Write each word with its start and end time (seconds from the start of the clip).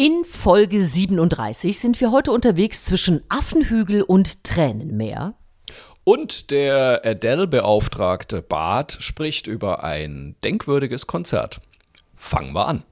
In 0.00 0.24
Folge 0.24 0.84
37 0.84 1.76
sind 1.76 2.00
wir 2.00 2.12
heute 2.12 2.30
unterwegs 2.30 2.84
zwischen 2.84 3.20
Affenhügel 3.28 4.02
und 4.02 4.44
Tränenmeer. 4.44 5.34
Und 6.04 6.52
der 6.52 7.04
Adele-Beauftragte 7.04 8.40
Bart 8.40 8.96
spricht 9.00 9.48
über 9.48 9.82
ein 9.82 10.36
denkwürdiges 10.44 11.08
Konzert. 11.08 11.60
Fangen 12.14 12.52
wir 12.52 12.68
an. 12.68 12.84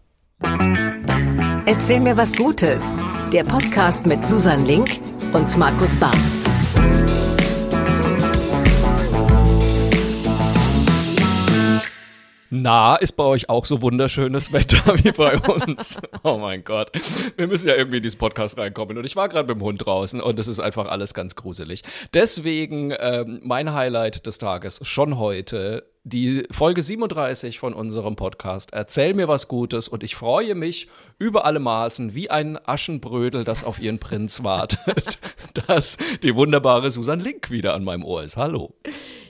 Erzähl 1.67 2.01
mir 2.01 2.17
was 2.17 2.37
Gutes. 2.37 2.99
Der 3.33 3.45
Podcast 3.45 4.05
mit 4.05 4.27
Susan 4.27 4.67
Link 4.67 4.91
und 5.33 5.57
Markus 5.57 5.97
Barth. 6.01 6.56
Na, 12.63 12.97
ist 12.97 13.13
bei 13.13 13.25
euch 13.25 13.51
auch 13.51 13.67
so 13.67 13.83
wunderschönes 13.83 14.51
Wetter 14.51 14.95
wie 15.05 15.13
bei 15.13 15.37
uns? 15.39 16.01
Oh 16.23 16.39
mein 16.39 16.65
Gott. 16.65 16.91
Wir 17.37 17.47
müssen 17.47 17.69
ja 17.69 17.75
irgendwie 17.75 17.99
in 17.99 18.03
diesen 18.03 18.19
Podcast 18.19 18.57
reinkommen. 18.57 18.97
Und 18.97 19.05
ich 19.05 19.15
war 19.15 19.29
gerade 19.29 19.47
mit 19.47 19.61
dem 19.61 19.63
Hund 19.63 19.85
draußen 19.85 20.23
und 20.23 20.39
es 20.39 20.49
ist 20.49 20.61
einfach 20.61 20.87
alles 20.87 21.13
ganz 21.13 21.37
gruselig. 21.37 21.83
Deswegen 22.15 22.95
ähm, 22.99 23.41
mein 23.43 23.75
Highlight 23.75 24.27
des 24.27 24.39
Tages 24.39 24.81
schon 24.85 25.19
heute 25.19 25.85
die 26.03 26.47
Folge 26.51 26.83
37 26.83 27.59
von 27.59 27.75
unserem 27.75 28.17
Podcast. 28.17 28.73
Erzähl 28.73 29.13
mir 29.13 29.29
was 29.29 29.49
Gutes 29.49 29.89
und 29.89 30.03
ich 30.03 30.15
freue 30.15 30.55
mich 30.55 30.89
über 31.19 31.45
alle 31.45 31.59
Maßen 31.59 32.15
wie 32.15 32.31
ein 32.31 32.59
Aschenbrödel, 32.65 33.45
das 33.45 33.65
auf 33.65 33.81
ihren 33.81 33.99
Prinz 33.99 34.45
wartet, 34.45 35.19
dass 35.67 35.99
die 36.23 36.35
wunderbare 36.35 36.91
Susan 36.91 37.21
Link 37.21 37.51
wieder 37.51 37.75
an 37.75 37.85
meinem 37.85 38.05
Ohr 38.05 38.23
ist. 38.23 38.37
Hallo. 38.37 38.73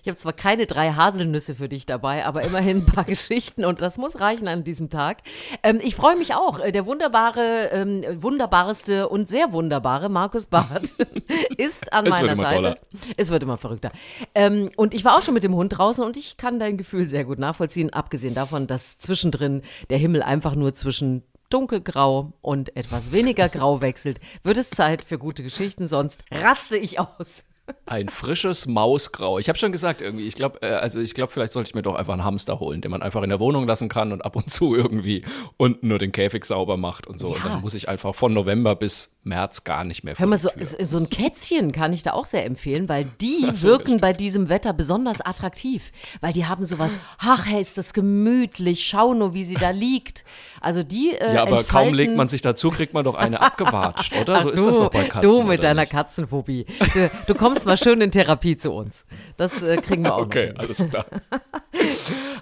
Ich 0.06 0.08
habe 0.08 0.18
zwar 0.18 0.34
keine 0.34 0.66
drei 0.66 0.92
Haselnüsse 0.92 1.56
für 1.56 1.68
dich 1.68 1.84
dabei, 1.84 2.24
aber 2.26 2.42
immerhin 2.42 2.76
ein 2.76 2.86
paar 2.86 3.02
Geschichten 3.06 3.64
und 3.64 3.80
das 3.80 3.98
muss 3.98 4.20
reichen 4.20 4.46
an 4.46 4.62
diesem 4.62 4.88
Tag. 4.88 5.18
Ähm, 5.64 5.80
ich 5.82 5.96
freue 5.96 6.14
mich 6.14 6.32
auch. 6.32 6.60
Äh, 6.60 6.70
der 6.70 6.86
wunderbare, 6.86 7.70
ähm, 7.72 8.04
wunderbarste 8.22 9.08
und 9.08 9.28
sehr 9.28 9.52
wunderbare 9.52 10.08
Markus 10.08 10.46
Barth 10.46 10.94
ist 11.56 11.92
an 11.92 12.06
es 12.06 12.20
meiner 12.20 12.36
Seite. 12.36 12.62
Toller. 12.62 12.76
Es 13.16 13.30
wird 13.30 13.42
immer 13.42 13.56
verrückter. 13.56 13.90
Ähm, 14.36 14.70
und 14.76 14.94
ich 14.94 15.04
war 15.04 15.16
auch 15.16 15.22
schon 15.22 15.34
mit 15.34 15.42
dem 15.42 15.56
Hund 15.56 15.76
draußen 15.76 16.04
und 16.04 16.16
ich 16.16 16.36
kann 16.36 16.60
dein 16.60 16.76
Gefühl 16.76 17.08
sehr 17.08 17.24
gut 17.24 17.40
nachvollziehen, 17.40 17.92
abgesehen 17.92 18.34
davon, 18.36 18.68
dass 18.68 18.98
zwischendrin 18.98 19.62
der 19.90 19.98
Himmel 19.98 20.22
einfach 20.22 20.54
nur 20.54 20.76
zwischen 20.76 21.24
dunkelgrau 21.50 22.32
und 22.42 22.76
etwas 22.76 23.10
weniger 23.10 23.48
grau 23.48 23.80
wechselt, 23.80 24.20
wird 24.44 24.56
es 24.56 24.70
Zeit 24.70 25.02
für 25.02 25.18
gute 25.18 25.42
Geschichten, 25.42 25.88
sonst 25.88 26.22
raste 26.30 26.76
ich 26.76 27.00
aus. 27.00 27.42
Ein 27.86 28.08
frisches 28.08 28.66
Mausgrau. 28.66 29.38
Ich 29.38 29.48
habe 29.48 29.58
schon 29.58 29.72
gesagt, 29.72 30.00
irgendwie, 30.00 30.26
ich 30.26 30.34
glaube, 30.34 30.62
äh, 30.62 30.74
also 30.74 31.00
ich 31.00 31.14
glaube, 31.14 31.32
vielleicht 31.32 31.52
sollte 31.52 31.68
ich 31.68 31.74
mir 31.74 31.82
doch 31.82 31.94
einfach 31.96 32.12
einen 32.12 32.24
Hamster 32.24 32.60
holen, 32.60 32.80
den 32.80 32.90
man 32.90 33.02
einfach 33.02 33.22
in 33.22 33.28
der 33.28 33.40
Wohnung 33.40 33.66
lassen 33.66 33.88
kann 33.88 34.12
und 34.12 34.24
ab 34.24 34.36
und 34.36 34.50
zu 34.50 34.74
irgendwie 34.74 35.24
unten 35.56 35.88
nur 35.88 35.98
den 35.98 36.12
Käfig 36.12 36.44
sauber 36.44 36.76
macht 36.76 37.06
und 37.06 37.18
so. 37.18 37.30
Ja. 37.30 37.36
Und 37.36 37.44
dann 37.44 37.60
muss 37.60 37.74
ich 37.74 37.88
einfach 37.88 38.14
von 38.14 38.32
November 38.32 38.76
bis 38.76 39.15
März 39.26 39.64
gar 39.64 39.84
nicht 39.84 40.04
mehr. 40.04 40.14
Hör 40.16 40.26
mal, 40.26 40.38
so, 40.38 40.48
so, 40.60 40.98
ein 40.98 41.10
Kätzchen 41.10 41.72
kann 41.72 41.92
ich 41.92 42.02
da 42.02 42.12
auch 42.12 42.26
sehr 42.26 42.46
empfehlen, 42.46 42.88
weil 42.88 43.04
die 43.20 43.48
so, 43.52 43.68
wirken 43.68 43.98
bei 43.98 44.12
diesem 44.12 44.48
Wetter 44.48 44.72
besonders 44.72 45.20
attraktiv, 45.20 45.92
weil 46.20 46.32
die 46.32 46.46
haben 46.46 46.64
sowas, 46.64 46.92
ach, 47.18 47.46
hey, 47.46 47.60
ist 47.60 47.76
das 47.76 47.92
gemütlich, 47.92 48.86
schau 48.86 49.14
nur, 49.14 49.34
wie 49.34 49.44
sie 49.44 49.54
da 49.54 49.70
liegt. 49.76 50.24
Also 50.60 50.82
die 50.82 51.10
äh, 51.12 51.34
Ja, 51.34 51.42
aber 51.42 51.62
kaum 51.64 51.94
legt 51.94 52.16
man 52.16 52.28
sich 52.28 52.40
dazu, 52.40 52.70
kriegt 52.70 52.94
man 52.94 53.04
doch 53.04 53.14
eine 53.14 53.40
abgewatscht, 53.40 54.14
oder? 54.20 54.40
So 54.40 54.48
ach, 54.48 54.52
ist 54.52 54.64
du, 54.64 54.68
das 54.68 54.78
doch 54.78 54.90
bei 54.90 55.04
Katzen. 55.04 55.30
Du 55.30 55.42
mit 55.42 55.62
deiner 55.62 55.82
nicht? 55.82 55.92
Katzenphobie. 55.92 56.66
Du, 56.94 57.10
du, 57.26 57.34
kommst 57.34 57.66
mal 57.66 57.76
schön 57.76 58.00
in 58.00 58.10
Therapie 58.10 58.56
zu 58.56 58.72
uns. 58.72 59.04
Das 59.36 59.62
äh, 59.62 59.76
kriegen 59.76 60.02
wir 60.02 60.14
auch 60.14 60.26
Okay, 60.26 60.52
alles 60.56 60.84
klar. 60.88 61.06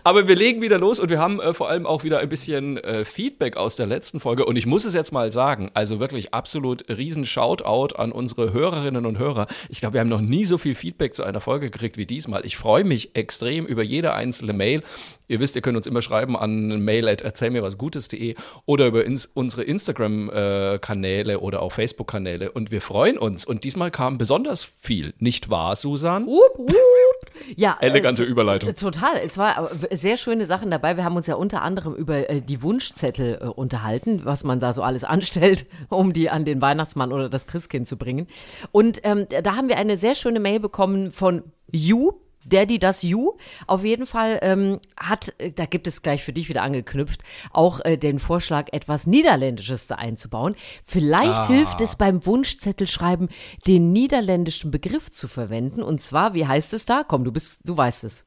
aber 0.05 0.27
wir 0.27 0.37
legen 0.37 0.63
wieder 0.63 0.79
los 0.79 1.01
und 1.01 1.11
wir 1.11 1.19
haben 1.19 1.41
äh, 1.41 1.55
vor 1.55 1.69
allem 1.69 1.87
auch 1.87 2.05
wieder 2.05 2.21
ein 2.21 2.29
bisschen 2.29 2.79
äh, 2.79 3.05
Feedback 3.05 3.57
aus 3.57 3.77
der 3.77 3.87
letzten 3.87 4.21
Folge 4.21 4.45
und 4.47 4.57
ich 4.57 4.67
muss 4.67 4.85
es 4.85 4.95
jetzt 4.95 5.13
mal 5.13 5.31
sagen, 5.31 5.71
also 5.75 6.01
wirklich 6.01 6.33
absolut 6.33 6.73
absolut 6.75 6.98
riesen 6.98 7.27
Shoutout 7.27 7.97
an 7.97 8.12
unsere 8.12 8.53
Hörerinnen 8.53 9.06
und 9.06 9.19
Hörer. 9.19 9.47
Ich 9.69 9.80
glaube, 9.80 9.94
wir 9.94 10.00
haben 10.00 10.08
noch 10.08 10.20
nie 10.20 10.44
so 10.44 10.58
viel 10.58 10.75
Feedback 10.75 11.14
zu 11.14 11.22
einer 11.22 11.41
Folge 11.41 11.70
gekriegt 11.70 11.97
wie 11.97 12.06
diesmal. 12.06 12.44
Ich 12.44 12.56
freue 12.56 12.84
mich 12.84 13.14
extrem 13.14 13.67
über 13.67 13.83
jede 13.83 14.14
einzelne 14.14 14.52
Mail. 14.52 14.83
Ihr 15.27 15.40
wisst, 15.40 15.57
ihr 15.57 15.62
könnt 15.62 15.77
uns 15.77 15.86
immer 15.86 16.02
schreiben 16.02 16.36
an 16.36 16.85
mail 16.85 17.08
at 17.08 17.23
erzähl 17.23 17.51
mir 17.51 17.62
was 17.62 17.79
Gutes.de 17.79 18.35
oder 18.67 18.86
über 18.86 19.05
ins, 19.05 19.27
unsere 19.27 19.62
Instagram-Kanäle 19.62 21.40
oder 21.40 21.62
auch 21.62 21.73
Facebook-Kanäle. 21.73 22.52
Und 22.52 22.70
wir 22.70 22.83
freuen 22.83 23.17
uns. 23.17 23.45
Und 23.45 23.64
diesmal 23.64 23.90
kam 23.90 24.18
besonders 24.18 24.64
viel, 24.64 25.14
nicht 25.18 25.48
wahr, 25.48 25.77
Susan? 25.77 26.27
Wupp, 26.27 26.58
wupp. 26.58 27.14
Ja, 27.57 27.77
elegante 27.80 28.24
äh, 28.24 28.27
Überleitung. 28.27 28.74
Total. 28.74 29.17
Es 29.24 29.39
war 29.39 29.70
sehr 29.90 30.17
schöne 30.17 30.46
Sachen 30.46 30.70
dabei. 30.70 30.96
Wir 30.96 31.05
haben 31.05 31.17
uns 31.17 31.27
ja 31.27 31.34
unter 31.34 31.63
anderem 31.63 31.95
über 31.95 32.29
äh, 32.29 32.40
die 32.40 32.63
Wunschzettel 32.63 33.39
äh, 33.40 33.45
unterhalten, 33.46 34.24
was 34.24 34.45
man 34.45 34.61
da 34.61 34.73
so 34.73 34.83
alles 34.83 35.05
anstellt, 35.05 35.67
um 35.89 36.13
die 36.13 36.30
an 36.30 36.45
den 36.45 36.61
Weihnachtsmann 36.61 37.13
oder 37.13 37.29
das 37.29 37.46
Christkind 37.46 37.89
zu 37.89 37.96
bringen. 37.96 38.29
Und 38.73 39.01
ähm, 39.05 39.27
da 39.29 39.57
haben 39.57 39.68
wir 39.68 39.79
eine 39.79 39.96
sehr 39.96 40.14
schöne 40.14 40.40
Mail 40.40 40.61
bekommen 40.61 41.13
von 41.13 41.42
You, 41.70 42.13
Daddy 42.45 42.79
das 42.79 43.03
You 43.03 43.33
auf 43.67 43.85
jeden 43.85 44.07
Fall 44.07 44.39
ähm, 44.43 44.81
hat, 44.97 45.35
äh, 45.39 45.51
da 45.51 45.67
gibt 45.67 45.87
es 45.87 46.03
gleich 46.03 46.23
für 46.23 46.33
dich 46.33 46.49
wieder 46.49 46.63
angeknüpft, 46.63 47.23
auch 47.53 47.81
äh, 47.85 47.97
den 47.97 48.19
Vorschlag, 48.19 48.69
etwas 48.73 49.07
Niederländisches 49.07 49.87
da 49.87 49.97
einzubauen. 49.97 50.57
Vielleicht 50.83 51.29
ah. 51.29 51.47
hilft 51.47 51.81
es 51.81 51.97
beim 51.97 52.25
Wunschzettelschreiben, 52.25 53.29
den 53.67 53.93
niederländischen 53.93 54.71
Begriff 54.71 55.13
zu 55.13 55.29
verwenden. 55.29 55.83
Und 55.83 56.01
zwar, 56.01 56.35
wie 56.35 56.47
heißt 56.47 56.73
es 56.73 56.85
da? 56.85 57.05
Komm, 57.05 57.25
du 57.25 57.33
bist, 57.33 57.59
du 57.65 57.77
weißt 57.77 58.05
es. 58.05 58.25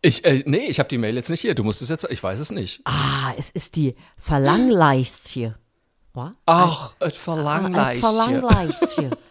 Ich, 0.00 0.24
äh, 0.24 0.42
nee, 0.46 0.66
ich 0.66 0.78
habe 0.78 0.88
die 0.88 0.98
Mail 0.98 1.16
jetzt 1.16 1.28
nicht 1.28 1.40
hier. 1.40 1.54
Du 1.54 1.64
musst 1.64 1.82
es 1.82 1.88
jetzt, 1.88 2.06
ich 2.08 2.22
weiß 2.22 2.38
es 2.38 2.50
nicht. 2.50 2.82
Ah, 2.84 3.32
es 3.36 3.50
ist 3.50 3.76
die 3.76 3.96
Verlangleistje. 4.16 5.56
Ach, 6.46 6.94
ein 7.00 7.12
Verlangleistje. 7.12 8.08
Ein 8.08 8.14
Verlangleistje. 8.14 9.10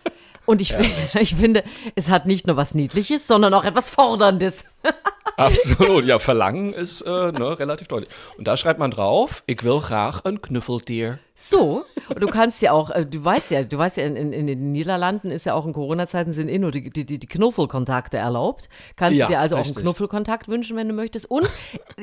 Und 0.47 0.61
ich, 0.61 0.73
ich 1.19 1.35
finde, 1.35 1.63
es 1.93 2.09
hat 2.09 2.25
nicht 2.25 2.47
nur 2.47 2.55
was 2.55 2.73
Niedliches, 2.73 3.27
sondern 3.27 3.53
auch 3.53 3.65
etwas 3.65 3.89
Forderndes. 3.89 4.65
Absolut, 5.37 6.05
ja, 6.05 6.17
Verlangen 6.17 6.73
ist 6.73 7.01
äh, 7.01 7.31
ne, 7.31 7.59
relativ 7.59 7.87
deutlich. 7.89 8.09
Und 8.37 8.47
da 8.47 8.57
schreibt 8.57 8.79
man 8.79 8.89
drauf, 8.89 9.43
ich 9.45 9.63
will 9.63 9.79
graag 9.79 10.21
ein 10.23 10.41
Knuffeltier. 10.41 11.19
So, 11.39 11.85
und 12.09 12.19
du 12.19 12.27
kannst 12.27 12.63
ja 12.63 12.71
auch, 12.71 12.89
äh, 12.89 13.05
du 13.05 13.23
weißt 13.23 13.51
ja, 13.51 13.61
du 13.61 13.77
weißt 13.77 13.97
ja, 13.97 14.05
in, 14.05 14.15
in, 14.15 14.33
in 14.33 14.47
den 14.47 14.71
Niederlanden 14.71 15.29
ist 15.29 15.45
ja 15.45 15.53
auch 15.53 15.67
in 15.67 15.73
Corona-Zeiten 15.73 16.33
sind 16.33 16.49
eh 16.49 16.57
nur 16.57 16.71
die, 16.71 16.89
die, 16.89 17.05
die 17.05 17.27
Knuffelkontakte 17.27 18.17
erlaubt. 18.17 18.69
Kannst 18.95 19.19
ja, 19.19 19.27
du 19.27 19.33
dir 19.33 19.39
also 19.39 19.55
richtig. 19.55 19.73
auch 19.73 19.77
einen 19.77 19.83
Knuffelkontakt 19.83 20.47
wünschen, 20.47 20.75
wenn 20.75 20.87
du 20.87 20.95
möchtest. 20.95 21.29
Und 21.29 21.47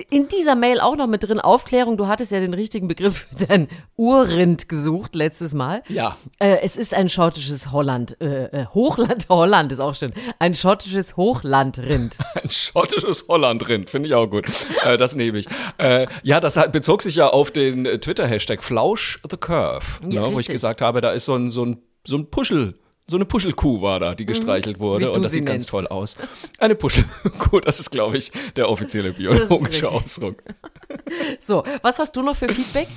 in 0.09 0.29
dieser 0.29 0.55
Mail 0.55 0.79
auch 0.79 0.95
noch 0.95 1.09
mit 1.09 1.25
drin 1.25 1.41
Aufklärung, 1.41 1.97
du 1.97 2.07
hattest 2.07 2.31
ja 2.31 2.39
den 2.39 2.55
richtigen 2.55 2.87
Begriff 2.87 3.27
für 3.37 3.47
dein 3.47 3.69
Urrind 3.97 4.69
gesucht 4.69 5.17
letztes 5.17 5.53
Mal. 5.53 5.83
Ja. 5.89 6.17
Äh, 6.39 6.59
es 6.63 6.77
ist 6.77 6.95
ein 6.95 7.09
schottisches 7.09 7.73
Holland, 7.73 8.17
äh, 8.21 8.45
äh 8.45 8.67
Hochland, 8.73 9.27
Holland 9.29 9.73
ist 9.73 9.81
auch 9.81 9.97
schön, 9.97 10.15
ein 10.39 10.55
schottisches 10.55 11.17
Hochlandrind. 11.17 12.19
ein 12.41 12.51
schottisches 12.51 13.27
Hollandrind, 13.27 13.91
finde 13.91 14.11
ich 14.11 14.15
auch 14.15 14.29
gut. 14.29 14.47
Äh, 14.85 14.97
das 14.97 15.17
nehme 15.17 15.39
ich. 15.39 15.49
Äh, 15.79 16.07
ja, 16.23 16.39
das 16.39 16.55
bezog 16.71 17.03
sich 17.03 17.17
ja 17.17 17.27
auf 17.27 17.51
den 17.51 17.85
Twitter-Hashtag 18.01 18.63
Flausch 18.63 19.19
the 19.31 19.37
Curve, 19.37 19.85
ja, 20.09 20.23
ne, 20.23 20.35
wo 20.35 20.39
ich 20.39 20.47
gesagt 20.47 20.81
habe, 20.81 21.01
da 21.01 21.13
ist 21.13 21.25
so 21.25 21.35
ein, 21.35 21.51
so 21.51 21.65
ein, 21.65 21.79
so 22.07 22.17
ein 22.17 22.31
Puschel 22.31 22.79
so 23.07 23.17
eine 23.17 23.27
Puschelkuh 23.27 23.83
war 23.83 24.01
da, 24.01 24.15
die 24.15 24.25
mhm. 24.25 24.29
gestreichelt 24.29 24.81
wurde. 24.81 25.13
Und 25.13 25.23
das 25.23 25.33
sieht 25.33 25.45
nennst. 25.45 25.71
ganz 25.71 25.87
toll 25.87 25.87
aus. 25.89 26.17
Eine 26.59 26.75
Puschelkuh, 26.75 27.61
das 27.61 27.81
ist, 27.81 27.91
glaube 27.91 28.17
ich, 28.17 28.33
der 28.57 28.71
offizielle 28.71 29.13
biologische 29.13 29.89
Ausdruck. 29.89 30.43
So, 31.41 31.65
was 31.83 31.99
hast 31.99 32.17
du 32.17 32.23
noch 32.23 32.37
für 32.37 32.49
Feedback? 32.49 32.89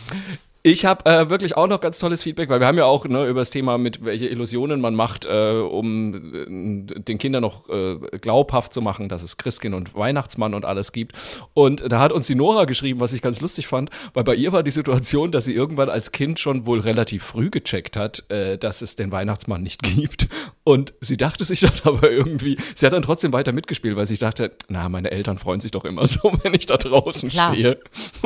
Ich 0.67 0.83
habe 0.83 1.09
äh, 1.09 1.29
wirklich 1.29 1.55
auch 1.55 1.67
noch 1.67 1.79
ganz 1.79 1.97
tolles 1.97 2.23
Feedback, 2.23 2.49
weil 2.49 2.59
wir 2.59 2.67
haben 2.67 2.77
ja 2.77 2.83
auch 2.83 3.05
ne, 3.05 3.25
über 3.25 3.39
das 3.39 3.51
Thema, 3.51 3.77
mit 3.77 4.03
welche 4.03 4.27
Illusionen 4.27 4.81
man 4.81 4.95
macht, 4.95 5.23
äh, 5.25 5.61
um 5.61 6.13
äh, 6.13 7.01
den 7.03 7.17
Kindern 7.17 7.41
noch 7.41 7.69
äh, 7.69 7.95
glaubhaft 8.19 8.73
zu 8.73 8.81
machen, 8.81 9.07
dass 9.07 9.23
es 9.23 9.37
Christkind 9.37 9.73
und 9.73 9.95
Weihnachtsmann 9.95 10.53
und 10.53 10.65
alles 10.65 10.91
gibt. 10.91 11.13
Und 11.53 11.89
da 11.89 12.01
hat 12.01 12.11
uns 12.11 12.27
die 12.27 12.35
Nora 12.35 12.65
geschrieben, 12.65 12.99
was 12.99 13.13
ich 13.13 13.21
ganz 13.21 13.39
lustig 13.39 13.65
fand, 13.65 13.91
weil 14.13 14.25
bei 14.25 14.35
ihr 14.35 14.51
war 14.51 14.61
die 14.61 14.71
Situation, 14.71 15.31
dass 15.31 15.45
sie 15.45 15.53
irgendwann 15.53 15.89
als 15.89 16.11
Kind 16.11 16.37
schon 16.37 16.65
wohl 16.65 16.81
relativ 16.81 17.23
früh 17.23 17.49
gecheckt 17.49 17.95
hat, 17.95 18.29
äh, 18.29 18.57
dass 18.57 18.81
es 18.81 18.97
den 18.97 19.13
Weihnachtsmann 19.13 19.63
nicht 19.63 19.83
gibt. 19.83 20.27
Und 20.65 20.93
sie 20.99 21.15
dachte 21.15 21.45
sich 21.45 21.61
dann 21.61 21.71
aber 21.85 22.11
irgendwie, 22.11 22.57
sie 22.75 22.85
hat 22.85 22.91
dann 22.91 23.03
trotzdem 23.03 23.31
weiter 23.31 23.53
mitgespielt, 23.53 23.95
weil 23.95 24.05
sie 24.05 24.17
dachte, 24.17 24.51
na, 24.67 24.89
meine 24.89 25.11
Eltern 25.11 25.37
freuen 25.37 25.61
sich 25.61 25.71
doch 25.71 25.85
immer 25.85 26.05
so, 26.07 26.33
wenn 26.43 26.53
ich 26.53 26.65
da 26.65 26.75
draußen 26.75 27.29
Klar. 27.29 27.53
stehe 27.53 27.79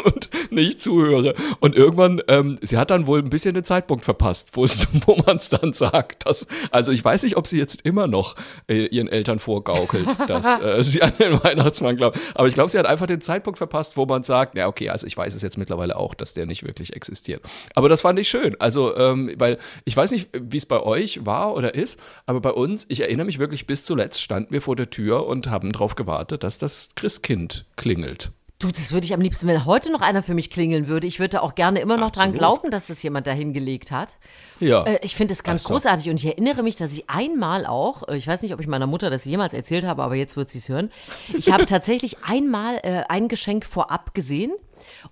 und 0.04 0.32
nicht 0.50 0.82
zuhöre. 0.82 1.36
Und 1.60 1.76
irgendwann 1.76 2.20
ähm, 2.32 2.58
sie 2.62 2.78
hat 2.78 2.92
dann 2.92 3.08
wohl 3.08 3.20
ein 3.20 3.30
bisschen 3.30 3.54
den 3.54 3.66
Zeitpunkt 3.66 4.06
verpasst, 4.06 4.52
wo, 4.54 4.66
wo 5.06 5.18
man 5.28 5.38
es 5.38 5.50
dann 5.50 5.74
sagt. 5.74 6.26
Dass, 6.26 6.48
also 6.72 6.94
ich 6.94 7.04
weiß 7.04 7.24
nicht, 7.24 7.36
ob 7.36 7.46
sie 7.46 7.58
jetzt 7.58 7.82
immer 7.82 8.08
noch 8.08 8.38
äh, 8.68 8.86
ihren 8.86 9.10
Eltern 9.10 9.40
vorgaukelt, 9.40 10.08
dass 10.28 10.46
äh, 10.62 10.82
sie 10.82 11.02
an 11.02 11.12
den 11.20 11.44
Weihnachtsmann 11.44 11.98
glaubt. 11.98 12.18
Aber 12.34 12.48
ich 12.48 12.54
glaube, 12.54 12.70
sie 12.70 12.80
hat 12.80 12.86
einfach 12.86 13.06
den 13.06 13.20
Zeitpunkt 13.20 13.58
verpasst, 13.58 13.98
wo 13.98 14.06
man 14.06 14.24
sagt, 14.24 14.58
ja 14.58 14.68
okay, 14.68 14.90
also 14.90 15.06
ich 15.06 15.18
weiß 15.18 15.36
es 15.36 15.42
jetzt 15.42 15.58
mittlerweile 15.58 15.98
auch, 15.98 16.16
dass 16.16 16.34
der 16.34 16.46
nicht 16.46 16.66
wirklich 16.66 16.96
existiert. 16.96 17.44
Aber 17.76 17.90
das 17.90 18.02
fand 18.02 18.18
ich 18.18 18.30
schön. 18.30 18.56
Also, 18.60 18.96
ähm, 18.96 19.34
weil 19.38 19.58
ich 19.84 19.98
weiß 19.98 20.12
nicht, 20.12 20.30
wie 20.34 20.58
es 20.58 20.66
bei 20.66 20.82
euch 20.82 21.26
war 21.26 21.54
oder 21.54 21.76
ist, 21.76 22.00
aber 22.26 22.40
bei 22.40 22.52
uns, 22.52 22.86
ich 22.88 23.02
erinnere 23.02 23.26
mich 23.26 23.40
wirklich, 23.40 23.68
bis 23.68 23.84
zuletzt 23.84 24.22
standen 24.22 24.54
wir 24.54 24.62
vor 24.62 24.78
der 24.78 24.90
Tür 24.90 25.28
und 25.28 25.50
haben 25.50 25.74
darauf 25.74 25.96
gewartet, 25.96 26.44
dass 26.44 26.58
das 26.58 26.92
Christkind 26.96 27.66
klingelt. 27.76 28.32
Du, 28.62 28.70
das 28.72 28.94
würde 28.94 29.06
ich 29.06 29.14
am 29.14 29.22
liebsten, 29.22 29.48
wenn 29.48 29.66
heute 29.66 29.92
noch 29.92 30.02
einer 30.02 30.22
für 30.22 30.36
mich 30.36 30.52
klingeln 30.52 30.88
würde. 30.88 31.08
Ich 31.08 31.20
würde 31.20 31.42
auch 31.42 31.56
gerne 31.56 31.80
immer 31.80 31.98
noch 31.98 32.12
dran 32.12 32.30
Absolut. 32.30 32.38
glauben, 32.38 32.72
dass 32.72 32.86
das 32.88 33.02
jemand 33.02 33.26
da 33.26 33.32
hingelegt 33.32 33.92
hat. 33.92 34.18
Ja. 34.60 34.84
Äh, 34.84 35.00
ich 35.02 35.16
finde 35.16 35.34
es 35.34 35.42
ganz 35.44 35.64
Ach 35.64 35.68
so. 35.70 35.74
großartig 35.74 36.10
und 36.12 36.18
ich 36.18 36.28
erinnere 36.28 36.62
mich, 36.62 36.76
dass 36.76 36.94
ich 36.94 37.10
einmal 37.10 37.66
auch, 37.66 38.08
äh, 38.08 38.18
ich 38.18 38.28
weiß 38.28 38.44
nicht, 38.44 38.54
ob 38.54 38.60
ich 38.60 38.68
meiner 38.68 38.86
Mutter 38.88 39.10
das 39.10 39.26
jemals 39.26 39.54
erzählt 39.56 39.84
habe, 39.86 40.04
aber 40.04 40.14
jetzt 40.16 40.38
wird 40.38 40.50
sie 40.52 40.60
es 40.60 40.70
hören. 40.70 40.92
Ich 41.36 41.52
habe 41.52 41.66
tatsächlich 41.68 42.24
einmal 42.24 42.80
äh, 42.84 43.04
ein 43.10 43.28
Geschenk 43.28 43.66
vorab 43.66 44.14
gesehen 44.14 44.52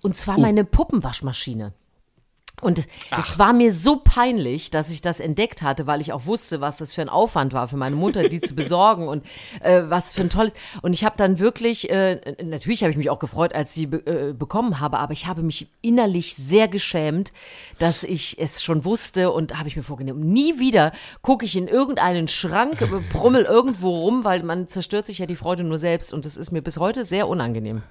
und 0.02 0.16
zwar 0.16 0.38
Oh. 0.38 0.40
meine 0.40 0.64
Puppenwaschmaschine. 0.64 1.72
Und 2.60 2.78
es, 2.78 2.88
es 3.16 3.38
war 3.38 3.52
mir 3.52 3.72
so 3.72 3.96
peinlich, 4.02 4.70
dass 4.70 4.90
ich 4.90 5.02
das 5.02 5.20
entdeckt 5.20 5.62
hatte, 5.62 5.86
weil 5.86 6.00
ich 6.00 6.12
auch 6.12 6.26
wusste, 6.26 6.60
was 6.60 6.76
das 6.76 6.92
für 6.92 7.02
ein 7.02 7.08
Aufwand 7.08 7.52
war 7.52 7.68
für 7.68 7.76
meine 7.76 7.96
Mutter, 7.96 8.28
die 8.28 8.40
zu 8.40 8.54
besorgen 8.54 9.08
und 9.08 9.24
äh, 9.60 9.82
was 9.86 10.12
für 10.12 10.22
ein 10.22 10.30
tolles. 10.30 10.52
Und 10.82 10.92
ich 10.92 11.04
habe 11.04 11.16
dann 11.16 11.38
wirklich, 11.38 11.90
äh, 11.90 12.36
natürlich 12.42 12.82
habe 12.82 12.90
ich 12.90 12.96
mich 12.96 13.10
auch 13.10 13.18
gefreut, 13.18 13.54
als 13.54 13.74
sie 13.74 13.86
be 13.86 13.98
äh, 14.06 14.32
bekommen 14.32 14.80
habe, 14.80 14.98
aber 14.98 15.12
ich 15.12 15.26
habe 15.26 15.42
mich 15.42 15.68
innerlich 15.82 16.34
sehr 16.34 16.68
geschämt, 16.68 17.32
dass 17.78 18.02
ich 18.04 18.38
es 18.38 18.62
schon 18.62 18.84
wusste 18.84 19.30
und 19.30 19.58
habe 19.58 19.68
ich 19.68 19.76
mir 19.76 19.82
vorgenommen, 19.82 20.20
nie 20.20 20.58
wieder 20.58 20.92
gucke 21.22 21.44
ich 21.44 21.56
in 21.56 21.68
irgendeinen 21.68 22.28
Schrank, 22.28 22.80
äh, 22.82 22.86
brummel 23.12 23.42
irgendwo 23.42 24.00
rum, 24.00 24.24
weil 24.24 24.42
man 24.42 24.68
zerstört 24.68 25.06
sich 25.06 25.18
ja 25.18 25.26
die 25.26 25.36
Freude 25.36 25.64
nur 25.64 25.78
selbst 25.78 26.12
und 26.12 26.24
das 26.24 26.36
ist 26.36 26.50
mir 26.50 26.62
bis 26.62 26.78
heute 26.78 27.04
sehr 27.04 27.28
unangenehm. 27.28 27.82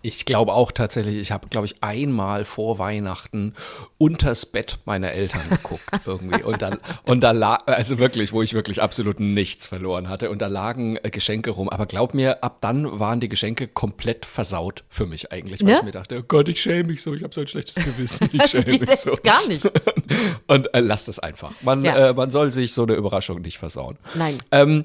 Ich 0.00 0.24
glaube 0.26 0.52
auch 0.52 0.70
tatsächlich, 0.70 1.16
ich 1.16 1.32
habe, 1.32 1.48
glaube 1.48 1.66
ich, 1.66 1.82
einmal 1.82 2.44
vor 2.44 2.78
Weihnachten 2.78 3.54
unters 3.98 4.46
Bett 4.46 4.78
meiner 4.84 5.10
Eltern 5.10 5.40
geguckt 5.50 5.82
irgendwie. 6.06 6.42
Und 6.44 6.62
da, 6.62 6.78
und 7.04 7.20
da 7.20 7.32
lag, 7.32 7.62
also 7.66 7.98
wirklich, 7.98 8.32
wo 8.32 8.40
ich 8.42 8.54
wirklich 8.54 8.80
absolut 8.80 9.18
nichts 9.18 9.66
verloren 9.66 10.08
hatte. 10.08 10.30
Und 10.30 10.40
da 10.40 10.46
lagen 10.46 10.96
äh, 11.02 11.10
Geschenke 11.10 11.50
rum. 11.50 11.68
Aber 11.68 11.86
glaub 11.86 12.14
mir, 12.14 12.44
ab 12.44 12.58
dann 12.60 13.00
waren 13.00 13.18
die 13.18 13.28
Geschenke 13.28 13.66
komplett 13.66 14.24
versaut 14.24 14.84
für 14.88 15.06
mich 15.06 15.32
eigentlich. 15.32 15.60
Weil 15.62 15.66
Ne? 15.72 15.76
ich 15.78 15.82
mir 15.84 15.90
dachte, 15.90 16.18
oh 16.20 16.22
Gott, 16.26 16.48
ich 16.48 16.60
schäme 16.62 16.84
mich 16.90 17.02
so, 17.02 17.12
ich 17.14 17.24
habe 17.24 17.34
so 17.34 17.40
ein 17.40 17.48
schlechtes 17.48 17.74
Gewissen. 17.74 18.30
Ich 18.32 18.38
Das 18.38 18.50
schäme 18.50 18.78
mich 18.86 19.00
so. 19.00 19.16
gar 19.22 19.46
nicht. 19.48 19.68
Und 20.46 20.72
äh, 20.74 20.80
lasst 20.80 21.08
es 21.08 21.18
einfach. 21.18 21.52
Man, 21.62 21.84
Ja. 21.84 22.10
äh, 22.10 22.12
man 22.14 22.30
soll 22.30 22.52
sich 22.52 22.72
so 22.72 22.84
eine 22.84 22.94
Überraschung 22.94 23.40
nicht 23.40 23.58
versauen. 23.58 23.98
Nein. 24.14 24.38
Ähm, 24.52 24.84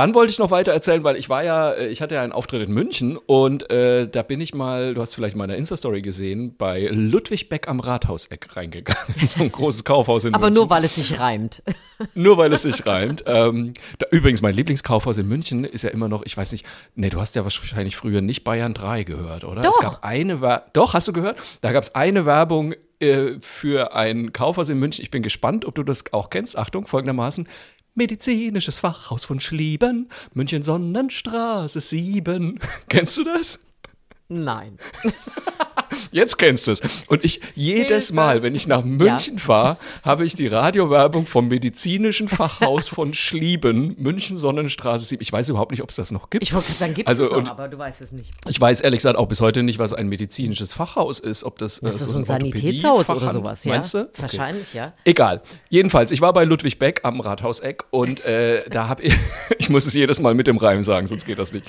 dann 0.00 0.14
wollte 0.14 0.32
ich 0.32 0.38
noch 0.38 0.50
weiter 0.50 0.72
erzählen, 0.72 1.04
weil 1.04 1.16
ich 1.16 1.28
war 1.28 1.44
ja, 1.44 1.72
äh, 1.72 1.88
ich 1.88 2.00
hatte 2.00 2.14
ja 2.14 2.22
einen 2.22 2.32
Auftritt 2.32 2.66
in 2.66 2.72
München 2.72 3.18
und 3.18 3.70
äh, 3.70 4.08
da 4.08 4.22
bin 4.22 4.40
ich 4.40 4.54
mal, 4.54 4.94
du 4.94 5.02
hast 5.02 5.14
vielleicht 5.14 5.36
meine 5.36 5.56
Insta-Story 5.56 6.00
gesehen, 6.00 6.56
bei 6.56 6.88
Ludwig 6.90 7.50
Beck 7.50 7.68
am 7.68 7.80
Rathauseck 7.80 8.56
reingegangen. 8.56 9.14
So 9.28 9.42
ein 9.42 9.52
großes 9.52 9.84
Kaufhaus 9.84 10.24
in 10.24 10.32
Aber 10.32 10.46
München. 10.46 10.54
nur, 10.54 10.70
weil 10.70 10.84
es 10.84 10.94
sich 10.94 11.20
reimt. 11.20 11.62
Nur 12.14 12.38
weil 12.38 12.50
es 12.54 12.62
sich 12.62 12.86
reimt. 12.86 13.24
Ähm, 13.26 13.74
da, 13.98 14.06
übrigens, 14.10 14.40
mein 14.40 14.54
Lieblingskaufhaus 14.54 15.18
in 15.18 15.28
München 15.28 15.64
ist 15.64 15.82
ja 15.82 15.90
immer 15.90 16.08
noch, 16.08 16.22
ich 16.24 16.34
weiß 16.34 16.52
nicht, 16.52 16.64
nee, 16.94 17.10
du 17.10 17.20
hast 17.20 17.36
ja 17.36 17.42
wahrscheinlich 17.44 17.94
früher 17.94 18.22
nicht 18.22 18.42
Bayern 18.42 18.72
3 18.72 19.04
gehört, 19.04 19.44
oder? 19.44 19.60
Es 19.62 19.74
Doch. 19.74 19.82
gab 19.82 20.04
eine 20.04 20.40
Wer 20.40 20.64
Doch, 20.72 20.94
hast 20.94 21.08
du 21.08 21.12
gehört? 21.12 21.38
Da 21.60 21.72
gab 21.72 21.82
es 21.82 21.94
eine 21.94 22.24
Werbung 22.24 22.74
äh, 23.00 23.34
für 23.42 23.94
ein 23.94 24.32
Kaufhaus 24.32 24.70
in 24.70 24.78
München. 24.78 25.02
Ich 25.02 25.10
bin 25.10 25.22
gespannt, 25.22 25.66
ob 25.66 25.74
du 25.74 25.82
das 25.82 26.10
auch 26.14 26.30
kennst. 26.30 26.56
Achtung, 26.56 26.86
folgendermaßen. 26.86 27.46
Medizinisches 28.00 28.78
Fachhaus 28.78 29.26
von 29.26 29.40
Schlieben, 29.40 30.08
München 30.32 30.62
Sonnenstraße 30.62 31.82
7. 31.82 32.58
Kennst 32.88 33.18
du 33.18 33.24
das? 33.24 33.58
Nein. 34.26 34.78
Jetzt 36.12 36.38
kennst 36.38 36.66
du 36.66 36.72
es. 36.72 36.80
Und 37.08 37.24
ich 37.24 37.40
jedes. 37.54 38.12
Mal, 38.12 38.42
wenn 38.42 38.54
ich 38.54 38.66
nach 38.66 38.82
München 38.82 39.38
fahre, 39.38 39.76
habe 40.02 40.24
ich 40.24 40.34
die 40.34 40.46
Radiowerbung 40.48 41.26
vom 41.26 41.48
medizinischen 41.48 42.28
Fachhaus 42.28 42.88
von 42.88 43.14
Schlieben, 43.14 43.94
München 43.98 44.36
Sonnenstraße 44.36 45.04
7. 45.04 45.22
Ich 45.22 45.32
weiß 45.32 45.48
überhaupt 45.50 45.70
nicht, 45.70 45.82
ob 45.82 45.90
es 45.90 45.96
das 45.96 46.10
noch 46.10 46.30
gibt. 46.30 46.42
Ich 46.42 46.52
wollte 46.54 46.72
sagen, 46.72 46.94
gibt 46.94 47.08
Also, 47.08 47.24
es 47.24 47.30
noch, 47.44 47.50
aber 47.50 47.68
du 47.68 47.78
weißt 47.78 48.00
es 48.00 48.12
nicht. 48.12 48.32
Ich 48.48 48.60
weiß 48.60 48.80
ehrlich 48.80 48.98
gesagt 48.98 49.16
auch 49.16 49.26
bis 49.28 49.40
heute 49.40 49.62
nicht, 49.62 49.78
was 49.78 49.92
ein 49.92 50.08
medizinisches 50.08 50.72
Fachhaus 50.72 51.20
ist. 51.20 51.44
Ob 51.44 51.58
das, 51.58 51.78
äh, 51.78 51.88
Ist 51.88 52.00
das 52.00 52.08
so 52.08 52.18
ein 52.18 52.24
Sanitätshaus 52.24 53.08
oder 53.08 53.16
Orthopädie-Fachhandel- 53.20 53.32
sowas, 53.32 53.64
ja? 53.64 53.72
Meinst 53.74 53.94
du? 53.94 53.98
Okay. 54.00 54.08
Wahrscheinlich, 54.18 54.74
ja. 54.74 54.92
Egal. 55.04 55.42
Jedenfalls, 55.68 56.10
ich 56.10 56.20
war 56.20 56.32
bei 56.32 56.44
Ludwig 56.44 56.78
Beck 56.78 57.00
am 57.04 57.20
Rathauseck 57.20 57.84
und 57.90 58.24
äh, 58.24 58.68
da 58.70 58.88
habe 58.88 59.02
ich, 59.04 59.14
ich 59.58 59.68
muss 59.70 59.86
es 59.86 59.94
jedes 59.94 60.20
Mal 60.20 60.34
mit 60.34 60.46
dem 60.46 60.56
Reim 60.56 60.82
sagen, 60.82 61.06
sonst 61.06 61.24
geht 61.26 61.38
das 61.38 61.52
nicht. 61.52 61.66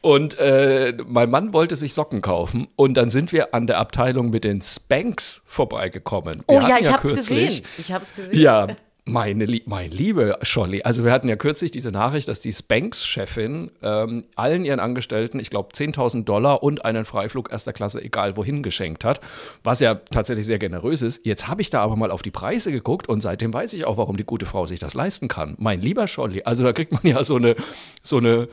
Und 0.00 0.38
äh, 0.38 0.94
mein 1.06 1.30
Mann 1.30 1.52
wollte 1.52 1.76
sich 1.76 1.94
Socken 1.94 2.22
kaufen 2.22 2.68
und 2.76 2.94
dann 2.94 3.10
sind 3.10 3.32
wir 3.32 3.54
an 3.54 3.66
der 3.66 3.73
Abteilung 3.76 4.30
mit 4.30 4.44
den 4.44 4.60
Spanks 4.62 5.42
vorbeigekommen. 5.46 6.42
Oh 6.46 6.54
Wir 6.54 6.60
ja, 6.60 6.68
hatten 6.74 6.84
ich 6.84 6.92
hab's 6.92 7.02
kürzlich- 7.08 7.46
gesehen. 7.48 7.64
Ich 7.78 7.92
hab's 7.92 8.14
gesehen. 8.14 8.40
Ja, 8.40 8.68
meine, 9.06 9.44
Lie 9.44 9.60
mein 9.66 9.90
liebe 9.90 10.38
Scholli, 10.40 10.82
also 10.82 11.04
wir 11.04 11.12
hatten 11.12 11.28
ja 11.28 11.36
kürzlich 11.36 11.70
diese 11.70 11.92
Nachricht, 11.92 12.26
dass 12.26 12.40
die 12.40 12.54
Spanks-Chefin 12.54 13.70
ähm, 13.82 14.24
allen 14.34 14.64
ihren 14.64 14.80
Angestellten, 14.80 15.38
ich 15.40 15.50
glaube, 15.50 15.74
10.000 15.74 16.24
Dollar 16.24 16.62
und 16.62 16.86
einen 16.86 17.04
Freiflug 17.04 17.52
erster 17.52 17.74
Klasse, 17.74 18.02
egal 18.02 18.38
wohin, 18.38 18.62
geschenkt 18.62 19.04
hat, 19.04 19.20
was 19.62 19.80
ja 19.80 19.94
tatsächlich 19.96 20.46
sehr 20.46 20.58
generös 20.58 21.02
ist. 21.02 21.26
Jetzt 21.26 21.48
habe 21.48 21.60
ich 21.60 21.68
da 21.68 21.82
aber 21.82 21.96
mal 21.96 22.10
auf 22.10 22.22
die 22.22 22.30
Preise 22.30 22.72
geguckt 22.72 23.06
und 23.06 23.20
seitdem 23.20 23.52
weiß 23.52 23.74
ich 23.74 23.84
auch, 23.84 23.98
warum 23.98 24.16
die 24.16 24.24
gute 24.24 24.46
Frau 24.46 24.64
sich 24.64 24.80
das 24.80 24.94
leisten 24.94 25.28
kann. 25.28 25.54
Mein 25.58 25.82
lieber 25.82 26.08
Scholli, 26.08 26.42
also 26.44 26.64
da 26.64 26.72
kriegt 26.72 26.92
man 26.92 27.02
ja 27.04 27.22
so 27.24 27.36
eine, 27.36 27.56
so 28.02 28.16
eine 28.16 28.48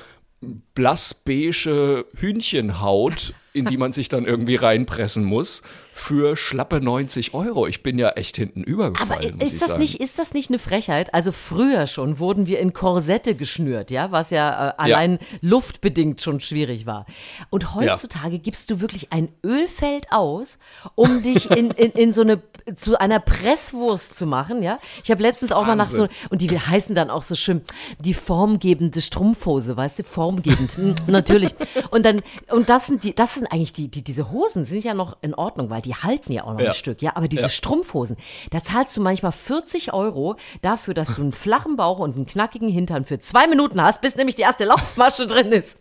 blassbeige 0.74 2.06
Hühnchenhaut, 2.15 3.33
in 3.53 3.65
die 3.65 3.77
man 3.77 3.92
sich 3.92 4.09
dann 4.09 4.25
irgendwie 4.25 4.56
reinpressen 4.56 5.24
muss, 5.24 5.62
für 6.01 6.36
schlappe 6.36 6.81
90 6.81 7.36
Euro. 7.36 7.68
Ich 7.68 7.83
bin 7.83 8.00
ja 8.00 8.09
echt 8.09 8.36
hinten 8.36 8.62
Aber 8.62 8.71
übergefallen, 8.71 9.36
ich 9.38 9.53
ist 9.53 9.62
das, 9.62 9.69
sagen. 9.69 9.81
nicht, 9.81 10.01
ist 10.01 10.18
das 10.18 10.33
nicht 10.33 10.50
eine 10.50 10.57
Frechheit? 10.57 11.13
Also 11.13 11.31
früher 11.31 11.86
schon 11.86 12.18
wurden 12.18 12.48
wir 12.48 12.59
in 12.59 12.74
Korsette 12.74 13.36
geschnürt, 13.36 13.92
ja, 13.92 14.12
was 14.12 14.31
ja 14.31 14.69
äh, 14.69 14.74
allein 14.77 15.19
luftbedingt 15.42 16.21
schon 16.21 16.39
schwierig 16.39 16.88
war. 16.88 17.06
Und 17.51 17.75
heutzutage 17.75 18.39
gibst 18.39 18.71
du 18.71 18.81
wirklich 18.81 19.13
ein 19.13 19.30
Ölfeld 19.45 20.07
aus, 20.09 20.57
um 20.95 21.21
dich 21.21 21.51
in, 21.51 21.69
in, 21.71 21.92
in 21.92 22.13
so 22.13 22.21
eine 22.21 22.42
zu 22.75 23.00
einer 23.00 23.19
Presswurst 23.19 24.15
zu 24.15 24.25
machen, 24.25 24.62
ja. 24.62 24.80
Ich 25.03 25.12
habe 25.12 25.21
letztens 25.21 25.51
auch 25.51 25.65
mal 25.65 25.75
nach 25.75 25.88
so 25.88 26.03
Wahnsinn. 26.03 26.27
und 26.30 26.42
die 26.42 26.59
heißen 26.59 26.95
dann 26.95 27.09
auch 27.09 27.24
so 27.24 27.36
schön 27.36 27.62
die 28.00 28.13
formgebende 28.13 29.01
Strumpfhose, 29.01 29.77
weißt 29.77 30.00
du, 30.00 30.03
formgebend, 30.03 30.77
hm, 30.77 30.95
natürlich. 31.07 31.53
Und 31.89 32.06
dann 32.06 32.21
und 32.51 32.69
das 32.69 32.88
sind 32.88 33.03
die, 33.03 33.15
das 33.15 33.36
sind 33.36 33.51
eigentlich 33.51 33.74
die, 33.74 33.89
die 33.89 34.03
diese 34.03 34.31
Hosen 34.31 34.65
sind 34.65 34.83
ja 34.83 34.94
noch 34.94 35.18
in 35.21 35.33
Ordnung, 35.33 35.69
weil 35.69 35.81
die 35.81 35.90
halten 35.95 36.31
ja 36.31 36.43
auch 36.43 36.53
noch 36.53 36.59
Ja. 36.61 36.67
ein 36.67 36.73
Stück, 36.73 37.01
ja. 37.01 37.15
Aber 37.15 37.27
diese 37.27 37.43
Ja. 37.43 37.49
Strumpfhosen, 37.49 38.17
da 38.51 38.63
zahlst 38.63 38.95
du 38.97 39.01
manchmal 39.01 39.31
40 39.31 39.93
Euro 39.93 40.35
dafür, 40.61 40.93
dass 40.93 41.15
du 41.15 41.21
einen 41.21 41.31
flachen 41.31 41.75
Bauch 41.75 41.99
und 41.99 42.15
einen 42.15 42.25
knackigen 42.25 42.69
Hintern 42.69 43.05
für 43.05 43.19
zwei 43.19 43.47
Minuten 43.47 43.81
hast, 43.81 44.01
bis 44.01 44.15
nämlich 44.15 44.35
die 44.35 44.41
erste 44.43 44.65
Laufmasche 44.65 45.27
drin 45.27 45.51
ist. 45.51 45.77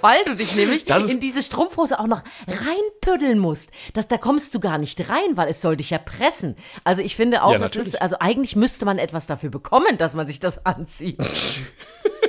Weil 0.00 0.22
du 0.24 0.36
dich 0.36 0.54
nämlich 0.56 0.88
in 0.88 1.20
diese 1.20 1.42
Strumpfhose 1.42 1.98
auch 1.98 2.06
noch 2.06 2.22
reinpüddeln 2.46 3.38
musst. 3.38 3.70
Das, 3.94 4.06
da 4.08 4.18
kommst 4.18 4.54
du 4.54 4.60
gar 4.60 4.78
nicht 4.78 5.08
rein, 5.08 5.36
weil 5.36 5.48
es 5.48 5.62
soll 5.62 5.76
dich 5.76 5.90
ja 5.90 5.98
pressen. 5.98 6.56
Also 6.84 7.02
ich 7.02 7.16
finde 7.16 7.42
auch, 7.42 7.52
Ja, 7.52 7.64
es 7.64 7.76
ist, 7.76 8.00
also 8.02 8.16
eigentlich 8.20 8.54
müsste 8.56 8.84
man 8.84 8.98
etwas 8.98 9.26
dafür 9.26 9.50
bekommen, 9.50 9.96
dass 9.96 10.14
man 10.14 10.26
sich 10.26 10.40
das 10.40 10.64
anzieht. 10.66 11.18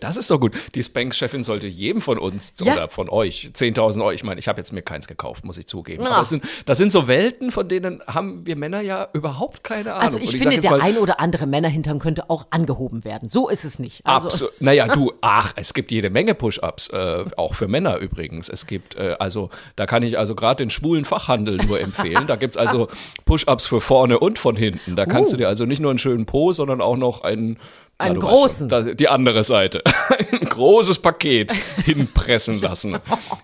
Das 0.00 0.16
ist 0.16 0.30
doch 0.30 0.40
gut. 0.40 0.54
Die 0.74 0.82
Spanx-Chefin 0.82 1.44
sollte 1.44 1.66
jedem 1.66 2.00
von 2.00 2.18
uns 2.18 2.54
Ja. 2.62 2.72
oder 2.72 2.88
von 2.88 3.08
euch 3.08 3.50
10.000 3.54 4.00
Euro, 4.00 4.12
ich 4.12 4.24
meine, 4.24 4.38
ich 4.40 4.48
habe 4.48 4.58
jetzt 4.58 4.72
mir 4.72 4.82
keins 4.82 5.06
gekauft, 5.06 5.44
muss 5.44 5.58
ich 5.58 5.66
zugeben. 5.66 6.04
Ah. 6.04 6.10
Aber 6.10 6.20
das 6.20 6.30
sind, 6.30 6.44
das 6.66 6.78
sind 6.78 6.90
so 6.92 7.06
Welten, 7.08 7.50
von 7.50 7.68
denen 7.68 8.02
haben 8.06 8.46
wir 8.46 8.56
Männer 8.56 8.80
ja 8.80 9.08
überhaupt 9.12 9.62
keine 9.64 9.94
Ahnung. 9.94 10.06
Also 10.06 10.18
ich, 10.18 10.30
sag 10.32 10.42
finde, 10.42 10.58
der 10.60 10.70
mal, 10.70 10.80
ein 10.80 10.96
oder 10.98 11.20
andere 11.20 11.46
Männerhintern 11.46 11.98
könnte 11.98 12.30
auch 12.30 12.46
angehoben 12.50 13.04
werden. 13.04 13.28
So 13.28 13.48
ist 13.48 13.64
es 13.64 13.78
nicht. 13.78 14.00
Also, 14.06 14.26
Absolut. 14.28 14.60
Naja, 14.60 14.88
du, 14.88 15.12
ach, 15.20 15.52
es 15.56 15.74
gibt 15.74 15.90
jede 15.90 16.10
Menge 16.10 16.34
Push-Ups, 16.34 16.88
äh, 16.88 17.24
auch 17.36 17.54
für 17.54 17.68
Männer 17.68 17.98
übrigens. 17.98 18.48
Es 18.48 18.66
gibt, 18.66 18.96
äh, 18.96 19.16
also, 19.18 19.50
da 19.76 19.86
kann 19.86 20.02
ich 20.02 20.18
also 20.18 20.34
gerade 20.34 20.62
den 20.64 20.70
schwulen 20.70 21.04
Fachhandel 21.04 21.56
nur 21.58 21.80
empfehlen. 21.80 22.26
Da 22.26 22.36
gibt's 22.36 22.56
also 22.56 22.88
Push-Ups 23.26 23.66
für 23.66 23.80
vorne 23.80 24.18
und 24.18 24.38
von 24.38 24.56
hinten. 24.56 24.96
Da 24.96 25.06
kannst 25.06 25.32
Uh. 25.32 25.36
du 25.36 25.42
dir 25.42 25.48
also 25.48 25.66
nicht 25.66 25.80
nur 25.80 25.90
einen 25.90 25.98
schönen 25.98 26.26
Po, 26.26 26.52
sondern 26.52 26.80
auch 26.80 26.96
noch 26.96 27.22
einen. 27.22 27.58
Na, 28.00 28.06
Einen 28.06 28.22
weißt 28.22 28.32
großen. 28.32 28.68
Da, 28.68 28.82
die 28.82 29.08
andere 29.08 29.44
Seite. 29.44 29.82
Ein 30.32 30.48
großes 30.48 31.00
Paket 31.00 31.52
hinpressen 31.84 32.60
lassen. 32.60 32.96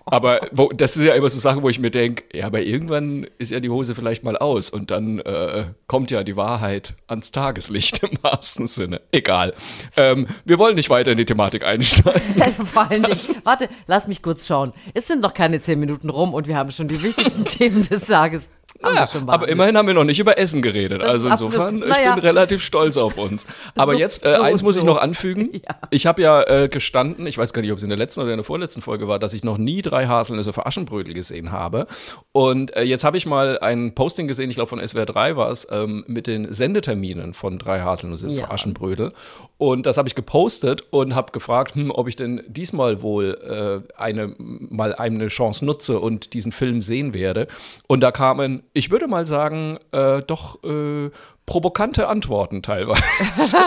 Aber 0.05 0.41
wo, 0.51 0.69
das 0.69 0.97
ist 0.97 1.03
ja 1.03 1.13
immer 1.13 1.29
so 1.29 1.37
Sachen, 1.37 1.61
wo 1.61 1.69
ich 1.69 1.79
mir 1.79 1.91
denke, 1.91 2.23
ja, 2.33 2.47
aber 2.47 2.61
irgendwann 2.61 3.27
ist 3.37 3.51
ja 3.51 3.59
die 3.59 3.69
Hose 3.69 3.93
vielleicht 3.93 4.23
mal 4.23 4.35
aus 4.35 4.69
und 4.71 4.89
dann 4.89 5.19
äh, 5.19 5.65
kommt 5.85 6.09
ja 6.09 6.23
die 6.23 6.35
Wahrheit 6.35 6.95
ans 7.07 7.31
Tageslicht 7.31 8.01
im 8.03 8.17
wahrsten 8.21 8.67
Sinne. 8.67 9.01
Egal. 9.11 9.53
Ähm, 9.95 10.27
wir 10.45 10.57
wollen 10.57 10.75
nicht 10.75 10.89
weiter 10.89 11.11
in 11.11 11.17
die 11.17 11.25
Thematik 11.25 11.63
einsteigen. 11.63 12.21
Vor 12.65 12.89
allen 12.89 13.03
Dingen, 13.03 13.17
warte, 13.43 13.69
lass 13.85 14.07
mich 14.07 14.21
kurz 14.23 14.47
schauen. 14.47 14.73
Es 14.95 15.05
sind 15.07 15.21
noch 15.21 15.35
keine 15.35 15.61
zehn 15.61 15.79
Minuten 15.79 16.09
rum 16.09 16.33
und 16.33 16.47
wir 16.47 16.57
haben 16.57 16.71
schon 16.71 16.87
die 16.87 17.03
wichtigsten 17.03 17.45
Themen 17.45 17.83
des 17.83 18.07
Tages. 18.07 18.49
Ja, 18.83 19.07
aber 19.27 19.47
immerhin 19.49 19.77
haben 19.77 19.87
wir 19.87 19.93
noch 19.93 20.03
nicht 20.03 20.19
über 20.19 20.37
Essen 20.37 20.61
geredet. 20.61 21.01
Das 21.01 21.09
Also 21.09 21.27
ist 21.27 21.33
absolut- 21.33 21.53
insofern, 21.53 21.75
ich 21.83 21.87
naja. 21.87 22.13
bin 22.15 22.23
relativ 22.23 22.63
stolz 22.63 22.97
auf 22.97 23.17
uns. 23.17 23.45
Aber 23.75 23.93
So- 23.93 23.97
jetzt, 23.99 24.25
äh, 24.25 24.35
so 24.35 24.41
eins 24.41 24.63
muss 24.63 24.75
ich 24.75 24.81
so. 24.81 24.87
noch 24.87 24.97
anfügen. 24.97 25.49
Ja. 25.67 25.75
Ich 25.89 26.05
habe 26.05 26.21
ja 26.21 26.43
äh, 26.43 26.69
gestanden, 26.69 27.25
ich 27.27 27.37
weiß 27.37 27.53
gar 27.53 27.61
nicht, 27.61 27.71
ob 27.71 27.77
es 27.77 27.83
in 27.83 27.89
der 27.89 27.97
letzten 27.97 28.21
oder 28.21 28.31
in 28.31 28.37
der 28.37 28.43
vorletzten 28.43 28.81
Folge 28.81 29.07
war, 29.07 29.17
dass 29.19 29.33
ich 29.33 29.43
noch 29.43 29.57
nie 29.57 29.81
drei 29.81 30.05
Haselnüsse 30.07 30.53
für 30.53 30.65
Aschenbrödel 30.65 31.13
gesehen 31.13 31.51
habe. 31.51 31.87
Und 32.31 32.75
äh, 32.75 32.83
jetzt 32.83 33.03
habe 33.03 33.17
ich 33.17 33.25
mal 33.25 33.57
ein 33.59 33.95
Posting 33.95 34.27
gesehen, 34.27 34.49
ich 34.49 34.55
glaube 34.55 34.69
von 34.69 34.85
SWR 34.85 35.05
3 35.05 35.35
war 35.35 35.49
es, 35.51 35.67
ähm, 35.71 36.03
mit 36.07 36.27
den 36.27 36.53
Sendeterminen 36.53 37.33
von 37.33 37.57
drei 37.59 37.79
Haselnüsse 37.81 38.29
Ja. 38.29 38.45
für 38.45 38.51
Aschenbrödel. 38.51 39.13
Und 39.57 39.87
das 39.87 39.97
habe 39.97 40.07
ich 40.07 40.13
gepostet 40.13 40.83
und 40.91 41.15
habe 41.15 41.31
gefragt, 41.31 41.75
hm, 41.75 41.91
ob 41.91 42.07
ich 42.07 42.15
denn 42.15 42.43
diesmal 42.47 43.01
wohl 43.01 43.83
äh, 43.89 43.93
eine, 43.99 44.35
mal 44.37 44.93
eine 44.93 45.27
Chance 45.27 45.65
nutze 45.65 45.99
und 45.99 46.33
diesen 46.33 46.51
Film 46.51 46.81
sehen 46.81 47.13
werde. 47.13 47.47
Und 47.87 48.01
da 48.01 48.11
kamen, 48.11 48.63
ich 48.73 48.91
würde 48.91 49.07
mal 49.07 49.25
sagen, 49.25 49.79
äh, 49.91 50.21
doch 50.21 50.63
äh, 50.63 51.09
provokante 51.47 52.07
Antworten 52.07 52.61
teilweise. 52.61 53.01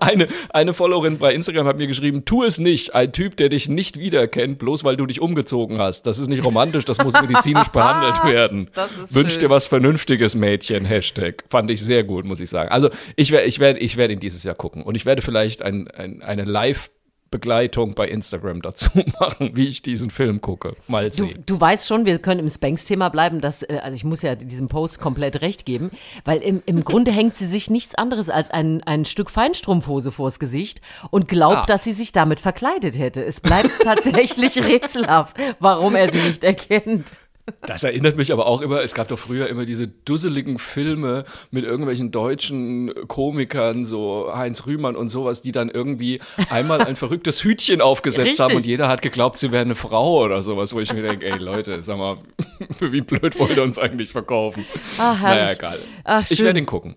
eine, 0.00 0.28
eine 0.48 0.72
Followerin 0.72 1.18
bei 1.18 1.34
Instagram 1.34 1.66
hat 1.66 1.76
mir 1.76 1.88
geschrieben, 1.88 2.24
tu 2.24 2.44
es 2.44 2.58
nicht. 2.58 2.94
Ein 2.94 3.12
Typ, 3.12 3.36
der 3.36 3.50
dich 3.50 3.68
nicht 3.68 3.98
wiedererkennt, 3.98 4.58
bloß 4.58 4.84
weil 4.84 4.96
du 4.96 5.04
dich 5.04 5.20
umgezogen 5.20 5.78
hast. 5.78 6.06
Das 6.06 6.18
ist 6.18 6.28
nicht 6.28 6.44
romantisch, 6.44 6.86
das 6.86 7.02
muss 7.02 7.12
medizinisch 7.20 7.68
behandelt 7.68 8.24
werden. 8.24 8.70
Wünsch 9.10 9.38
dir 9.38 9.50
was 9.50 9.66
Vernünftiges, 9.66 10.34
Mädchen. 10.34 10.86
Hashtag. 10.86 11.44
Fand 11.50 11.70
ich 11.70 11.82
sehr 11.82 12.04
gut, 12.04 12.24
muss 12.24 12.40
ich 12.40 12.48
sagen. 12.48 12.70
Also 12.70 12.88
ich 13.16 13.32
werde 13.32 13.46
ich 13.48 13.58
werd, 13.58 13.76
ich 13.82 13.96
werd 13.96 14.12
ihn 14.12 14.20
dieses 14.20 14.44
Jahr 14.44 14.54
gucken. 14.54 14.82
Und 14.82 14.96
ich 14.96 15.04
werde 15.04 15.20
vielleicht 15.20 15.62
ein, 15.62 15.88
ein, 15.88 16.22
eine 16.22 16.44
Live- 16.44 16.90
Begleitung 17.30 17.94
bei 17.94 18.08
Instagram 18.08 18.62
dazu 18.62 18.90
machen, 19.18 19.50
wie 19.54 19.68
ich 19.68 19.82
diesen 19.82 20.10
Film 20.10 20.40
gucke. 20.40 20.74
Mal 20.88 21.12
sehen. 21.12 21.42
Du, 21.46 21.54
du 21.54 21.60
weißt 21.60 21.86
schon, 21.86 22.04
wir 22.04 22.18
können 22.18 22.40
im 22.40 22.48
Spanks-Thema 22.48 23.08
bleiben, 23.08 23.40
dass, 23.40 23.62
äh, 23.62 23.80
also 23.82 23.94
ich 23.94 24.04
muss 24.04 24.22
ja 24.22 24.34
diesem 24.34 24.68
Post 24.68 25.00
komplett 25.00 25.40
recht 25.40 25.64
geben, 25.64 25.90
weil 26.24 26.42
im, 26.42 26.62
im 26.66 26.84
Grunde 26.84 27.12
hängt 27.12 27.36
sie 27.36 27.46
sich 27.46 27.70
nichts 27.70 27.94
anderes 27.94 28.30
als 28.30 28.50
ein, 28.50 28.82
ein 28.84 29.04
Stück 29.04 29.30
Feinstrumpfhose 29.30 30.10
vors 30.10 30.38
Gesicht 30.38 30.80
und 31.10 31.28
glaubt, 31.28 31.56
ah. 31.56 31.66
dass 31.66 31.84
sie 31.84 31.92
sich 31.92 32.12
damit 32.12 32.40
verkleidet 32.40 32.98
hätte. 32.98 33.24
Es 33.24 33.40
bleibt 33.40 33.70
tatsächlich 33.84 34.58
rätselhaft, 34.58 35.36
warum 35.60 35.94
er 35.94 36.10
sie 36.10 36.20
nicht 36.20 36.44
erkennt. 36.44 37.20
Das 37.62 37.84
erinnert 37.84 38.16
mich 38.16 38.32
aber 38.32 38.46
auch 38.46 38.60
immer, 38.60 38.82
es 38.82 38.94
gab 38.94 39.08
doch 39.08 39.18
früher 39.18 39.48
immer 39.48 39.64
diese 39.64 39.88
dusseligen 39.88 40.58
Filme 40.58 41.24
mit 41.50 41.64
irgendwelchen 41.64 42.10
deutschen 42.10 42.92
Komikern, 43.08 43.84
so 43.84 44.30
Heinz 44.34 44.66
Rühmann 44.66 44.96
und 44.96 45.08
sowas, 45.08 45.42
die 45.42 45.52
dann 45.52 45.68
irgendwie 45.68 46.20
einmal 46.48 46.80
ein 46.82 46.96
verrücktes 46.96 47.42
Hütchen 47.42 47.80
aufgesetzt 47.80 48.26
Richtig. 48.26 48.40
haben 48.40 48.54
und 48.54 48.66
jeder 48.66 48.88
hat 48.88 49.02
geglaubt, 49.02 49.38
sie 49.38 49.52
wäre 49.52 49.62
eine 49.62 49.74
Frau 49.74 50.22
oder 50.22 50.42
sowas, 50.42 50.74
wo 50.74 50.80
ich 50.80 50.92
mir 50.92 51.02
denke, 51.02 51.26
ey 51.26 51.38
Leute, 51.38 51.82
sag 51.82 51.98
mal, 51.98 52.18
wie 52.80 53.00
blöd 53.00 53.38
wollt 53.38 53.56
ihr 53.56 53.62
uns 53.62 53.78
eigentlich 53.78 54.10
verkaufen? 54.10 54.64
Ach, 54.98 55.20
naja, 55.20 55.52
egal. 55.52 55.78
Ach, 56.04 56.30
ich 56.30 56.42
werde 56.42 56.58
ihn 56.58 56.66
gucken. 56.66 56.96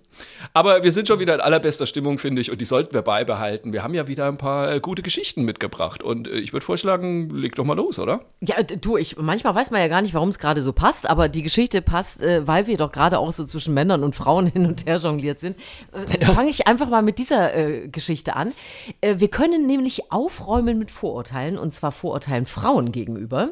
Aber 0.53 0.83
wir 0.83 0.91
sind 0.91 1.07
schon 1.07 1.19
wieder 1.19 1.33
in 1.33 1.41
allerbester 1.41 1.87
Stimmung, 1.87 2.19
finde 2.19 2.41
ich, 2.41 2.51
und 2.51 2.61
die 2.61 2.65
sollten 2.65 2.93
wir 2.93 3.01
beibehalten. 3.01 3.73
Wir 3.73 3.83
haben 3.83 3.93
ja 3.93 4.07
wieder 4.07 4.27
ein 4.27 4.37
paar 4.37 4.71
äh, 4.71 4.79
gute 4.79 5.01
Geschichten 5.01 5.43
mitgebracht 5.45 6.03
und 6.03 6.27
äh, 6.27 6.31
ich 6.31 6.53
würde 6.53 6.65
vorschlagen, 6.65 7.29
leg 7.29 7.55
doch 7.55 7.65
mal 7.65 7.75
los, 7.75 7.97
oder? 7.97 8.21
Ja, 8.41 8.61
du, 8.61 8.97
ich, 8.97 9.17
manchmal 9.17 9.55
weiß 9.55 9.71
man 9.71 9.81
ja 9.81 9.87
gar 9.87 10.01
nicht, 10.01 10.13
warum 10.13 10.29
es 10.33 10.39
gerade 10.39 10.61
so 10.61 10.73
passt, 10.73 11.09
aber 11.09 11.29
die 11.29 11.43
Geschichte 11.43 11.81
passt, 11.81 12.21
äh, 12.21 12.47
weil 12.47 12.67
wir 12.67 12.77
doch 12.77 12.91
gerade 12.91 13.19
auch 13.19 13.31
so 13.31 13.45
zwischen 13.45 13.73
Männern 13.73 14.03
und 14.03 14.15
Frauen 14.15 14.47
hin 14.53 14.65
und 14.65 14.85
her 14.85 14.97
jongliert 14.97 15.39
sind. 15.39 15.57
Äh, 15.91 16.25
Fange 16.25 16.49
ich 16.49 16.67
einfach 16.67 16.89
mal 16.89 17.01
mit 17.01 17.19
dieser 17.19 17.55
äh, 17.55 17.87
Geschichte 17.87 18.35
an. 18.35 18.53
Äh, 19.01 19.19
wir 19.19 19.29
können 19.29 19.65
nämlich 19.67 20.11
aufräumen 20.11 20.77
mit 20.77 20.91
Vorurteilen 20.91 21.57
und 21.57 21.73
zwar 21.73 21.91
Vorurteilen 21.91 22.45
Frauen 22.45 22.91
gegenüber. 22.91 23.51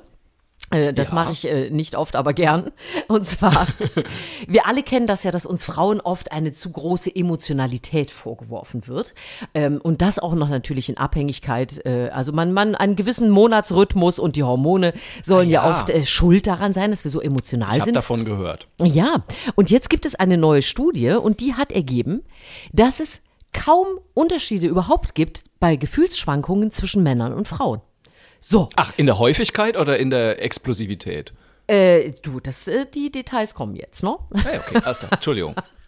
Äh, 0.71 0.93
das 0.93 1.09
ja. 1.09 1.15
mache 1.15 1.31
ich 1.33 1.47
äh, 1.47 1.69
nicht 1.69 1.95
oft, 1.95 2.15
aber 2.15 2.33
gern. 2.33 2.71
Und 3.07 3.25
zwar, 3.25 3.67
wir 4.47 4.65
alle 4.65 4.83
kennen 4.83 5.07
das 5.07 5.23
ja, 5.23 5.31
dass 5.31 5.45
uns 5.45 5.63
Frauen 5.63 6.01
oft 6.01 6.31
eine 6.31 6.53
zu 6.53 6.71
große 6.71 7.13
Emotionalität 7.13 8.09
vorgeworfen 8.11 8.87
wird. 8.87 9.13
Ähm, 9.53 9.79
und 9.81 10.01
das 10.01 10.19
auch 10.19 10.33
noch 10.33 10.49
natürlich 10.49 10.89
in 10.89 10.97
Abhängigkeit. 10.97 11.85
Äh, 11.85 12.09
also 12.09 12.31
man, 12.31 12.53
man 12.53 12.75
einen 12.75 12.95
gewissen 12.95 13.29
Monatsrhythmus 13.29 14.19
und 14.19 14.35
die 14.35 14.43
Hormone 14.43 14.93
sollen 15.23 15.49
ah, 15.49 15.51
ja. 15.51 15.63
ja, 15.63 15.69
oft 15.69 15.89
äh, 15.89 16.05
schuld 16.05 16.47
daran 16.47 16.73
sein, 16.73 16.91
dass 16.91 17.03
wir 17.03 17.11
so 17.11 17.21
emotional 17.21 17.69
ich 17.69 17.83
sind. 17.83 17.83
Ich 17.83 17.87
habe 17.89 17.93
davon 17.93 18.25
gehört. 18.25 18.67
Ja, 18.81 19.23
und 19.55 19.69
jetzt 19.69 19.89
gibt 19.89 20.05
es 20.05 20.15
eine 20.15 20.37
neue 20.37 20.61
Studie 20.61 21.11
und 21.11 21.39
die 21.39 21.53
hat 21.55 21.71
ergeben, 21.71 22.23
dass 22.71 22.99
es 22.99 23.21
kaum 23.53 23.87
Unterschiede 24.13 24.67
überhaupt 24.67 25.15
gibt 25.15 25.43
bei 25.59 25.75
Gefühlsschwankungen 25.75 26.71
zwischen 26.71 27.03
Männern 27.03 27.33
und 27.33 27.47
Frauen. 27.47 27.81
So. 28.41 28.67
Ach, 28.75 28.91
in 28.98 29.05
der 29.05 29.19
Häufigkeit 29.19 29.77
oder 29.77 29.98
in 29.98 30.10
der 30.10 30.43
Explosivität? 30.43 31.31
Äh, 31.67 32.12
du, 32.24 32.39
das, 32.39 32.67
äh, 32.67 32.86
die 32.91 33.12
Details 33.12 33.53
kommen 33.53 33.75
jetzt, 33.75 34.03
ne? 34.03 34.17
Hey, 34.43 34.60
okay, 34.60 34.81
alles 34.83 35.00
klar. 35.00 35.13
Entschuldigung. 35.13 35.55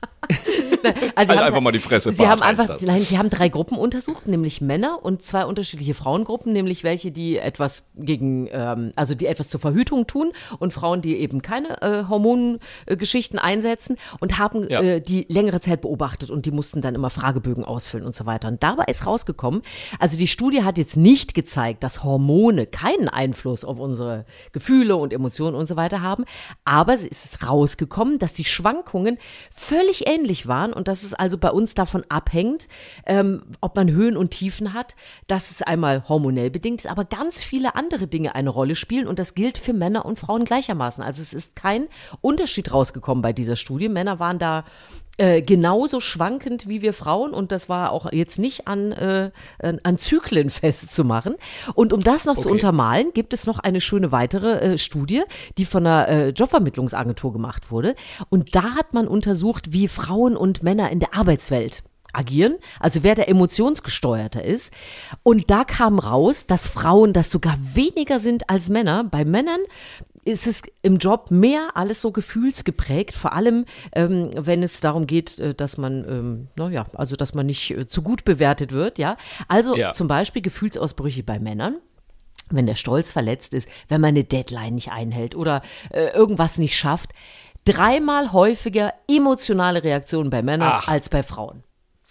also 1.15 1.33
halt 1.33 1.41
einfach 1.41 1.61
mal 1.61 1.71
die 1.71 1.79
Fresse. 1.79 2.13
Sie 2.13 2.27
haben 2.27 2.41
einfach, 2.41 2.79
nein, 2.81 3.01
sie 3.01 3.17
haben 3.17 3.29
drei 3.29 3.49
Gruppen 3.49 3.77
untersucht, 3.77 4.27
nämlich 4.27 4.61
Männer 4.61 4.99
und 5.01 5.23
zwei 5.23 5.45
unterschiedliche 5.45 5.93
Frauengruppen, 5.93 6.53
nämlich 6.53 6.83
welche, 6.83 7.11
die 7.11 7.37
etwas 7.37 7.87
gegen, 7.95 8.47
ähm, 8.51 8.93
also 8.95 9.15
die 9.15 9.25
etwas 9.25 9.49
zur 9.49 9.59
Verhütung 9.59 10.07
tun 10.07 10.31
und 10.59 10.73
Frauen, 10.73 11.01
die 11.01 11.17
eben 11.17 11.41
keine 11.41 11.81
äh, 11.81 12.03
Hormongeschichten 12.07 13.39
einsetzen 13.39 13.97
und 14.19 14.37
haben 14.37 14.69
ja. 14.69 14.81
äh, 14.81 15.01
die 15.01 15.25
längere 15.29 15.59
Zeit 15.59 15.81
beobachtet 15.81 16.29
und 16.29 16.45
die 16.45 16.51
mussten 16.51 16.81
dann 16.81 16.95
immer 16.95 17.09
Fragebögen 17.09 17.63
ausfüllen 17.63 18.05
und 18.05 18.15
so 18.15 18.25
weiter. 18.25 18.47
Und 18.47 18.63
dabei 18.63 18.85
ist 18.85 19.05
rausgekommen, 19.05 19.61
also 19.99 20.17
die 20.17 20.27
Studie 20.27 20.63
hat 20.63 20.77
jetzt 20.77 20.97
nicht 20.97 21.33
gezeigt, 21.33 21.83
dass 21.83 22.03
Hormone 22.03 22.65
keinen 22.65 23.09
Einfluss 23.09 23.65
auf 23.65 23.79
unsere 23.79 24.25
Gefühle 24.51 24.95
und 24.95 25.13
Emotionen 25.13 25.55
und 25.55 25.67
so 25.67 25.75
weiter 25.75 26.01
haben, 26.01 26.25
aber 26.65 26.93
es 26.93 27.03
ist 27.03 27.47
rausgekommen, 27.47 28.19
dass 28.19 28.33
die 28.33 28.45
Schwankungen 28.45 29.17
völlig 29.53 29.92
ähnlich 30.01 30.47
waren 30.47 30.73
und 30.73 30.87
dass 30.87 31.03
es 31.03 31.13
also 31.13 31.37
bei 31.37 31.51
uns 31.51 31.73
davon 31.73 32.03
abhängt, 32.09 32.67
ähm, 33.05 33.43
ob 33.61 33.75
man 33.75 33.91
Höhen 33.91 34.17
und 34.17 34.31
Tiefen 34.31 34.73
hat, 34.73 34.95
dass 35.27 35.51
es 35.51 35.61
einmal 35.61 36.07
hormonell 36.09 36.49
bedingt 36.49 36.81
ist, 36.81 36.87
aber 36.87 37.05
ganz 37.05 37.43
viele 37.43 37.75
andere 37.75 38.07
Dinge 38.07 38.35
eine 38.35 38.49
Rolle 38.49 38.75
spielen 38.75 39.07
und 39.07 39.19
das 39.19 39.35
gilt 39.35 39.57
für 39.57 39.73
Männer 39.73 40.05
und 40.05 40.19
Frauen 40.19 40.45
gleichermaßen. 40.45 41.03
Also 41.03 41.21
es 41.21 41.33
ist 41.33 41.55
kein 41.55 41.87
Unterschied 42.21 42.73
rausgekommen 42.73 43.21
bei 43.21 43.33
dieser 43.33 43.55
Studie. 43.55 43.89
Männer 43.89 44.19
waren 44.19 44.39
da 44.39 44.65
äh, 45.17 45.41
genauso 45.41 45.99
schwankend 45.99 46.67
wie 46.67 46.81
wir 46.81 46.93
Frauen 46.93 47.33
und 47.33 47.51
das 47.51 47.69
war 47.69 47.91
auch 47.91 48.11
jetzt 48.11 48.39
nicht 48.39 48.67
an, 48.67 48.91
äh, 48.91 49.31
an 49.59 49.97
Zyklen 49.99 50.49
festzumachen. 50.49 51.35
Und 51.75 51.93
um 51.93 52.01
das 52.01 52.25
noch 52.25 52.33
okay. 52.37 52.43
zu 52.43 52.49
untermalen, 52.49 53.11
gibt 53.13 53.33
es 53.33 53.45
noch 53.45 53.59
eine 53.59 53.79
schöne 53.79 54.11
weitere 54.11 54.73
äh, 54.73 54.77
Studie, 54.77 55.21
die 55.57 55.65
von 55.65 55.85
einer 55.85 56.07
äh, 56.07 56.29
Jobvermittlungsagentur 56.29 57.31
gemacht 57.31 57.69
wurde. 57.71 57.95
Und 58.29 58.55
da 58.55 58.75
hat 58.75 58.93
man 58.93 59.07
untersucht, 59.07 59.71
wie 59.71 59.87
Frauen 59.87 60.35
und 60.35 60.63
Männer 60.63 60.89
in 60.89 60.99
der 60.99 61.13
Arbeitswelt 61.13 61.83
agieren, 62.13 62.57
also 62.79 63.03
wer 63.03 63.15
der 63.15 63.27
emotionsgesteuerter 63.27 64.43
ist. 64.43 64.71
Und 65.23 65.49
da 65.49 65.63
kam 65.63 65.99
raus, 65.99 66.45
dass 66.47 66.67
Frauen 66.67 67.13
das 67.13 67.29
sogar 67.29 67.57
weniger 67.73 68.19
sind 68.19 68.49
als 68.49 68.69
Männer. 68.69 69.03
Bei 69.03 69.25
Männern 69.25 69.61
ist 70.25 70.47
es 70.47 70.61
im 70.81 70.97
Job 70.97 71.31
mehr 71.31 71.69
alles 71.75 72.01
so 72.01 72.11
gefühlsgeprägt, 72.11 73.15
vor 73.15 73.33
allem 73.33 73.65
ähm, 73.93 74.31
wenn 74.35 74.63
es 74.63 74.79
darum 74.79 75.07
geht, 75.07 75.39
äh, 75.39 75.53
dass 75.53 75.77
man, 75.77 76.05
ähm, 76.07 76.47
naja, 76.55 76.85
also 76.93 77.15
dass 77.15 77.33
man 77.33 77.45
nicht 77.45 77.71
äh, 77.71 77.87
zu 77.87 78.01
gut 78.01 78.25
bewertet 78.25 78.71
wird, 78.71 78.99
ja. 78.99 79.17
Also 79.47 79.75
ja. 79.75 79.91
zum 79.91 80.07
Beispiel 80.07 80.41
Gefühlsausbrüche 80.41 81.23
bei 81.23 81.39
Männern 81.39 81.77
wenn 82.49 82.65
der 82.65 82.75
Stolz 82.75 83.11
verletzt 83.11 83.53
ist, 83.53 83.67
wenn 83.87 84.01
man 84.01 84.09
eine 84.09 84.25
Deadline 84.25 84.75
nicht 84.75 84.91
einhält 84.91 85.33
oder 85.33 85.61
äh, 85.89 86.09
irgendwas 86.09 86.57
nicht 86.57 86.77
schafft. 86.77 87.11
Dreimal 87.65 88.33
häufiger 88.33 88.93
emotionale 89.09 89.83
Reaktionen 89.83 90.29
bei 90.29 90.41
Männern 90.41 90.73
Ach. 90.73 90.87
als 90.87 91.09
bei 91.09 91.23
Frauen. 91.23 91.63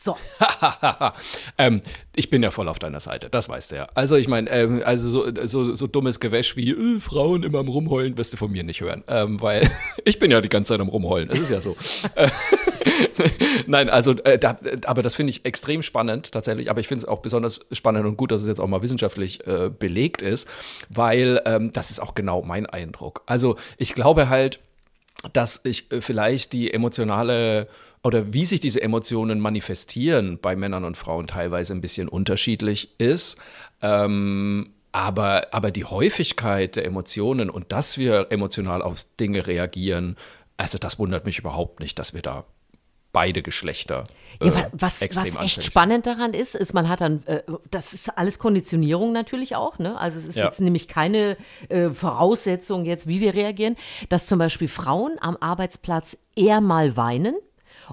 So. 0.03 0.17
ähm, 1.59 1.81
ich 2.17 2.29
bin 2.29 2.43
ja 2.43 2.51
voll 2.51 2.69
auf 2.69 2.81
deiner 2.81 2.99
Seite, 2.99 3.31
das 3.31 3.49
weißt 3.49 3.71
du 3.71 3.77
ja. 3.77 3.89
Also 3.95 4.17
ich 4.17 4.27
meine, 4.27 4.51
ähm, 4.51 4.83
also 4.85 5.09
so, 5.09 5.47
so, 5.47 5.77
so 5.77 5.87
dummes 5.87 6.19
Gewäsch 6.19 6.57
wie 6.57 6.71
äh, 6.71 6.99
Frauen 6.99 7.45
immer 7.45 7.61
am 7.61 7.69
Rumheulen 7.69 8.19
wirst 8.19 8.33
du 8.33 8.37
von 8.37 8.51
mir 8.51 8.65
nicht 8.65 8.81
hören, 8.81 9.05
ähm, 9.07 9.41
weil 9.41 9.71
ich 10.05 10.19
bin 10.19 10.33
ja 10.33 10.41
die 10.41 10.49
ganze 10.49 10.71
Zeit 10.71 10.81
am 10.81 10.89
Rumheulen, 10.89 11.29
das 11.29 11.39
ist 11.39 11.51
ja 11.51 11.61
so. 11.61 11.77
Nein, 13.69 13.89
also, 13.89 14.11
äh, 14.25 14.41
da, 14.41 14.57
aber 14.87 15.03
das 15.03 15.15
finde 15.15 15.31
ich 15.31 15.45
extrem 15.45 15.85
spannend 15.85 16.33
tatsächlich, 16.33 16.69
aber 16.69 16.81
ich 16.81 16.89
finde 16.89 17.05
es 17.05 17.09
auch 17.09 17.21
besonders 17.21 17.61
spannend 17.71 18.05
und 18.05 18.17
gut, 18.17 18.33
dass 18.33 18.43
es 18.43 18.49
jetzt 18.49 18.61
auch 18.61 18.67
mal 18.67 18.83
wissenschaftlich 18.83 19.47
äh, 19.47 19.71
belegt 19.71 20.21
ist, 20.21 20.49
weil 20.89 21.41
ähm, 21.47 21.73
das 21.73 21.93
ist 21.93 22.01
auch 22.01 22.17
genau 22.17 22.43
mein 22.43 22.67
Eindruck. 22.67 23.23
Also 23.27 23.55
ich 23.79 23.95
glaube 23.95 24.29
halt, 24.29 24.59
dass 25.33 25.61
ich 25.65 25.93
äh, 25.93 26.01
vielleicht 26.01 26.53
die 26.53 26.75
emotionale 26.75 27.69
oder 28.03 28.33
wie 28.33 28.45
sich 28.45 28.61
diese 28.61 28.83
Emotionen 28.83 29.41
manifestieren 29.41 30.39
bei 30.41 30.57
Männern 30.57 30.85
und 30.85 30.97
Frauen 30.97 31.27
teilweise 31.27 31.73
ein 31.73 31.81
bisschen 31.81 32.09
unterschiedlich 32.09 32.91
ist. 32.99 33.37
Ähm, 33.81 34.71
aber, 34.91 35.49
aber 35.53 35.71
die 35.71 35.85
Häufigkeit 35.85 36.77
der 36.77 36.85
Emotionen 36.85 37.49
und 37.49 37.73
dass 37.73 37.97
wir 37.97 38.27
emotional 38.31 38.83
auf 38.83 39.07
Dinge 39.19 39.47
reagieren, 39.47 40.17
also 40.57 40.79
das 40.79 40.99
wundert 40.99 41.25
mich 41.25 41.39
überhaupt 41.39 41.81
nicht, 41.81 41.99
dass 41.99 42.13
wir 42.13 42.23
da 42.23 42.45
beide 43.13 43.43
Geschlechter. 43.43 44.05
Äh, 44.41 44.49
ja, 44.49 44.69
was, 44.73 45.01
was 45.01 45.35
echt 45.37 45.65
spannend 45.65 46.07
daran 46.07 46.35
ist, 46.35 46.55
ist, 46.55 46.73
man 46.73 46.89
hat 46.89 47.03
dann, 47.03 47.23
äh, 47.27 47.43
das 47.71 47.93
ist 47.93 48.17
alles 48.17 48.39
Konditionierung 48.39 49.13
natürlich 49.13 49.55
auch, 49.55 49.79
ne? 49.79 49.99
Also 49.99 50.19
es 50.19 50.27
ist 50.27 50.37
ja. 50.37 50.47
jetzt 50.47 50.61
nämlich 50.61 50.89
keine 50.89 51.37
äh, 51.69 51.91
Voraussetzung 51.91 52.85
jetzt, 52.85 53.07
wie 53.07 53.21
wir 53.21 53.35
reagieren, 53.35 53.77
dass 54.09 54.27
zum 54.27 54.39
Beispiel 54.39 54.69
Frauen 54.69 55.19
am 55.21 55.37
Arbeitsplatz 55.41 56.17
eher 56.35 56.61
mal 56.61 56.97
weinen 56.97 57.35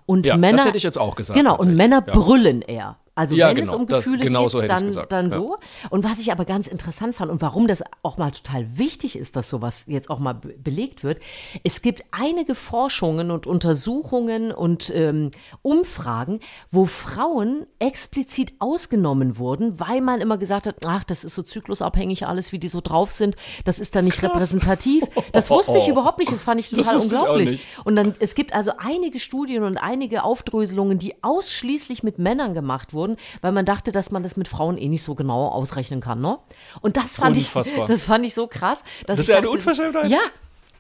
und 0.06 0.26
ja, 0.26 0.38
Männer. 0.38 0.58
Das 0.58 0.68
hätte 0.68 0.78
ich 0.78 0.84
jetzt 0.84 0.98
auch 0.98 1.16
gesagt. 1.16 1.38
Genau, 1.38 1.58
und 1.58 1.76
Männer 1.76 2.04
ja. 2.06 2.14
brüllen 2.14 2.62
eher. 2.62 2.98
Also 3.20 3.36
Ja, 3.36 3.50
wenn 3.50 3.56
genau, 3.58 3.68
es 3.68 3.74
um 3.76 3.86
das- 3.88 4.06
Gefühle 4.06 4.24
genau 4.24 4.42
geht, 4.44 4.52
so 4.52 4.62
dann, 4.62 4.98
dann 5.10 5.30
ja. 5.30 5.38
so. 5.38 5.58
Und 5.90 6.04
was 6.06 6.20
ich 6.20 6.32
aber 6.32 6.46
ganz 6.46 6.68
interessant 6.68 7.16
fand 7.16 7.30
und 7.30 7.42
warum 7.42 7.68
das 7.68 7.84
auch 8.02 8.18
mal 8.18 8.32
total 8.32 8.78
wichtig 8.78 9.18
ist, 9.18 9.36
dass 9.36 9.50
sowas 9.50 9.84
jetzt 9.88 10.10
auch 10.10 10.20
mal 10.20 10.34
be- 10.34 10.56
belegt 10.58 11.04
wird, 11.04 11.20
es 11.64 11.82
gibt 11.82 12.04
einige 12.12 12.56
Forschungen 12.56 13.30
und 13.32 13.46
Untersuchungen 13.46 14.52
und 14.54 14.90
ähm, 14.96 15.32
Umfragen, 15.62 16.40
wo 16.72 16.86
Frauen 16.86 17.66
explizit 17.80 18.54
ausgenommen 18.60 19.38
wurden, 19.38 19.80
weil 19.80 20.02
man 20.02 20.22
immer 20.22 20.38
gesagt 20.38 20.66
hat, 20.68 20.76
ach, 20.86 21.04
das 21.04 21.24
ist 21.24 21.34
so 21.36 21.44
zyklusabhängig 21.44 22.26
alles, 22.26 22.52
wie 22.52 22.60
die 22.60 22.68
so 22.70 22.80
drauf 22.82 23.12
sind, 23.12 23.36
das 23.66 23.80
ist 23.80 23.96
da 23.96 24.02
nicht 24.02 24.22
repräsentativ. 24.24 25.04
Das 25.34 25.50
wusste 25.50 25.78
ich 25.78 25.88
überhaupt 25.88 26.20
nicht, 26.20 26.32
das 26.32 26.44
fand 26.44 26.60
ich 26.60 26.70
Das 26.70 26.88
total 26.88 26.98
ich 26.98 27.04
unglaublich. 27.12 27.52
nicht. 27.52 27.68
Und 27.84 27.96
dann, 27.96 28.16
es 28.20 28.34
gibt 28.36 28.54
also 28.54 28.72
einige 28.78 29.20
Studien 29.20 29.64
und 29.64 29.78
einige 29.78 30.24
Aufdröselungen, 30.24 31.00
die 31.00 31.16
ausschließlich 31.24 32.04
mit 32.04 32.18
Männern 32.20 32.54
gemacht 32.54 32.94
wurden, 32.94 33.09
weil 33.42 33.52
man 33.52 33.66
dachte, 33.66 33.92
dass 33.92 34.12
man 34.12 34.24
das 34.24 34.38
mit 34.38 34.48
Frauen 34.48 34.78
eh 34.78 34.88
nicht 34.88 35.04
so 35.04 35.16
genau 35.16 35.48
ausrechnen 35.48 36.02
kann, 36.02 36.22
ne? 36.22 36.38
Und 36.82 36.98
das 36.98 37.18
fand 37.18 37.38
Unfassbar. 37.38 37.84
ich, 37.84 37.88
das 37.94 38.04
fand 38.04 38.26
ich 38.26 38.34
so 38.34 38.48
krass. 38.48 38.84
Das 39.06 39.20
ist 39.20 39.30
ja 39.30 39.38
eine 39.38 39.50
Unverschämtheit. 39.50 40.10
Ja. 40.10 40.20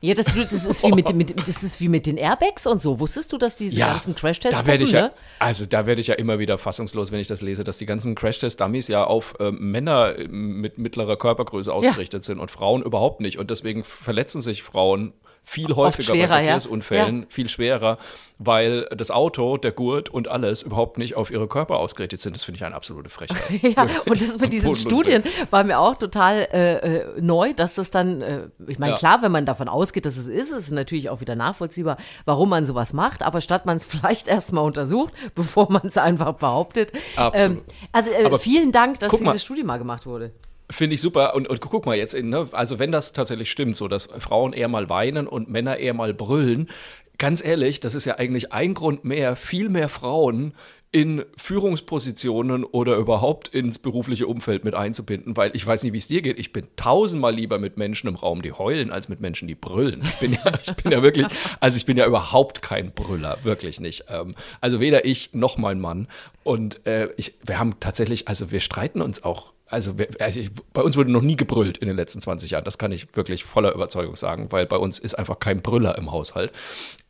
Ja, 0.02 0.14
das, 0.14 0.28
das, 0.28 0.66
ist 0.66 0.84
wie 0.84 0.92
mit, 0.92 1.14
mit, 1.14 1.48
das 1.48 1.62
ist 1.62 1.82
wie 1.82 1.90
mit 1.90 2.06
den 2.06 2.18
Airbags 2.18 2.66
und 2.66 2.82
so. 2.82 3.00
Wusstest 3.00 3.34
du, 3.34 3.38
dass 3.38 3.58
diese 3.58 3.80
ganzen 3.80 4.16
Crashtests 4.16 4.58
da 4.58 4.66
werde 4.66 4.86
ich 4.86 4.92
ja, 4.92 5.02
ne? 5.02 5.12
also 5.40 5.66
da 5.66 5.86
werde 5.86 6.00
ich 6.00 6.08
ja 6.08 6.16
immer 6.16 6.40
wieder 6.40 6.58
fassungslos, 6.58 7.12
wenn 7.12 7.20
ich 7.20 7.28
das 7.28 7.42
lese, 7.42 7.66
dass 7.66 7.78
die 7.78 7.86
ganzen 7.86 8.16
Crashtest-Dummies 8.16 8.88
ja 8.88 9.04
auf 9.04 9.36
ähm, 9.40 9.72
Männer 9.72 10.16
mit 10.30 10.78
mittlerer 10.78 11.18
Körpergröße 11.18 11.74
ausgerichtet 11.74 12.24
sind 12.24 12.40
und 12.40 12.50
Frauen 12.50 12.82
überhaupt 12.82 13.20
nicht. 13.20 13.40
Und 13.40 13.50
deswegen 13.50 13.84
verletzen 13.84 14.40
sich 14.40 14.64
Frauen 14.64 15.14
viel 15.50 15.76
häufiger 15.76 16.14
schwerer, 16.14 16.28
bei 16.28 16.42
ja. 16.42 16.44
Verkehrsunfällen, 16.44 17.26
viel 17.28 17.50
schwerer, 17.50 17.98
weil 18.38 18.88
das 18.96 19.10
Auto, 19.10 19.58
der 19.58 19.72
Gurt 19.72 20.10
und 20.10 20.28
alles 20.28 20.62
überhaupt 20.62 21.00
nicht 21.00 21.16
auf 21.16 21.32
ihre 21.32 21.48
Körper 21.48 21.78
ausgerichtet 21.78 22.22
sind. 22.22 22.36
Das 22.36 22.44
finde 22.44 22.58
ich 22.58 22.64
eine 22.66 22.76
absolute 22.76 23.10
Frechheit. 23.10 23.40
Ja, 23.62 23.88
und 24.06 24.22
das 24.22 24.40
mit 24.40 24.54
diesen 24.54 24.76
Studien 24.76 25.24
war 25.50 25.64
mir 25.64 25.80
auch 25.80 25.96
total 25.96 26.48
äh, 26.54 26.98
äh, 27.00 27.22
neu, 27.22 27.54
dass 27.54 27.76
das 27.76 27.90
dann, 27.90 28.22
äh, 28.22 28.48
ich 28.68 28.78
meine, 28.78 28.94
Ja. 28.94 28.98
klar, 28.98 29.22
wenn 29.22 29.32
man 29.32 29.46
davon 29.46 29.68
ausgeht, 29.68 30.06
dass 30.06 30.18
es 30.18 30.28
ist, 30.28 30.52
ist 30.52 30.68
es 30.68 30.72
natürlich 30.72 31.10
auch 31.10 31.20
wieder 31.20 31.36
nachvollziehbar, 31.36 31.98
warum 32.26 32.50
man 32.50 32.66
sowas 32.66 32.94
macht, 32.94 33.24
aber 33.24 33.42
statt 33.42 33.66
man 33.66 33.78
es 33.78 33.88
vielleicht 33.88 34.28
erstmal 34.28 34.64
untersucht, 34.64 35.14
bevor 35.34 35.72
man 35.72 35.88
es 35.88 35.98
einfach 35.98 36.34
behauptet. 36.34 36.92
Absolut. 37.16 37.64
also 37.92 38.12
äh, 38.12 38.40
vielen 38.40 38.72
Dank, 38.72 39.00
dass 39.00 39.12
diese 39.12 39.24
mal. 39.24 39.38
Studie 39.40 39.64
mal 39.64 39.78
gemacht 39.78 40.06
wurde. 40.06 40.32
Finde 40.72 40.96
ich 40.96 41.02
super. 41.02 41.36
Und, 41.36 41.48
und 41.48 41.62
guck 41.62 41.86
mal 41.86 41.98
jetzt, 41.98 42.14
in, 42.14 42.30
ne, 42.30 42.48
also 42.52 42.80
wenn 42.80 42.92
das 42.92 43.14
tatsächlich 43.14 43.50
stimmt, 43.50 43.76
so 43.76 43.88
dass 43.88 44.06
Frauen 44.06 44.54
eher 44.54 44.68
mal 44.68 44.90
weinen 44.90 45.28
und 45.28 45.50
Männer 45.50 45.78
eher 45.78 45.94
mal 45.94 46.14
brüllen, 46.14 46.70
ganz 47.18 47.44
ehrlich, 47.44 47.80
das 47.80 47.96
ist 47.96 48.06
ja 48.06 48.18
eigentlich 48.18 48.54
ein 48.54 48.74
Grund 48.74 49.04
mehr, 49.04 49.36
viel 49.36 49.70
mehr 49.70 49.90
Frauen 49.90 50.54
in 50.92 51.24
Führungspositionen 51.38 52.64
oder 52.64 52.96
überhaupt 52.96 53.50
ins 53.50 53.78
berufliche 53.78 54.26
Umfeld 54.26 54.64
mit 54.64 54.74
einzubinden, 54.74 55.38
weil 55.38 55.56
ich 55.56 55.66
weiß 55.66 55.84
nicht, 55.84 55.94
wie 55.94 56.00
es 56.00 56.08
dir 56.08 56.24
geht. 56.24 56.40
Ich 56.40 56.52
bin 56.52 56.68
tausendmal 56.78 57.34
lieber 57.34 57.60
mit 57.60 57.78
Menschen 57.78 58.08
im 58.08 58.16
Raum, 58.16 58.42
die 58.42 58.54
heulen, 58.54 58.92
als 58.92 59.08
mit 59.08 59.22
Menschen, 59.22 59.48
die 59.48 59.54
brüllen. 59.54 60.02
Ich 60.02 60.20
bin 60.20 60.34
ja, 60.34 60.52
ich 60.64 60.74
bin 60.74 60.92
ja 60.92 61.04
wirklich, 61.04 61.28
also 61.60 61.78
ich 61.78 61.86
bin 61.86 61.96
ja 61.96 62.08
überhaupt 62.08 62.64
kein 62.64 62.92
Brüller, 62.92 63.38
wirklich 63.44 63.80
nicht. 63.80 64.06
Ähm, 64.10 64.34
also 64.62 64.80
weder 64.80 65.06
ich 65.06 65.34
noch 65.34 65.58
mein 65.60 65.80
Mann. 65.80 66.08
Und 66.44 66.86
äh, 66.88 67.10
ich, 67.18 67.36
wir 67.46 67.60
haben 67.60 67.80
tatsächlich, 67.80 68.28
also 68.28 68.50
wir 68.50 68.60
streiten 68.60 69.02
uns 69.02 69.24
auch 69.24 69.54
also, 69.70 69.96
also 70.20 70.42
bei 70.74 70.82
uns 70.82 70.98
wurde 70.98 71.12
noch 71.12 71.22
nie 71.22 71.36
gebrüllt 71.36 71.78
in 71.78 71.88
den 71.88 71.96
letzten 71.96 72.22
20 72.22 72.52
Jahren. 72.52 72.64
Das 72.64 72.78
kann 72.78 72.92
ich 72.92 73.16
wirklich 73.16 73.44
voller 73.44 73.74
Überzeugung 73.74 74.16
sagen, 74.16 74.52
weil 74.52 74.66
bei 74.66 74.78
uns 74.78 75.00
ist 75.00 75.14
einfach 75.14 75.40
kein 75.40 75.62
Brüller 75.62 75.98
im 75.98 76.12
Haushalt. 76.12 76.52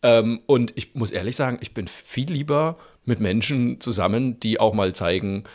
Ähm, 0.03 0.41
und 0.45 0.73
ich 0.75 0.93
muss 0.95 1.11
ehrlich 1.11 1.35
sagen, 1.35 1.57
ich 1.61 1.73
bin 1.73 1.87
viel 1.87 2.31
lieber 2.31 2.77
mit 3.05 3.19
Menschen 3.19 3.79
zusammen, 3.79 4.39
die 4.39 4.59
auch 4.59 4.73
mal 4.73 4.93
zeigen, 4.93 5.45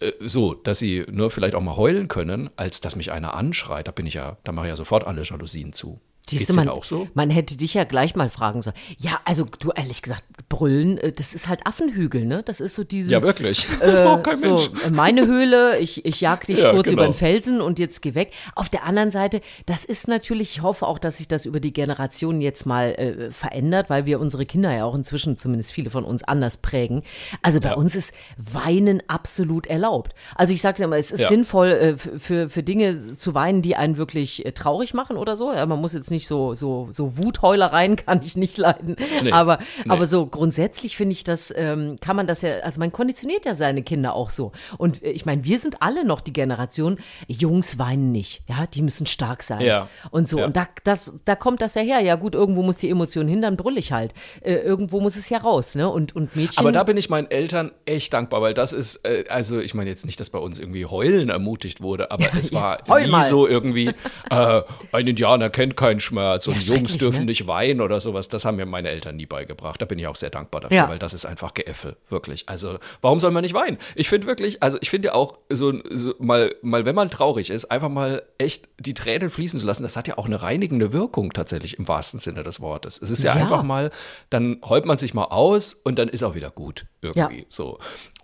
äh, 0.00 0.12
so, 0.20 0.54
dass 0.54 0.80
sie 0.80 1.04
nur 1.10 1.30
vielleicht 1.30 1.54
auch 1.54 1.62
mal 1.62 1.76
heulen 1.76 2.08
können, 2.08 2.50
als 2.56 2.80
dass 2.80 2.96
mich 2.96 3.12
einer 3.12 3.34
anschreit. 3.34 3.86
Da 3.86 3.92
bin 3.92 4.06
ich 4.06 4.14
ja, 4.14 4.36
da 4.42 4.52
mache 4.52 4.66
ich 4.66 4.70
ja 4.70 4.76
sofort 4.76 5.06
alle 5.06 5.22
Jalousien 5.22 5.72
zu. 5.72 6.00
Siehst 6.30 6.52
man, 6.54 6.68
auch 6.68 6.84
so? 6.84 7.08
man 7.14 7.30
hätte 7.30 7.56
dich 7.56 7.74
ja 7.74 7.84
gleich 7.84 8.14
mal 8.16 8.30
fragen 8.30 8.62
sollen. 8.62 8.76
Ja, 8.98 9.20
also 9.24 9.46
du 9.60 9.70
ehrlich 9.70 10.02
gesagt, 10.02 10.24
brüllen, 10.48 10.98
äh, 10.98 11.12
das 11.12 11.34
ist 11.34 11.48
halt 11.48 11.66
Affenhügel, 11.66 12.24
ne? 12.24 12.42
Das 12.42 12.60
ist 12.60 12.74
so 12.74 12.84
dieses. 12.84 13.10
Ja, 13.10 13.22
wirklich. 13.22 13.66
Das 13.80 14.02
braucht 14.02 14.24
kein 14.24 14.36
so, 14.36 14.48
Mensch. 14.48 14.70
äh, 14.84 14.90
meine 14.90 15.26
Höhle, 15.26 15.78
ich, 15.78 16.04
ich 16.04 16.20
jag 16.20 16.44
dich 16.46 16.58
Ja, 16.62 16.72
kurz 16.72 16.84
genau. 16.88 16.94
über 17.02 17.04
den 17.04 17.14
Felsen 17.14 17.60
und 17.60 17.78
jetzt 17.78 18.02
geh 18.02 18.14
weg. 18.14 18.32
Auf 18.54 18.68
der 18.68 18.84
anderen 18.84 19.10
Seite, 19.10 19.40
das 19.66 19.84
ist 19.84 20.08
natürlich, 20.08 20.56
ich 20.56 20.62
hoffe 20.62 20.86
auch, 20.86 20.98
dass 20.98 21.18
sich 21.18 21.28
das 21.28 21.46
über 21.46 21.60
die 21.60 21.72
Generationen 21.72 22.40
jetzt 22.40 22.66
mal 22.66 22.90
äh, 22.94 23.30
verändert, 23.30 23.88
weil 23.90 24.04
wir 24.06 24.20
unsere 24.20 24.44
Kinder 24.46 24.74
ja 24.74 24.84
auch 24.84 24.94
inzwischen, 24.94 25.38
zumindest 25.38 25.72
viele 25.72 25.90
von 25.90 26.04
uns, 26.04 26.22
anders 26.24 26.56
prägen. 26.58 27.02
Also 27.42 27.60
bei 27.60 27.70
Ja. 27.70 27.74
uns 27.76 27.94
ist 27.94 28.12
Weinen 28.36 29.02
absolut 29.08 29.66
erlaubt. 29.66 30.14
Also 30.34 30.52
ich 30.52 30.60
sage 30.60 30.82
immer, 30.82 30.96
es 30.96 31.10
ist 31.10 31.20
Ja. 31.20 31.28
sinnvoll, 31.28 31.68
äh, 31.70 31.96
für, 31.96 32.48
für 32.48 32.62
Dinge 32.62 33.16
zu 33.16 33.34
weinen, 33.34 33.62
die 33.62 33.76
einen 33.76 33.96
wirklich 33.96 34.44
äh, 34.46 34.52
traurig 34.52 34.94
machen 34.94 35.16
oder 35.16 35.36
so. 35.36 35.52
Ja, 35.52 35.64
man 35.66 35.80
muss 35.80 35.92
jetzt 35.92 36.10
nicht 36.10 36.17
so, 36.26 36.54
so, 36.54 36.88
so 36.90 37.16
Wutheulereien 37.18 37.96
kann 38.06 38.22
ich 38.22 38.36
nicht 38.36 38.58
leiden. 38.58 38.96
Nee, 39.22 39.32
aber, 39.32 39.58
nee. 39.84 39.90
aber 39.90 40.06
so 40.06 40.26
grundsätzlich 40.26 40.96
finde 40.96 41.12
ich 41.12 41.24
das, 41.24 41.52
ähm, 41.56 41.96
kann 42.00 42.16
man 42.16 42.26
das 42.26 42.42
ja, 42.42 42.58
also 42.60 42.80
man 42.80 42.92
konditioniert 42.92 43.46
ja 43.46 43.54
seine 43.54 43.82
Kinder 43.82 44.14
auch 44.14 44.30
so. 44.30 44.52
Und 44.76 45.02
äh, 45.02 45.10
ich 45.10 45.26
meine, 45.26 45.44
wir 45.44 45.58
sind 45.58 45.82
alle 45.82 46.04
noch 46.04 46.20
die 46.20 46.32
Generation, 46.32 46.98
Jungs 47.26 47.78
weinen 47.78 48.12
nicht, 48.12 48.42
ja, 48.48 48.66
die 48.66 48.82
müssen 48.82 49.06
stark 49.06 49.42
sein. 49.42 49.60
Ja. 49.60 49.88
Und 50.10 50.28
so. 50.28 50.38
Ja. 50.38 50.46
Und 50.46 50.56
da, 50.56 50.66
das, 50.84 51.14
da 51.24 51.36
kommt 51.36 51.62
das 51.62 51.74
ja 51.74 51.82
her. 51.82 52.00
Ja, 52.00 52.16
gut, 52.16 52.34
irgendwo 52.34 52.62
muss 52.62 52.76
die 52.76 52.90
Emotion 52.90 53.28
hin, 53.28 53.42
dann 53.42 53.56
brüll 53.56 53.78
ich 53.78 53.92
halt. 53.92 54.14
Äh, 54.40 54.54
irgendwo 54.54 55.00
muss 55.00 55.16
es 55.16 55.28
ja 55.28 55.38
raus, 55.38 55.74
ne? 55.74 55.88
Und, 55.88 56.14
und 56.16 56.34
Mädchen. 56.36 56.58
Aber 56.58 56.72
da 56.72 56.84
bin 56.84 56.96
ich 56.96 57.10
meinen 57.10 57.30
Eltern 57.30 57.72
echt 57.84 58.12
dankbar, 58.12 58.40
weil 58.40 58.54
das 58.54 58.72
ist, 58.72 59.04
äh, 59.04 59.24
also 59.28 59.60
ich 59.60 59.74
meine 59.74 59.90
jetzt 59.90 60.06
nicht, 60.06 60.18
dass 60.20 60.30
bei 60.30 60.38
uns 60.38 60.58
irgendwie 60.58 60.86
Heulen 60.86 61.28
ermutigt 61.28 61.82
wurde, 61.82 62.10
aber 62.10 62.26
es 62.36 62.52
war 62.52 62.78
nie 62.98 63.22
so 63.24 63.46
irgendwie, 63.46 63.88
äh, 64.30 64.62
ein 64.92 65.06
Indianer 65.06 65.50
kennt 65.50 65.76
keinen 65.76 66.00
Schmerz 66.08 66.46
und 66.46 66.54
Ja, 66.54 66.58
Jungs 66.60 66.68
schrecklich, 66.90 66.98
dürfen 66.98 67.20
ne? 67.20 67.24
nicht 67.26 67.46
weinen 67.46 67.80
oder 67.80 68.00
sowas. 68.00 68.28
Das 68.28 68.44
haben 68.44 68.56
mir 68.56 68.66
meine 68.66 68.88
Eltern 68.88 69.16
nie 69.16 69.26
beigebracht. 69.26 69.80
Da 69.80 69.86
bin 69.86 69.98
ich 69.98 70.06
auch 70.06 70.16
sehr 70.16 70.30
dankbar 70.30 70.60
dafür, 70.62 70.76
Ja. 70.76 70.88
weil 70.88 70.98
das 70.98 71.14
ist 71.14 71.24
einfach 71.26 71.54
Geäffel, 71.54 71.96
wirklich. 72.08 72.48
Also 72.48 72.78
warum 73.00 73.20
soll 73.20 73.30
man 73.30 73.42
nicht 73.42 73.54
weinen? 73.54 73.78
Ich 73.94 74.08
finde 74.08 74.26
wirklich, 74.26 74.62
also 74.62 74.78
ich 74.80 74.90
finde 74.90 75.08
ja 75.08 75.14
auch 75.14 75.38
so, 75.48 75.72
so 75.90 76.14
mal, 76.18 76.54
mal, 76.62 76.84
wenn 76.84 76.94
man 76.94 77.10
traurig 77.10 77.50
ist, 77.50 77.66
einfach 77.66 77.88
mal 77.88 78.22
echt 78.38 78.68
die 78.78 78.94
Tränen 78.94 79.30
fließen 79.30 79.60
zu 79.60 79.66
lassen, 79.66 79.82
das 79.82 79.96
hat 79.96 80.08
ja 80.08 80.18
auch 80.18 80.26
eine 80.26 80.42
reinigende 80.42 80.92
Wirkung 80.92 81.32
tatsächlich 81.32 81.78
im 81.78 81.86
wahrsten 81.88 82.20
Sinne 82.20 82.42
des 82.42 82.60
Wortes. 82.60 83.00
Es 83.00 83.10
ist 83.10 83.22
ja, 83.22 83.34
Ja. 83.34 83.42
einfach 83.42 83.62
mal, 83.62 83.90
dann 84.30 84.60
heult 84.68 84.86
man 84.86 84.98
sich 84.98 85.14
mal 85.14 85.24
aus 85.24 85.74
und 85.74 85.98
dann 85.98 86.08
ist 86.08 86.22
auch 86.22 86.34
wieder 86.34 86.50
gut 86.50 86.86
irgendwie 87.02 87.44
so. 87.48 87.78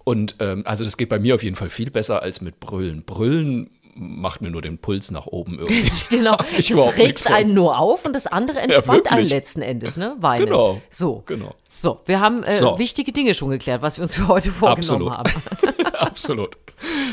Und 0.05 0.37
ähm, 0.41 0.63
also 0.67 0.85
das 0.85 0.97
geht 0.97 1.09
bei 1.09 1.19
mir 1.19 1.35
auf 1.35 1.43
jeden 1.43 1.57
Fall 1.57 1.71
viel 1.71 1.91
besser 1.91 2.23
als 2.23 2.41
mit 2.41 2.61
Brüllen. 2.61 3.05
Brüllen 3.05 3.71
macht 3.95 4.43
mir 4.43 4.51
nur 4.51 4.63
den 4.63 4.79
Puls 4.79 5.11
nach 5.11 5.27
oben 5.27 5.59
irgendwie. 5.59 5.91
Genau, 6.11 6.37
ich 6.57 6.71
überhaupt 6.71 6.99
regt 6.99 7.31
einen 7.31 7.55
nur 7.55 7.79
auf 7.79 8.05
und 8.05 8.15
das 8.15 8.27
andere 8.27 8.61
entspannt 8.61 9.11
einen 9.11 9.19
wirklich. 9.19 9.33
letzten 9.33 9.63
Endes, 9.63 9.97
ne? 9.97 10.17
Weinen. 10.19 10.47
Genau. 10.47 10.81
So. 10.91 11.23
Genau. 11.27 11.55
So, 11.85 12.01
wir 12.07 12.19
haben 12.19 12.43
äh, 12.45 12.55
So. 12.55 12.79
wichtige 12.79 13.13
Dinge 13.13 13.35
schon 13.35 13.51
geklärt, 13.51 13.83
was 13.83 13.99
wir 13.99 14.05
uns 14.05 14.15
für 14.15 14.27
heute 14.27 14.51
vorgenommen 14.51 15.07
Absolut. 15.07 15.13
haben. 15.13 15.87
Absolut. 15.95 16.57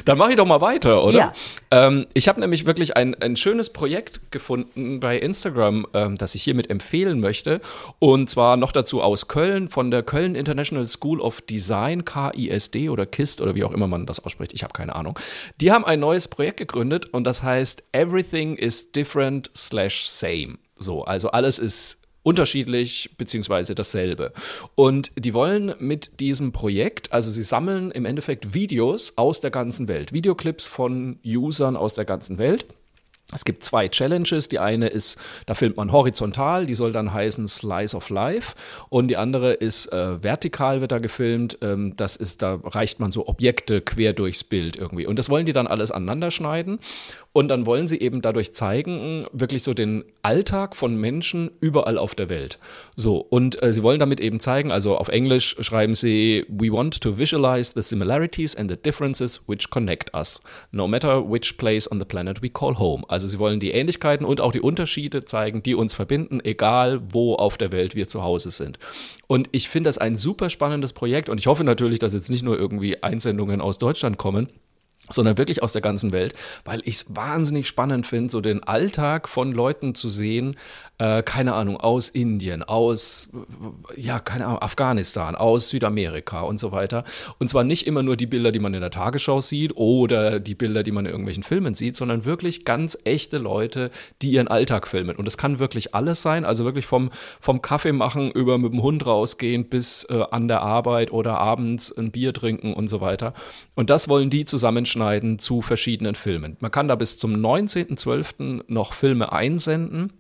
Dann 0.06 0.18
mache 0.18 0.30
ich 0.32 0.38
doch 0.38 0.46
mal 0.46 0.62
weiter, 0.62 1.04
oder? 1.04 1.18
Ja. 1.18 1.34
Ähm, 1.72 2.08
ich 2.14 2.30
habe 2.30 2.40
nämlich 2.40 2.66
wirklich 2.66 2.96
ein, 2.96 3.14
ein 3.16 3.36
schönes 3.36 3.72
Projekt 3.74 4.32
gefunden 4.32 5.02
bei 5.02 5.18
Instagram, 5.18 5.88
ähm, 5.94 6.18
das 6.18 6.36
ich 6.36 6.44
hiermit 6.44 6.70
empfehlen 6.70 7.20
möchte. 7.20 7.60
Und 8.00 8.30
zwar 8.30 8.56
noch 8.56 8.72
dazu 8.72 9.02
aus 9.02 9.28
Köln, 9.28 9.68
von 9.68 9.92
der 9.92 10.04
Köln 10.04 10.36
International 10.36 10.88
School 10.88 11.20
of 11.20 11.42
Design, 11.42 12.06
KISD 12.06 12.88
oder 12.90 13.06
KIST 13.06 13.42
oder 13.42 13.56
wie 13.56 13.66
auch 13.66 13.74
immer 13.74 13.88
man 13.88 14.06
das 14.06 14.24
ausspricht. 14.24 14.54
Ich 14.54 14.64
habe 14.64 14.72
keine 14.72 14.96
Ahnung. 14.96 15.20
Die 15.60 15.74
haben 15.74 15.84
ein 15.84 16.00
neues 16.00 16.30
Projekt 16.30 16.56
gegründet 16.58 17.08
und 17.08 17.26
das 17.26 17.44
heißt 17.44 17.84
Everything 17.92 18.56
is 18.56 18.94
different 18.94 19.52
slash 19.54 20.06
same. 20.08 20.60
So, 20.80 21.04
also 21.04 21.30
alles 21.30 21.60
ist 21.60 22.01
unterschiedlich 22.24 23.12
beziehungsweise 23.18 23.76
dasselbe. 23.76 24.34
Und 24.76 25.12
die 25.16 25.34
wollen 25.34 25.74
mit 25.80 26.20
diesem 26.20 26.52
Projekt, 26.52 27.12
also 27.12 27.30
sie 27.30 27.44
sammeln 27.44 27.92
im 27.92 28.06
Endeffekt 28.06 28.54
Videos 28.54 29.18
aus 29.18 29.42
der 29.42 29.52
ganzen 29.52 29.88
Welt, 29.88 30.14
Videoclips 30.14 30.68
von 30.68 31.20
Usern 31.26 31.76
aus 31.76 31.94
der 31.94 32.06
ganzen 32.06 32.38
Welt. 32.38 32.66
Es 33.34 33.46
gibt 33.46 33.64
zwei 33.64 33.88
Challenges. 33.88 34.50
Die 34.50 34.60
eine 34.60 34.88
ist, 34.88 35.18
da 35.46 35.56
filmt 35.56 35.78
man 35.78 35.92
horizontal, 35.92 36.66
die 36.66 36.76
soll 36.76 36.92
dann 36.92 37.14
heißen 37.14 37.48
Slice 37.48 37.96
of 37.96 38.10
Life. 38.10 38.56
Und 38.90 39.08
die 39.08 39.18
andere 39.18 39.54
ist 39.54 39.92
äh, 39.92 40.22
vertikal, 40.22 40.82
wird 40.82 40.92
da 40.92 41.00
gefilmt. 41.00 41.58
Ähm, 41.62 41.96
das 41.96 42.16
ist, 42.16 42.42
da 42.42 42.60
reicht 42.64 43.00
man 43.00 43.12
so 43.12 43.28
Objekte 43.28 43.82
quer 43.82 44.14
durchs 44.14 44.44
Bild 44.44 44.76
irgendwie. 44.76 45.08
Und 45.08 45.18
das 45.18 45.30
wollen 45.30 45.46
die 45.46 45.54
dann 45.54 45.68
alles 45.68 45.92
aneinander 45.92 46.32
schneiden. 46.32 46.80
Und 47.34 47.48
dann 47.48 47.66
wollen 47.66 47.88
sie 47.88 48.00
eben 48.02 48.22
dadurch 48.22 48.54
zeigen, 48.54 49.26
wirklich 49.32 49.64
so 49.64 49.74
den 49.74 50.04
Alltag 50.22 50.76
von 50.76 50.98
Menschen 50.98 51.50
überall 51.62 51.98
auf 51.98 52.14
der 52.14 52.28
Welt. 52.28 52.60
So, 52.98 53.18
und 53.18 53.62
äh, 53.64 53.72
sie 53.72 53.84
wollen 53.84 54.00
damit 54.00 54.20
eben 54.20 54.42
zeigen, 54.42 54.70
also 54.70 54.98
auf 54.98 55.08
Englisch 55.08 55.56
schreiben 55.62 55.96
sie, 55.96 56.46
we 56.50 56.70
want 56.72 57.00
to 57.00 57.18
visualize 57.18 57.72
the 57.74 57.82
similarities 57.82 58.56
and 58.58 58.70
the 58.70 58.76
differences 58.76 59.48
which 59.48 59.70
connect 59.70 60.14
us, 60.14 60.42
no 60.72 60.90
matter 60.90 61.30
which 61.30 61.58
place 61.58 61.90
on 61.90 62.00
the 62.00 62.06
planet 62.06 62.42
we 62.42 62.50
call 62.50 62.78
home. 62.78 63.06
Also 63.08 63.30
sie 63.30 63.40
wollen 63.40 63.62
die 63.62 63.72
Ähnlichkeiten 63.72 64.26
und 64.26 64.42
auch 64.42 64.52
die 64.52 64.60
Unterschiede 64.60 65.24
zeigen, 65.24 65.64
die 65.64 65.76
uns 65.76 65.94
verbinden, 65.94 66.42
egal 66.44 67.02
wo 67.14 67.36
auf 67.36 67.58
der 67.58 67.72
Welt 67.72 67.96
wir 67.96 68.10
zu 68.10 68.24
Hause 68.24 68.52
sind. 68.52 68.78
Und 69.28 69.48
ich 69.54 69.70
finde 69.70 69.88
das 69.88 69.98
ein 69.98 70.18
super 70.18 70.50
spannendes 70.50 70.92
Projekt 70.92 71.30
und 71.30 71.38
ich 71.38 71.48
hoffe 71.48 71.64
natürlich, 71.64 72.00
dass 72.00 72.14
jetzt 72.14 72.30
nicht 72.30 72.44
nur 72.44 72.60
irgendwie 72.60 73.02
Einsendungen 73.02 73.62
aus 73.62 73.78
Deutschland 73.78 74.18
kommen, 74.18 74.50
sondern 75.14 75.38
wirklich 75.38 75.64
aus 75.64 75.74
der 75.74 75.82
ganzen 75.82 76.12
Welt, 76.12 76.34
weil 76.66 76.82
ich 76.86 76.96
es 76.96 77.16
wahnsinnig 77.16 77.68
spannend 77.68 78.08
finde, 78.08 78.32
so 78.32 78.42
den 78.42 78.64
Alltag 78.64 79.28
von 79.28 79.52
Leuten 79.52 79.96
zu 79.96 80.10
sehen, 80.10 80.56
äh, 81.02 81.24
keine 81.24 81.56
Ahnung, 81.56 81.78
aus 81.78 82.10
Indien, 82.10 82.62
aus, 82.62 83.30
ja, 83.96 84.20
keine 84.20 84.46
Ahnung, 84.46 84.62
Afghanistan, 84.62 85.36
aus 85.36 85.70
Südamerika 85.70 86.42
und 86.42 86.60
so 86.60 86.72
weiter. 86.72 87.06
Und 87.40 87.50
zwar 87.50 87.64
nicht 87.64 87.88
immer 87.88 88.04
nur 88.04 88.16
die 88.16 88.28
Bilder, 88.28 88.52
die 88.52 88.60
man 88.60 88.76
in 88.76 88.82
der 88.82 88.92
Tagesschau 88.92 89.42
sieht 89.42 89.76
oder 89.76 90.40
die 90.40 90.54
Bilder, 90.54 90.84
die 90.84 90.92
man 90.92 91.06
in 91.06 91.12
irgendwelchen 91.12 91.42
Filmen 91.42 91.74
sieht, 91.74 91.98
sondern 91.98 92.24
wirklich 92.24 92.66
ganz 92.66 93.00
echte 93.04 93.40
Leute, 93.40 93.90
die 94.22 94.30
ihren 94.30 94.48
Alltag 94.48 94.88
filmen. 94.88 95.16
Und 95.16 95.28
es 95.28 95.40
kann 95.40 95.58
wirklich 95.58 95.96
alles 95.96 96.22
sein, 96.22 96.46
also 96.46 96.66
wirklich 96.66 96.86
vom, 96.86 97.10
vom 97.40 97.64
Kaffee 97.64 97.94
machen 97.94 98.30
über 98.30 98.60
mit 98.60 98.72
dem 98.72 98.84
Hund 98.84 99.04
rausgehen 99.04 99.70
bis 99.70 100.04
äh, 100.04 100.24
an 100.30 100.48
der 100.48 100.62
Arbeit 100.62 101.12
oder 101.12 101.40
abends 101.40 101.92
ein 101.92 102.12
Bier 102.12 102.32
trinken 102.32 102.76
und 102.76 102.90
so 102.90 103.02
weiter. 103.02 103.34
Und 103.74 103.90
das 103.90 104.08
wollen 104.08 104.30
die 104.30 104.46
zusammenschneiden 104.46 105.40
zu 105.40 105.64
verschiedenen 105.64 106.14
Filmen. 106.14 106.58
Man 106.60 106.70
kann 106.70 106.88
da 106.88 106.94
bis 106.94 107.18
zum 107.18 107.34
19.12. 107.34 108.66
noch 108.68 108.94
Filme 108.94 109.32
einsenden 109.32 110.14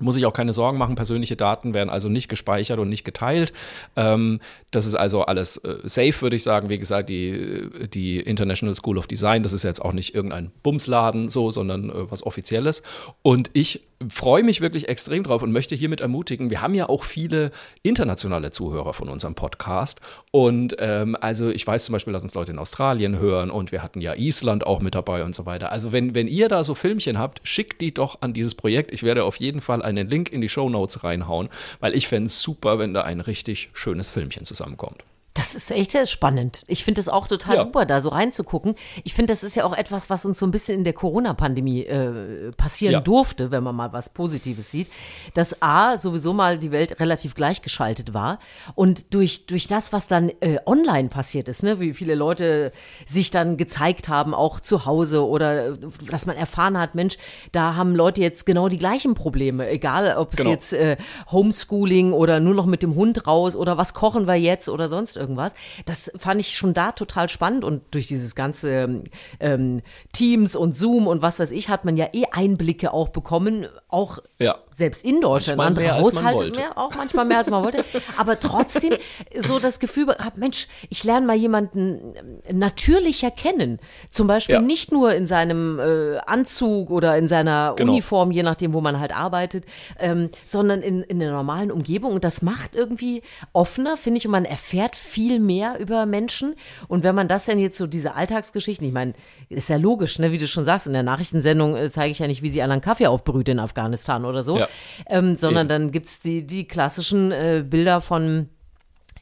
muss 0.00 0.16
ich 0.16 0.26
auch 0.26 0.32
keine 0.32 0.52
Sorgen 0.52 0.78
machen. 0.78 0.94
Persönliche 0.94 1.36
Daten 1.36 1.74
werden 1.74 1.90
also 1.90 2.08
nicht 2.08 2.28
gespeichert 2.28 2.78
und 2.78 2.88
nicht 2.88 3.04
geteilt. 3.04 3.52
Ähm, 3.96 4.40
das 4.70 4.86
ist 4.86 4.94
also 4.94 5.22
alles 5.22 5.56
äh, 5.58 5.76
safe, 5.84 6.20
würde 6.20 6.36
ich 6.36 6.42
sagen. 6.42 6.68
Wie 6.68 6.78
gesagt, 6.78 7.08
die, 7.08 7.88
die 7.92 8.20
International 8.20 8.74
School 8.74 8.98
of 8.98 9.06
Design, 9.06 9.42
das 9.42 9.52
ist 9.52 9.62
jetzt 9.62 9.80
auch 9.80 9.92
nicht 9.92 10.14
irgendein 10.14 10.50
Bumsladen 10.62 11.28
so, 11.28 11.50
sondern 11.50 11.90
äh, 11.90 12.10
was 12.10 12.24
Offizielles. 12.24 12.82
Und 13.22 13.50
ich 13.52 13.82
freue 14.10 14.42
mich 14.42 14.60
wirklich 14.60 14.88
extrem 14.88 15.24
drauf 15.24 15.42
und 15.42 15.52
möchte 15.52 15.74
hiermit 15.74 16.00
ermutigen, 16.00 16.50
wir 16.50 16.60
haben 16.60 16.74
ja 16.74 16.88
auch 16.88 17.04
viele 17.04 17.50
internationale 17.82 18.50
Zuhörer 18.50 18.92
von 18.92 19.08
unserem 19.08 19.34
Podcast. 19.34 20.00
Und 20.30 20.76
ähm, 20.78 21.16
also 21.20 21.48
ich 21.48 21.66
weiß 21.66 21.86
zum 21.86 21.94
Beispiel, 21.94 22.12
dass 22.12 22.22
uns 22.22 22.34
Leute 22.34 22.52
in 22.52 22.58
Australien 22.58 23.18
hören 23.18 23.50
und 23.50 23.72
wir 23.72 23.82
hatten 23.82 24.00
ja 24.00 24.14
Island 24.14 24.66
auch 24.66 24.80
mit 24.80 24.94
dabei 24.94 25.24
und 25.24 25.34
so 25.34 25.46
weiter. 25.46 25.72
Also 25.72 25.92
wenn, 25.92 26.14
wenn 26.14 26.28
ihr 26.28 26.48
da 26.48 26.62
so 26.62 26.74
Filmchen 26.74 27.18
habt, 27.18 27.40
schickt 27.44 27.80
die 27.80 27.94
doch 27.94 28.20
an 28.20 28.34
dieses 28.34 28.54
Projekt. 28.54 28.92
Ich 28.92 29.02
werde 29.02 29.24
auf 29.24 29.36
jeden 29.36 29.60
Fall 29.60 29.82
einen 29.82 30.08
Link 30.08 30.30
in 30.30 30.40
die 30.40 30.48
Show 30.48 30.68
Notes 30.68 31.02
reinhauen, 31.02 31.48
weil 31.80 31.94
ich 31.94 32.08
fände 32.08 32.26
es 32.26 32.40
super, 32.40 32.78
wenn 32.78 32.92
da 32.92 33.02
ein 33.02 33.20
richtig 33.20 33.70
schönes 33.72 34.10
Filmchen 34.10 34.44
zusammenkommt. 34.44 35.04
Das 35.36 35.54
ist 35.54 35.70
echt 35.70 35.94
spannend. 36.08 36.64
Ich 36.66 36.82
finde 36.82 36.98
es 36.98 37.10
auch 37.10 37.28
total 37.28 37.56
ja. 37.56 37.60
super, 37.60 37.84
da 37.84 38.00
so 38.00 38.08
reinzugucken. 38.08 38.74
Ich 39.04 39.12
finde, 39.12 39.32
das 39.32 39.42
ist 39.42 39.54
ja 39.54 39.64
auch 39.64 39.76
etwas, 39.76 40.08
was 40.08 40.24
uns 40.24 40.38
so 40.38 40.46
ein 40.46 40.50
bisschen 40.50 40.78
in 40.78 40.84
der 40.84 40.94
Corona-Pandemie 40.94 41.82
äh, 41.82 42.52
passieren 42.52 42.94
ja. 42.94 43.00
durfte, 43.00 43.50
wenn 43.50 43.62
man 43.62 43.76
mal 43.76 43.92
was 43.92 44.08
Positives 44.08 44.70
sieht. 44.70 44.88
Dass 45.34 45.60
A, 45.60 45.98
sowieso 45.98 46.32
mal 46.32 46.58
die 46.58 46.70
Welt 46.70 47.00
relativ 47.00 47.34
gleichgeschaltet 47.34 48.14
war. 48.14 48.38
Und 48.74 49.12
durch, 49.12 49.44
durch 49.44 49.66
das, 49.66 49.92
was 49.92 50.06
dann 50.06 50.30
äh, 50.40 50.56
online 50.64 51.10
passiert 51.10 51.50
ist, 51.50 51.62
ne, 51.62 51.80
wie 51.80 51.92
viele 51.92 52.14
Leute 52.14 52.72
sich 53.04 53.30
dann 53.30 53.58
gezeigt 53.58 54.08
haben, 54.08 54.32
auch 54.32 54.60
zu 54.60 54.86
Hause 54.86 55.26
oder 55.26 55.72
äh, 55.72 55.76
dass 56.10 56.24
man 56.24 56.36
erfahren 56.36 56.78
hat, 56.78 56.94
Mensch, 56.94 57.18
da 57.52 57.76
haben 57.76 57.94
Leute 57.94 58.22
jetzt 58.22 58.46
genau 58.46 58.70
die 58.70 58.78
gleichen 58.78 59.12
Probleme. 59.12 59.68
Egal, 59.68 60.16
ob 60.16 60.32
es 60.32 60.38
genau. 60.38 60.50
jetzt 60.50 60.72
äh, 60.72 60.96
Homeschooling 61.30 62.14
oder 62.14 62.40
nur 62.40 62.54
noch 62.54 62.66
mit 62.66 62.82
dem 62.82 62.94
Hund 62.94 63.26
raus 63.26 63.54
oder 63.54 63.76
was 63.76 63.92
kochen 63.92 64.26
wir 64.26 64.36
jetzt 64.36 64.70
oder 64.70 64.88
sonst 64.88 65.16
irgendwas 65.16 65.25
irgendwas. 65.26 65.54
Das 65.84 66.12
fand 66.16 66.40
ich 66.40 66.56
schon 66.56 66.72
da 66.72 66.92
total 66.92 67.28
spannend 67.28 67.64
und 67.64 67.82
durch 67.90 68.06
dieses 68.06 68.34
ganze 68.34 69.02
ähm, 69.40 69.82
Teams 70.12 70.54
und 70.54 70.76
Zoom 70.76 71.06
und 71.06 71.20
was 71.22 71.40
weiß 71.40 71.50
ich, 71.50 71.68
hat 71.68 71.84
man 71.84 71.96
ja 71.96 72.08
eh 72.12 72.26
Einblicke 72.30 72.92
auch 72.92 73.08
bekommen, 73.08 73.66
auch 73.88 74.18
ja. 74.38 74.56
selbst 74.72 75.04
in 75.04 75.20
Deutschland, 75.20 75.58
manchmal 75.58 75.88
andere 75.88 76.00
Haushalte, 76.00 76.50
mehr, 76.52 76.78
auch 76.78 76.94
manchmal 76.94 77.24
mehr 77.24 77.38
als 77.38 77.50
man 77.50 77.64
wollte. 77.64 77.84
Aber 78.16 78.38
trotzdem 78.38 78.94
so 79.36 79.58
das 79.58 79.80
Gefühl 79.80 80.06
gehabt, 80.06 80.36
Mensch, 80.36 80.68
ich 80.90 81.02
lerne 81.02 81.26
mal 81.26 81.36
jemanden 81.36 82.14
natürlicher 82.52 83.30
kennen. 83.30 83.80
Zum 84.10 84.26
Beispiel 84.26 84.56
ja. 84.56 84.60
nicht 84.60 84.92
nur 84.92 85.12
in 85.14 85.26
seinem 85.26 85.80
äh, 85.80 86.18
Anzug 86.18 86.90
oder 86.90 87.16
in 87.18 87.26
seiner 87.26 87.74
genau. 87.76 87.92
Uniform, 87.92 88.30
je 88.30 88.42
nachdem, 88.42 88.72
wo 88.72 88.80
man 88.80 89.00
halt 89.00 89.14
arbeitet, 89.14 89.64
ähm, 89.98 90.30
sondern 90.44 90.82
in, 90.82 91.02
in 91.02 91.18
der 91.18 91.32
normalen 91.32 91.72
Umgebung. 91.72 92.12
Und 92.12 92.24
das 92.24 92.42
macht 92.42 92.74
irgendwie 92.74 93.22
offener, 93.52 93.96
finde 93.96 94.18
ich, 94.18 94.26
und 94.26 94.32
man 94.32 94.44
erfährt 94.44 94.94
viel 94.94 95.15
viel 95.16 95.40
mehr 95.40 95.78
über 95.78 96.04
Menschen. 96.04 96.54
Und 96.88 97.02
wenn 97.02 97.14
man 97.14 97.26
das 97.26 97.46
dann 97.46 97.58
jetzt 97.58 97.78
so, 97.78 97.86
diese 97.86 98.16
Alltagsgeschichten, 98.16 98.86
ich 98.86 98.92
meine, 98.92 99.14
ist 99.48 99.70
ja 99.70 99.76
logisch, 99.76 100.18
ne, 100.18 100.30
wie 100.30 100.36
du 100.36 100.46
schon 100.46 100.66
sagst, 100.66 100.86
in 100.86 100.92
der 100.92 101.02
Nachrichtensendung 101.02 101.74
äh, 101.74 101.88
zeige 101.88 102.12
ich 102.12 102.18
ja 102.18 102.26
nicht, 102.26 102.42
wie 102.42 102.50
sie 102.50 102.60
anderen 102.60 102.82
Kaffee 102.82 103.06
aufbrüht 103.06 103.48
in 103.48 103.58
Afghanistan 103.58 104.26
oder 104.26 104.42
so, 104.42 104.58
ja. 104.58 104.68
ähm, 105.08 105.34
sondern 105.36 105.62
Eben. 105.62 105.68
dann 105.68 105.90
gibt 105.90 106.08
es 106.08 106.20
die, 106.20 106.46
die 106.46 106.68
klassischen 106.68 107.32
äh, 107.32 107.64
Bilder 107.66 108.02
von 108.02 108.50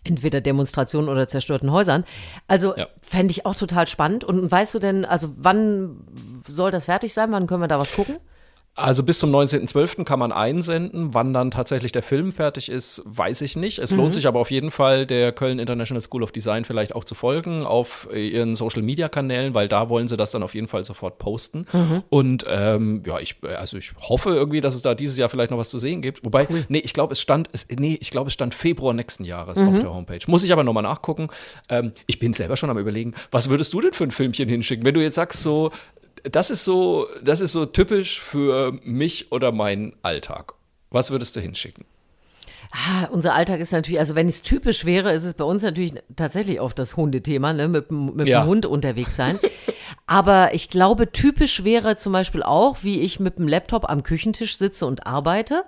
entweder 0.02 0.40
Demonstrationen 0.40 1.08
oder 1.08 1.28
zerstörten 1.28 1.70
Häusern. 1.70 2.02
Also 2.48 2.76
ja. 2.76 2.88
fände 3.00 3.30
ich 3.30 3.46
auch 3.46 3.54
total 3.54 3.86
spannend. 3.86 4.24
Und 4.24 4.50
weißt 4.50 4.74
du 4.74 4.80
denn, 4.80 5.04
also 5.04 5.28
wann 5.36 6.00
soll 6.48 6.72
das 6.72 6.86
fertig 6.86 7.14
sein? 7.14 7.30
Wann 7.30 7.46
können 7.46 7.62
wir 7.62 7.68
da 7.68 7.78
was 7.78 7.92
gucken? 7.92 8.16
Also 8.76 9.04
bis 9.04 9.20
zum 9.20 9.30
19.12. 9.32 10.02
kann 10.02 10.18
man 10.18 10.32
einsenden. 10.32 11.14
Wann 11.14 11.32
dann 11.32 11.52
tatsächlich 11.52 11.92
der 11.92 12.02
Film 12.02 12.32
fertig 12.32 12.68
ist, 12.68 13.02
weiß 13.04 13.42
ich 13.42 13.54
nicht. 13.56 13.78
Es 13.78 13.92
mhm. 13.92 13.98
lohnt 13.98 14.12
sich 14.14 14.26
aber 14.26 14.40
auf 14.40 14.50
jeden 14.50 14.72
Fall, 14.72 15.06
der 15.06 15.30
Köln 15.30 15.60
International 15.60 16.00
School 16.00 16.24
of 16.24 16.32
Design 16.32 16.64
vielleicht 16.64 16.94
auch 16.94 17.04
zu 17.04 17.14
folgen 17.14 17.64
auf 17.64 18.08
ihren 18.12 18.56
Social-Media-Kanälen, 18.56 19.54
weil 19.54 19.68
da 19.68 19.88
wollen 19.88 20.08
sie 20.08 20.16
das 20.16 20.32
dann 20.32 20.42
auf 20.42 20.56
jeden 20.56 20.66
Fall 20.66 20.82
sofort 20.84 21.18
posten. 21.18 21.66
Mhm. 21.72 22.02
Und 22.08 22.44
ähm, 22.48 23.02
ja, 23.06 23.20
ich, 23.20 23.36
also 23.42 23.76
ich 23.76 23.92
hoffe 23.96 24.30
irgendwie, 24.30 24.60
dass 24.60 24.74
es 24.74 24.82
da 24.82 24.96
dieses 24.96 25.16
Jahr 25.18 25.28
vielleicht 25.28 25.52
noch 25.52 25.58
was 25.58 25.70
zu 25.70 25.78
sehen 25.78 26.02
gibt. 26.02 26.24
Wobei, 26.24 26.48
cool. 26.50 26.64
nee, 26.68 26.78
ich 26.78 26.92
glaube, 26.92 27.12
es 27.12 27.20
stand, 27.20 27.48
es, 27.52 27.66
nee, 27.70 27.96
ich 28.00 28.10
glaube, 28.10 28.28
es 28.28 28.34
stand 28.34 28.54
Februar 28.54 28.92
nächsten 28.92 29.24
Jahres 29.24 29.62
mhm. 29.62 29.68
auf 29.68 29.78
der 29.78 29.94
Homepage. 29.94 30.20
Muss 30.26 30.42
ich 30.42 30.52
aber 30.52 30.64
nochmal 30.64 30.82
nachgucken. 30.82 31.28
Ähm, 31.68 31.92
ich 32.08 32.18
bin 32.18 32.32
selber 32.32 32.56
schon 32.56 32.70
am 32.70 32.78
überlegen, 32.78 33.14
was 33.30 33.50
würdest 33.50 33.72
du 33.72 33.80
denn 33.80 33.92
für 33.92 34.02
ein 34.02 34.10
Filmchen 34.10 34.48
hinschicken? 34.48 34.84
Wenn 34.84 34.94
du 34.94 35.00
jetzt 35.00 35.14
sagst, 35.14 35.42
so, 35.42 35.70
das 36.24 36.50
ist 36.50 36.64
so, 36.64 37.06
das 37.22 37.40
ist 37.40 37.52
so 37.52 37.66
typisch 37.66 38.20
für 38.20 38.72
mich 38.82 39.30
oder 39.32 39.52
meinen 39.52 39.94
Alltag. 40.02 40.54
Was 40.90 41.10
würdest 41.10 41.36
du 41.36 41.40
hinschicken? 41.40 41.84
Ah, 42.72 43.06
unser 43.12 43.34
Alltag 43.34 43.60
ist 43.60 43.72
natürlich, 43.72 44.00
also 44.00 44.14
wenn 44.16 44.26
es 44.26 44.42
typisch 44.42 44.84
wäre, 44.84 45.12
ist 45.12 45.24
es 45.24 45.34
bei 45.34 45.44
uns 45.44 45.62
natürlich 45.62 45.94
tatsächlich 46.16 46.60
oft 46.60 46.78
das 46.78 46.96
Hundethema, 46.96 47.52
ne, 47.52 47.68
mit, 47.68 47.90
mit 47.90 48.26
ja. 48.26 48.42
dem 48.42 48.48
Hund 48.48 48.66
unterwegs 48.66 49.14
sein. 49.14 49.38
Aber 50.06 50.54
ich 50.54 50.70
glaube, 50.70 51.12
typisch 51.12 51.62
wäre 51.62 51.96
zum 51.96 52.12
Beispiel 52.12 52.42
auch, 52.42 52.78
wie 52.82 53.00
ich 53.00 53.20
mit 53.20 53.38
dem 53.38 53.46
Laptop 53.46 53.88
am 53.88 54.02
Küchentisch 54.02 54.56
sitze 54.58 54.86
und 54.86 55.06
arbeite 55.06 55.64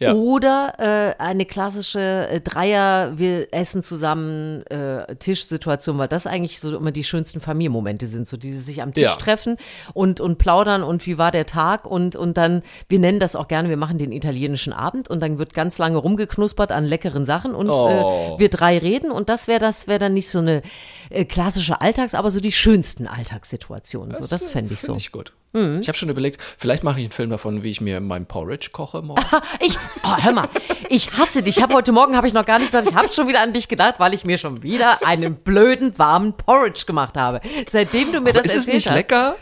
ja. 0.00 0.12
Oder 0.12 0.74
äh, 0.78 1.22
eine 1.22 1.46
klassische 1.46 2.00
äh, 2.28 2.40
Dreier, 2.40 3.16
wir 3.16 3.54
essen 3.54 3.82
zusammen 3.82 4.66
äh, 4.66 5.14
Tischsituation, 5.16 5.98
weil 5.98 6.08
das 6.08 6.26
eigentlich 6.26 6.58
so 6.58 6.76
immer 6.76 6.90
die 6.90 7.04
schönsten 7.04 7.40
Familienmomente 7.40 8.08
sind, 8.08 8.26
so 8.26 8.36
diese 8.36 8.58
sich 8.58 8.82
am 8.82 8.92
Tisch 8.92 9.04
ja. 9.04 9.16
treffen 9.16 9.56
und, 9.92 10.20
und 10.20 10.38
plaudern 10.38 10.82
und 10.82 11.06
wie 11.06 11.16
war 11.16 11.30
der 11.30 11.46
Tag 11.46 11.86
und, 11.86 12.16
und 12.16 12.36
dann, 12.36 12.62
wir 12.88 12.98
nennen 12.98 13.20
das 13.20 13.36
auch 13.36 13.46
gerne, 13.46 13.68
wir 13.68 13.76
machen 13.76 13.98
den 13.98 14.10
italienischen 14.10 14.72
Abend 14.72 15.08
und 15.08 15.20
dann 15.20 15.38
wird 15.38 15.54
ganz 15.54 15.78
lange 15.78 15.98
rumgeknuspert 15.98 16.72
an 16.72 16.84
leckeren 16.84 17.24
Sachen 17.24 17.54
und 17.54 17.70
oh. 17.70 18.34
äh, 18.34 18.38
wir 18.40 18.48
drei 18.48 18.78
reden 18.78 19.12
und 19.12 19.28
das 19.28 19.46
wäre 19.46 19.60
das, 19.60 19.86
wäre 19.86 20.00
dann 20.00 20.14
nicht 20.14 20.28
so 20.28 20.40
eine 20.40 20.62
äh, 21.10 21.24
klassische 21.24 21.80
Alltags, 21.80 22.14
aber 22.14 22.32
so 22.32 22.40
die 22.40 22.52
schönsten 22.52 23.06
Alltagssituationen. 23.06 24.10
Das, 24.10 24.28
so, 24.28 24.36
das 24.36 24.50
fände 24.50 24.74
ich 24.74 24.80
so. 24.80 24.96
Ich 24.96 25.12
gut. 25.12 25.32
Mhm. 25.54 25.78
Ich 25.80 25.88
habe 25.88 25.96
schon 25.96 26.08
überlegt, 26.08 26.42
vielleicht 26.58 26.82
mache 26.84 26.98
ich 26.98 27.04
einen 27.04 27.12
Film 27.12 27.30
davon, 27.30 27.62
wie 27.62 27.70
ich 27.70 27.80
mir 27.80 28.00
mein 28.00 28.26
Porridge 28.26 28.70
koche 28.72 29.02
morgen. 29.02 29.24
ich, 29.60 29.78
oh, 30.02 30.16
hör 30.20 30.32
mal, 30.32 30.48
ich 30.90 31.12
hasse 31.12 31.42
dich. 31.42 31.56
Ich 31.56 31.62
habe 31.62 31.74
heute 31.74 31.92
Morgen 31.92 32.16
habe 32.16 32.26
ich 32.26 32.34
noch 32.34 32.44
gar 32.44 32.58
nicht 32.58 32.66
gesagt, 32.66 32.88
ich 32.88 32.94
habe 32.94 33.12
schon 33.12 33.28
wieder 33.28 33.40
an 33.40 33.52
dich 33.52 33.68
gedacht, 33.68 33.94
weil 33.98 34.12
ich 34.14 34.24
mir 34.24 34.36
schon 34.36 34.62
wieder 34.62 35.06
einen 35.06 35.36
blöden 35.36 35.96
warmen 35.98 36.36
Porridge 36.36 36.84
gemacht 36.86 37.16
habe. 37.16 37.40
Seitdem 37.68 38.12
du 38.12 38.20
mir 38.20 38.30
Aber 38.30 38.42
das 38.42 38.46
ist 38.46 38.54
erzählt 38.54 38.68
es 38.68 38.74
nicht 38.74 38.86
hast. 38.88 38.96
lecker? 38.96 39.36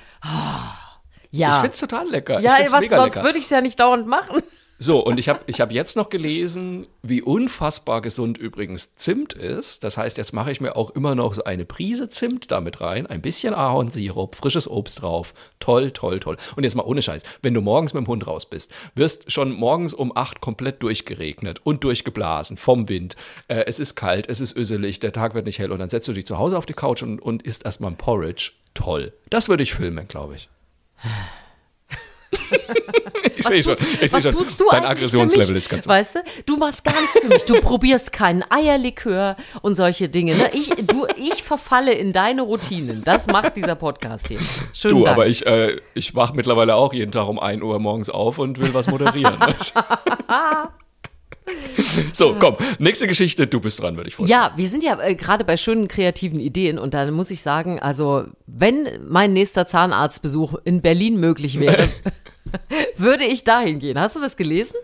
Ja. 1.30 1.48
Ich 1.48 1.54
finde 1.54 1.70
es 1.70 1.80
total 1.80 2.08
lecker. 2.10 2.40
Ja, 2.40 2.58
was, 2.70 2.88
sonst 2.88 3.22
würde 3.22 3.38
ich 3.38 3.44
es 3.44 3.50
ja 3.50 3.62
nicht 3.62 3.80
dauernd 3.80 4.06
machen. 4.06 4.42
So, 4.82 4.98
und 4.98 5.20
ich 5.20 5.28
habe 5.28 5.38
ich 5.46 5.60
hab 5.60 5.70
jetzt 5.70 5.94
noch 5.96 6.08
gelesen, 6.08 6.88
wie 7.02 7.22
unfassbar 7.22 8.02
gesund 8.02 8.36
übrigens 8.36 8.96
Zimt 8.96 9.32
ist. 9.32 9.84
Das 9.84 9.96
heißt, 9.96 10.18
jetzt 10.18 10.32
mache 10.32 10.50
ich 10.50 10.60
mir 10.60 10.74
auch 10.74 10.90
immer 10.90 11.14
noch 11.14 11.34
so 11.34 11.44
eine 11.44 11.64
Prise 11.64 12.08
Zimt 12.08 12.50
damit 12.50 12.80
rein, 12.80 13.06
ein 13.06 13.22
bisschen 13.22 13.54
Ahornsirup, 13.54 14.34
frisches 14.34 14.68
Obst 14.68 15.00
drauf. 15.00 15.34
Toll, 15.60 15.92
toll, 15.92 16.18
toll. 16.18 16.36
Und 16.56 16.64
jetzt 16.64 16.74
mal 16.74 16.82
ohne 16.82 17.00
Scheiß, 17.00 17.22
wenn 17.42 17.54
du 17.54 17.60
morgens 17.60 17.94
mit 17.94 18.04
dem 18.04 18.08
Hund 18.08 18.26
raus 18.26 18.44
bist, 18.44 18.72
wirst 18.96 19.30
schon 19.30 19.52
morgens 19.52 19.94
um 19.94 20.16
acht 20.16 20.40
komplett 20.40 20.82
durchgeregnet 20.82 21.60
und 21.62 21.84
durchgeblasen 21.84 22.56
vom 22.56 22.88
Wind. 22.88 23.14
Äh, 23.46 23.66
es 23.68 23.78
ist 23.78 23.94
kalt, 23.94 24.28
es 24.28 24.40
ist 24.40 24.56
öselig, 24.56 24.98
der 24.98 25.12
Tag 25.12 25.34
wird 25.34 25.46
nicht 25.46 25.60
hell 25.60 25.70
und 25.70 25.78
dann 25.78 25.90
setzt 25.90 26.08
du 26.08 26.12
dich 26.12 26.26
zu 26.26 26.38
Hause 26.38 26.58
auf 26.58 26.66
die 26.66 26.74
Couch 26.74 27.04
und, 27.04 27.20
und 27.20 27.44
isst 27.44 27.64
erstmal 27.64 27.92
ein 27.92 27.98
Porridge. 27.98 28.50
Toll. 28.74 29.12
Das 29.30 29.48
würde 29.48 29.62
ich 29.62 29.74
filmen, 29.74 30.08
glaube 30.08 30.34
ich. 30.34 30.48
Ich 33.36 33.46
sehe 33.46 33.62
schon, 33.62 33.76
ich 34.00 34.12
was 34.12 34.22
schon, 34.22 34.32
tust 34.32 34.60
du 34.60 34.64
dein 34.70 34.84
Aggressionslevel 34.84 35.56
ist 35.56 35.68
ganz. 35.68 35.86
Weißt 35.86 36.16
du, 36.16 36.20
du 36.46 36.56
machst 36.56 36.84
gar 36.84 37.00
nichts 37.00 37.18
für 37.18 37.28
mich. 37.28 37.44
Du 37.44 37.60
probierst 37.60 38.12
keinen 38.12 38.44
Eierlikör 38.50 39.36
und 39.62 39.74
solche 39.74 40.08
Dinge. 40.08 40.36
Ne? 40.36 40.50
Ich, 40.52 40.68
du, 40.70 41.06
ich 41.16 41.42
verfalle 41.42 41.92
in 41.92 42.12
deine 42.12 42.42
Routinen. 42.42 43.02
Das 43.04 43.26
macht 43.26 43.56
dieser 43.56 43.74
Podcast 43.74 44.28
hier. 44.28 44.38
Schönen 44.72 44.96
Du, 44.96 45.04
Dank. 45.04 45.16
aber 45.16 45.26
ich, 45.26 45.46
äh, 45.46 45.76
ich 45.94 46.14
wache 46.14 46.34
mittlerweile 46.34 46.74
auch 46.74 46.92
jeden 46.92 47.12
Tag 47.12 47.28
um 47.28 47.38
1 47.38 47.62
Uhr 47.62 47.78
morgens 47.78 48.10
auf 48.10 48.38
und 48.38 48.58
will 48.58 48.74
was 48.74 48.88
moderieren. 48.88 49.38
so, 52.12 52.36
komm, 52.38 52.56
nächste 52.78 53.06
Geschichte, 53.06 53.46
du 53.46 53.60
bist 53.60 53.82
dran, 53.82 53.96
würde 53.96 54.08
ich 54.08 54.14
vorstellen. 54.14 54.40
Ja, 54.40 54.52
wir 54.56 54.68
sind 54.68 54.84
ja 54.84 55.00
äh, 55.00 55.14
gerade 55.14 55.44
bei 55.44 55.56
schönen 55.56 55.88
kreativen 55.88 56.40
Ideen 56.40 56.78
und 56.78 56.94
da 56.94 57.10
muss 57.10 57.30
ich 57.30 57.42
sagen, 57.42 57.80
also 57.80 58.24
wenn 58.46 58.88
mein 59.08 59.32
nächster 59.32 59.66
Zahnarztbesuch 59.66 60.54
in 60.64 60.82
Berlin 60.82 61.18
möglich 61.18 61.58
wäre, 61.58 61.88
würde 62.96 63.24
ich 63.24 63.44
dahin 63.44 63.78
gehen. 63.78 63.98
Hast 63.98 64.16
du 64.16 64.20
das 64.20 64.36
gelesen? 64.36 64.76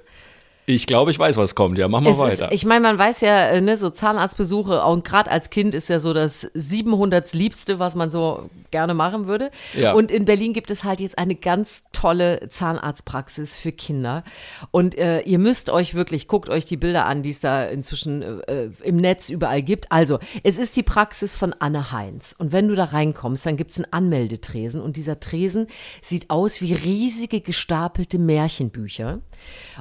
Ich 0.68 0.87
glaube, 0.87 1.11
ich 1.11 1.18
weiß, 1.18 1.38
was 1.38 1.54
kommt. 1.54 1.78
Ja, 1.78 1.88
mach 1.88 2.02
mal 2.02 2.11
Es 2.11 2.18
weiter. 2.18 2.48
Ist, 2.48 2.54
ich 2.54 2.66
meine, 2.66 2.83
man 2.83 2.98
weiß 2.98 3.22
ja, 3.22 3.48
äh, 3.48 3.61
ne, 3.62 3.78
so 3.78 3.88
Zahnarztbesuche 3.88 4.85
und 4.85 5.02
gerade 5.02 5.31
als 5.31 5.48
Kind 5.48 5.74
ist 5.74 5.88
ja 5.88 5.98
so 5.98 6.12
das 6.12 6.42
700 6.52 7.33
Liebste, 7.33 7.78
was 7.78 7.94
man 7.94 8.11
so 8.11 8.50
gerne 8.70 8.92
machen 8.92 9.26
würde. 9.26 9.50
Ja. 9.72 9.94
Und 9.94 10.11
in 10.11 10.26
Berlin 10.26 10.52
gibt 10.52 10.70
es 10.70 10.85
halt 10.85 11.00
jetzt 11.00 11.16
eine 11.16 11.37
ganz 11.37 11.85
tolle 11.92 12.50
Zahnarztpraxis 12.50 13.57
für 13.57 13.72
Kinder. 13.72 14.24
Und 14.70 14.94
äh, 14.98 15.20
ihr 15.20 15.38
müsst 15.38 15.70
euch 15.70 15.94
wirklich, 15.94 16.28
guckt 16.28 16.50
euch 16.50 16.66
die 16.66 16.76
Bilder 16.76 17.07
an, 17.07 17.22
die 17.22 17.31
es 17.31 17.40
da 17.40 17.64
inzwischen 17.64 18.42
äh, 18.42 18.68
im 18.83 18.96
Netz 18.96 19.31
überall 19.31 19.62
gibt. 19.62 19.90
Also, 19.90 20.18
es 20.42 20.59
ist 20.59 20.76
die 20.76 20.83
Praxis 20.83 21.35
von 21.35 21.54
Anne 21.59 21.92
Heinz. 21.92 22.37
Und 22.38 22.52
wenn 22.52 22.68
du 22.68 22.74
da 22.74 22.85
reinkommst, 22.85 23.46
dann 23.46 23.57
gibt 23.57 23.70
es 23.70 23.78
einen 23.78 23.90
Anmeldetresen. 23.90 24.83
Und 24.83 24.96
dieser 24.96 25.18
Tresen 25.18 25.66
sieht 26.02 26.28
aus 26.28 26.61
wie 26.61 26.74
riesige 26.74 27.40
gestapelte 27.40 28.18
Märchenbücher. 28.18 29.20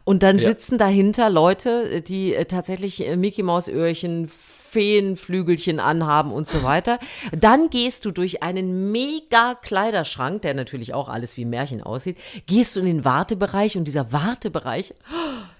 Und 0.04 0.24
dann 0.24 0.38
Ja. 0.38 0.46
sitzen 0.46 0.78
dahinter 0.78 1.30
Leute, 1.30 2.02
die 2.02 2.34
äh, 2.34 2.46
tatsächlich 2.46 3.06
äh, 3.08 3.16
Mickey 3.18 3.44
Maus 3.44 3.68
Öhrchen, 3.68 4.30
Feenflügelchen 4.30 5.80
anhaben 5.80 6.32
und 6.32 6.50
so 6.50 6.62
weiter. 6.62 7.00
Dann 7.32 7.70
gehst 7.70 8.06
du 8.06 8.12
durch 8.12 8.44
einen 8.44 8.92
mega 8.92 9.56
Kleiderschrank, 9.56 10.42
der 10.42 10.54
natürlich 10.54 10.94
auch 10.94 11.08
alles 11.10 11.38
wie 11.38 11.46
Märchen 11.46 11.82
aussieht, 11.82 12.18
gehst 12.48 12.76
du 12.76 12.82
in 12.82 12.86
den 12.86 13.06
Wartebereich 13.06 13.78
und 13.78 13.86
dieser 13.86 14.12
Wartebereich 14.12 14.94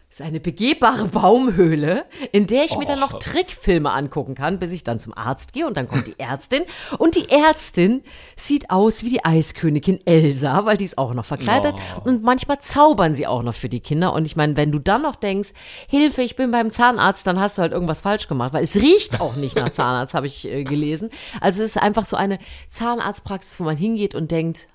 ist 0.10 0.22
eine 0.22 0.40
begehbare 0.40 1.06
Baumhöhle, 1.06 2.06
in 2.32 2.48
der 2.48 2.64
ich 2.64 2.78
mir 2.78 2.86
dann 2.86 3.00
noch 3.00 3.16
Och. 3.16 3.20
Trickfilme 3.20 3.92
angucken 3.92 4.36
kann, 4.36 4.58
bis 4.58 4.72
ich 4.72 4.84
dann 4.86 5.02
zum 5.02 5.16
Arzt 5.16 5.52
gehe 5.52 5.68
und 5.68 5.76
dann 5.76 5.88
kommt 5.88 6.08
die 6.08 6.18
Ärztin 6.18 6.64
und 6.98 7.16
die 7.16 7.30
Ärztin 7.30 8.04
sieht 8.38 8.70
aus 8.70 9.04
wie 9.04 9.10
die 9.10 9.26
Eiskönigin 9.26 10.00
Elsa, 10.06 10.66
weil 10.66 10.78
die 10.78 10.86
ist 10.86 10.98
auch 10.98 11.14
noch 11.14 11.26
verkleidet 11.26 11.76
und 12.06 12.24
manchmal 12.24 12.60
zaubern 12.62 13.16
sie 13.16 13.28
auch 13.28 13.44
noch 13.44 13.54
für 13.54 13.68
die 13.68 13.82
Kinder 13.82 14.14
und 14.14 14.26
ich 14.26 14.38
meine, 14.38 14.56
wenn 14.56 14.72
du 14.72 14.80
dann 14.80 15.02
noch 15.02 15.18
denkst, 15.18 15.50
Hilfe, 15.88 16.22
ich 16.22 16.38
bin 16.38 16.52
beim 16.52 16.72
Zahnarzt, 16.72 17.28
dann 17.28 17.40
hast 17.40 17.58
du 17.58 17.62
halt 17.62 17.74
irgendwas 17.74 18.02
falsch 18.02 18.30
gemacht, 18.30 18.54
weil 18.54 18.64
es 18.64 18.76
riecht 18.76 19.20
auch 19.20 19.36
nicht 19.36 19.58
nach 19.58 19.70
Zahnarzt, 19.72 20.14
habe 20.14 20.28
ich 20.28 20.48
äh, 20.48 20.64
gelesen. 20.64 21.10
Also 21.42 21.62
es 21.64 21.72
ist 21.72 21.82
einfach 21.82 22.06
so 22.06 22.16
eine 22.16 22.40
Zahnarztpraxis, 22.70 23.60
wo 23.60 23.66
man 23.66 23.76
hingeht 23.76 24.16
und 24.16 24.32
denkt, 24.32 24.68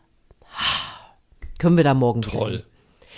"Ah, 0.55 1.09
können 1.59 1.79
wir 1.79 1.85
da 1.85 1.95
morgen 1.95 2.21
Toll. 2.23 2.65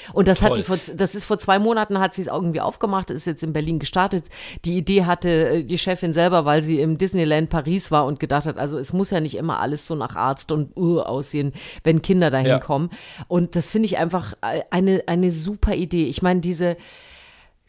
Drin?" 0.07 0.15
Und 0.17 0.29
das 0.29 0.43
hat 0.43 0.49
Toll. 0.49 0.59
die 0.59 0.63
vor, 0.65 0.79
das 0.97 1.15
ist 1.15 1.25
vor 1.25 1.39
zwei 1.39 1.59
Monaten 1.59 1.99
hat 2.01 2.15
sie 2.15 2.23
es 2.23 2.29
irgendwie 2.29 2.61
aufgemacht, 2.61 3.11
ist 3.11 3.27
jetzt 3.27 3.43
in 3.43 3.53
Berlin 3.53 3.79
gestartet. 3.79 4.25
Die 4.65 4.77
Idee 4.77 5.05
hatte 5.05 5.29
äh, 5.49 5.65
die 5.65 5.79
Chefin 5.79 6.13
selber, 6.13 6.45
weil 6.45 6.63
sie 6.63 6.81
im 6.81 6.99
Disneyland 6.99 7.51
Paris 7.51 7.91
war 7.91 8.07
und 8.07 8.21
gedacht 8.21 8.47
hat, 8.47 8.59
also 8.59 8.79
es 8.79 8.93
muss 8.93 9.11
ja 9.11 9.21
nicht 9.21 9.37
immer 9.37 9.61
alles 9.61 9.87
so 9.87 9.95
nach 9.95 10.17
Arzt 10.17 10.53
und 10.53 10.77
Uhr 10.77 11.09
aussehen, 11.09 11.53
wenn 11.83 12.03
Kinder 12.03 12.31
dahin 12.31 12.47
Ja. 12.49 12.59
kommen. 12.59 12.91
Und 13.29 13.57
das 13.57 13.71
finde 13.71 13.87
ich 13.87 13.99
einfach 13.99 14.35
äh, 14.43 14.63
eine, 14.71 15.05
eine 15.07 15.31
super 15.31 15.75
Idee. 15.75 16.07
Ich 16.07 16.23
meine, 16.23 16.41
diese 16.41 16.77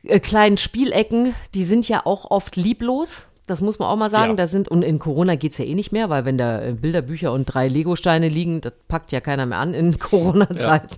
äh, 0.04 0.20
kleinen 0.20 0.58
Spielecken, 0.58 1.36
die 1.54 1.64
sind 1.64 1.88
ja 1.88 2.06
auch 2.06 2.30
oft 2.32 2.56
lieblos. 2.56 3.28
Das 3.48 3.62
muss 3.62 3.78
man 3.78 3.88
auch 3.90 3.96
mal 3.96 4.10
sagen. 4.10 4.32
Ja. 4.32 4.36
Da 4.36 4.48
sind, 4.48 4.68
und 4.70 4.82
in 4.82 4.98
Corona 4.98 5.36
geht's 5.36 5.58
ja 5.60 5.66
eh 5.66 5.76
nicht 5.76 5.92
mehr, 5.92 6.10
weil 6.10 6.26
wenn 6.26 6.38
da 6.38 6.62
äh, 6.62 6.74
Bilderbücher 6.74 7.32
und 7.32 7.46
drei 7.46 7.68
Legosteine 7.68 8.28
liegen, 8.28 8.62
das 8.62 8.74
packt 8.88 9.12
ja 9.12 9.22
keiner 9.22 9.46
mehr 9.46 9.60
an 9.60 9.74
in 9.74 10.00
Corona-Zeiten. 10.00 10.96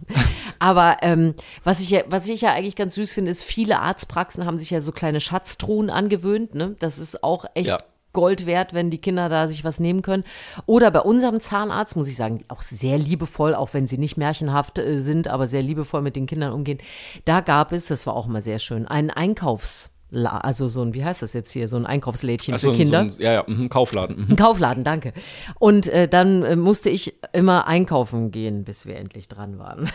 Aber 0.59 0.97
ähm, 1.01 1.33
was, 1.63 1.81
ich 1.81 1.89
ja, 1.89 2.01
was 2.07 2.27
ich 2.29 2.41
ja 2.41 2.53
eigentlich 2.53 2.75
ganz 2.75 2.95
süß 2.95 3.11
finde, 3.11 3.31
ist, 3.31 3.43
viele 3.43 3.79
Arztpraxen 3.79 4.45
haben 4.45 4.57
sich 4.57 4.69
ja 4.71 4.79
so 4.81 4.91
kleine 4.91 5.19
Schatztruhen 5.19 5.89
angewöhnt. 5.89 6.55
Ne? 6.55 6.75
Das 6.79 6.99
ist 6.99 7.23
auch 7.23 7.45
echt 7.53 7.69
Ja. 7.69 7.77
Gold 8.13 8.45
wert, 8.47 8.73
wenn 8.73 8.89
die 8.89 8.97
Kinder 8.97 9.29
da 9.29 9.47
sich 9.47 9.63
was 9.63 9.79
nehmen 9.79 10.01
können. 10.01 10.23
Oder 10.65 10.89
bei 10.89 11.01
unserem 11.01 11.39
Zahnarzt, 11.39 11.95
muss 11.95 12.07
ich 12.07 12.15
sagen, 12.15 12.43
auch 12.47 12.63
sehr 12.63 12.97
liebevoll, 12.97 13.53
auch 13.53 13.73
wenn 13.73 13.85
sie 13.85 13.99
nicht 13.99 14.17
märchenhaft 14.17 14.79
äh, 14.79 15.01
sind, 15.01 15.27
aber 15.27 15.47
sehr 15.47 15.61
liebevoll 15.61 16.01
mit 16.01 16.15
den 16.15 16.25
Kindern 16.25 16.53
umgehen. 16.53 16.79
Da 17.25 17.41
gab 17.41 17.71
es, 17.73 17.85
das 17.87 18.07
war 18.07 18.15
auch 18.15 18.25
mal 18.25 18.41
sehr 18.41 18.57
schön, 18.59 18.87
einen 18.87 19.11
Einkaufs- 19.11 19.91
also 20.11 20.69
so 20.69 20.81
ein, 20.81 20.93
wie 20.93 21.03
heißt 21.03 21.21
das 21.21 21.33
jetzt 21.33 21.51
hier, 21.51 21.67
so 21.67 21.75
ein 21.75 21.85
Einkaufslädchen 21.85 22.55
Ach 22.55 22.59
so, 22.59 22.71
für 22.71 22.77
Kinder. 22.77 23.09
So 23.09 23.17
ein, 23.17 23.23
ja, 23.23 23.33
ja, 23.33 23.43
mhm, 23.45 23.67
Kaufladen. 23.67 24.15
Mhm. 24.15 24.31
Ein 24.31 24.35
Kaufladen, 24.37 24.83
danke. 24.85 25.11
Und 25.59 25.87
äh, 25.87 26.07
dann 26.07 26.43
äh, 26.43 26.55
musste 26.55 26.89
ich 26.89 27.15
immer 27.33 27.67
einkaufen 27.67 28.31
gehen, 28.31 28.63
bis 28.63 28.85
wir 28.85 28.95
endlich 28.95 29.27
dran 29.27 29.59
waren. 29.59 29.89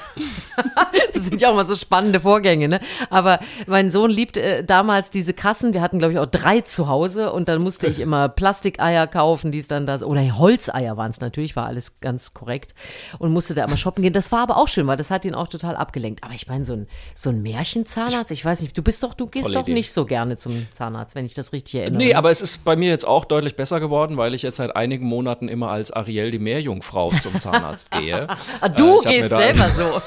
das 1.14 1.24
sind 1.24 1.40
ja 1.40 1.50
auch 1.50 1.54
mal 1.54 1.64
so 1.64 1.74
spannende 1.74 2.20
Vorgänge, 2.20 2.68
ne? 2.68 2.80
Aber 3.08 3.38
mein 3.66 3.90
Sohn 3.90 4.10
liebt 4.10 4.36
äh, 4.36 4.62
damals 4.62 5.08
diese 5.08 5.32
Kassen. 5.32 5.72
Wir 5.72 5.80
hatten, 5.80 5.98
glaube 5.98 6.12
ich, 6.12 6.18
auch 6.18 6.26
drei 6.26 6.60
zu 6.60 6.88
Hause 6.88 7.32
und 7.32 7.48
dann 7.48 7.62
musste 7.62 7.86
ich 7.86 7.98
immer 7.98 8.28
Plastikeier 8.42 9.06
kaufen, 9.06 9.50
die 9.50 9.58
es 9.58 9.68
dann 9.68 9.86
da, 9.86 10.02
oder 10.02 10.38
Holzeier 10.38 10.98
waren 10.98 11.10
es 11.10 11.20
natürlich, 11.20 11.56
war 11.56 11.66
alles 11.66 12.00
ganz 12.00 12.34
korrekt 12.34 12.74
und 13.18 13.32
musste 13.32 13.54
da 13.54 13.64
immer 13.64 13.78
shoppen 13.78 14.02
gehen. 14.02 14.12
Das 14.12 14.30
war 14.30 14.40
aber 14.40 14.58
auch 14.58 14.68
schön, 14.68 14.86
weil 14.86 14.98
das 14.98 15.10
hat 15.10 15.24
ihn 15.24 15.34
auch 15.34 15.48
total 15.48 15.74
abgelenkt. 15.74 16.22
Aber 16.22 16.34
ich 16.34 16.48
meine, 16.48 16.66
so 16.66 16.74
ein, 16.74 16.86
so 17.14 17.30
ein 17.30 17.40
Märchenzahnarzt, 17.40 18.30
ich 18.30 18.44
weiß 18.44 18.60
nicht, 18.60 18.76
du 18.76 18.82
bist 18.82 19.02
doch, 19.02 19.14
du 19.14 19.26
gehst 19.26 19.54
doch 19.54 19.62
Idee. 19.62 19.72
nicht 19.72 19.90
so 19.90 20.01
gerne 20.06 20.36
zum 20.38 20.66
Zahnarzt, 20.72 21.14
wenn 21.14 21.24
ich 21.26 21.34
das 21.34 21.52
richtig 21.52 21.76
erinnere. 21.76 21.98
Nee, 21.98 22.14
aber 22.14 22.30
es 22.30 22.40
ist 22.40 22.64
bei 22.64 22.76
mir 22.76 22.88
jetzt 22.90 23.06
auch 23.06 23.24
deutlich 23.24 23.56
besser 23.56 23.80
geworden, 23.80 24.16
weil 24.16 24.34
ich 24.34 24.42
jetzt 24.42 24.56
seit 24.56 24.74
einigen 24.76 25.06
Monaten 25.06 25.48
immer 25.48 25.70
als 25.70 25.90
Ariel 25.92 26.30
die 26.30 26.38
Meerjungfrau 26.38 27.10
zum 27.20 27.38
Zahnarzt 27.40 27.90
gehe. 27.90 28.26
Ah, 28.60 28.68
du 28.68 29.00
Äh, 29.02 29.14
gehst 29.16 29.28
selber 29.28 29.68
so. 29.76 30.00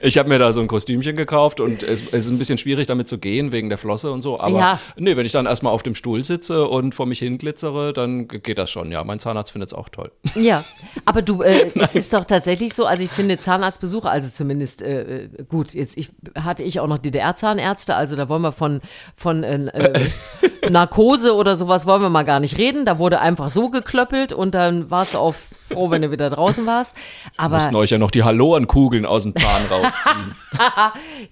Ich 0.00 0.18
habe 0.18 0.28
mir 0.28 0.38
da 0.38 0.52
so 0.52 0.60
ein 0.60 0.66
Kostümchen 0.68 1.16
gekauft 1.16 1.60
und 1.60 1.82
es, 1.82 2.00
es 2.08 2.12
ist 2.12 2.28
ein 2.28 2.38
bisschen 2.38 2.58
schwierig 2.58 2.86
damit 2.86 3.08
zu 3.08 3.18
gehen 3.18 3.52
wegen 3.52 3.68
der 3.68 3.78
Flosse 3.78 4.10
und 4.10 4.22
so. 4.22 4.40
Aber 4.40 4.58
Ja. 4.58 4.80
nee, 4.96 5.16
wenn 5.16 5.26
ich 5.26 5.32
dann 5.32 5.46
erstmal 5.46 5.72
auf 5.72 5.82
dem 5.82 5.94
Stuhl 5.94 6.22
sitze 6.24 6.66
und 6.68 6.94
vor 6.94 7.06
mich 7.06 7.18
hin 7.18 7.38
glitzere, 7.38 7.92
dann 7.92 8.28
geht 8.28 8.58
das 8.58 8.70
schon. 8.70 8.90
Ja, 8.92 9.04
mein 9.04 9.18
Zahnarzt 9.20 9.52
findet 9.52 9.70
es 9.70 9.74
auch 9.74 9.88
toll. 9.88 10.10
Ja, 10.36 10.64
aber 11.06 11.22
du, 11.22 11.42
äh, 11.42 11.70
es 11.76 11.94
ist 11.96 12.12
doch 12.12 12.24
tatsächlich 12.24 12.72
so, 12.74 12.84
also 12.86 13.02
ich 13.02 13.10
finde 13.10 13.38
Zahnarztbesuche, 13.38 14.08
also 14.08 14.28
zumindest, 14.30 14.82
äh, 14.82 15.24
äh, 15.24 15.28
gut, 15.48 15.72
jetzt 15.74 15.96
ich, 15.96 16.10
hatte 16.38 16.62
ich 16.62 16.78
auch 16.78 16.86
noch 16.86 16.98
DDR-Zahnärzte, 16.98 17.94
also 17.96 18.16
da 18.16 18.28
wollen 18.28 18.42
wir 18.42 18.52
von, 18.52 18.80
von 19.16 19.42
äh, 19.42 19.66
äh, 19.66 20.70
Narkose 20.70 21.34
oder 21.34 21.56
sowas 21.56 21.86
wollen 21.86 22.02
wir 22.02 22.10
mal 22.10 22.24
gar 22.24 22.40
nicht 22.40 22.58
reden, 22.58 22.84
da 22.84 22.98
wurde 22.98 23.20
einfach 23.20 23.48
so 23.48 23.70
geklöppelt 23.70 24.32
und 24.32 24.54
dann 24.54 24.90
warst 24.90 25.14
du 25.14 25.18
auch 25.18 25.34
froh, 25.34 25.90
wenn 25.90 26.02
du 26.02 26.10
wieder 26.10 26.30
draußen 26.30 26.66
warst, 26.66 26.96
aber 27.36 27.56
Mussten 27.56 27.76
euch 27.76 27.90
ja 27.90 27.98
noch 27.98 28.10
die 28.10 28.24
Hallorenkugeln 28.24 29.06
aus 29.06 29.24
dem 29.24 29.34
Zahn 29.34 29.62
rausziehen. 29.70 30.34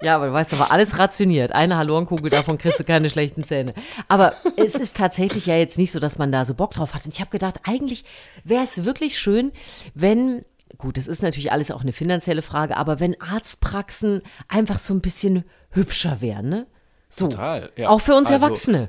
Ja, 0.03 0.16
aber 0.16 0.27
du 0.27 0.33
weißt, 0.33 0.53
da 0.53 0.59
war 0.59 0.70
alles 0.70 0.98
rationiert. 0.98 1.53
Eine 1.53 1.77
Hallorenkugel, 1.77 2.31
davon 2.31 2.59
kriegst 2.59 2.79
du 2.79 2.85
keine 2.85 3.09
schlechten 3.09 3.44
Zähne. 3.44 3.74
Aber 4.09 4.35
es 4.57 4.74
ist 4.74 4.96
tatsächlich 4.96 5.46
ja 5.46 5.57
jetzt 5.57 5.79
nicht 5.79 5.92
so, 5.92 6.00
dass 6.00 6.18
man 6.18 6.33
da 6.33 6.44
so 6.44 6.55
Bock 6.55 6.72
drauf 6.72 6.94
hat. 6.94 7.05
Und 7.05 7.14
ich 7.14 7.20
habe 7.20 7.31
gedacht, 7.31 7.61
eigentlich 7.64 8.05
wäre 8.42 8.64
es 8.64 8.85
wirklich 8.85 9.18
schön, 9.18 9.53
wenn, 9.94 10.44
gut, 10.79 10.96
das 10.96 11.07
ist 11.07 11.22
natürlich 11.22 11.53
alles 11.53 11.70
auch 11.70 11.83
eine 11.83 11.92
finanzielle 11.92 12.42
Frage, 12.42 12.77
aber 12.77 13.00
wenn 13.00 13.20
Arztpraxen 13.20 14.22
einfach 14.48 14.79
so 14.79 14.92
ein 14.94 15.00
bisschen 15.00 15.44
hübscher 15.70 16.20
wären, 16.20 16.48
ne? 16.48 16.66
So. 17.14 17.29
Total, 17.29 17.70
ja. 17.77 17.88
Auch 17.90 18.00
für 18.00 18.14
uns 18.14 18.29
Also- 18.31 18.44
Erwachsene. 18.46 18.88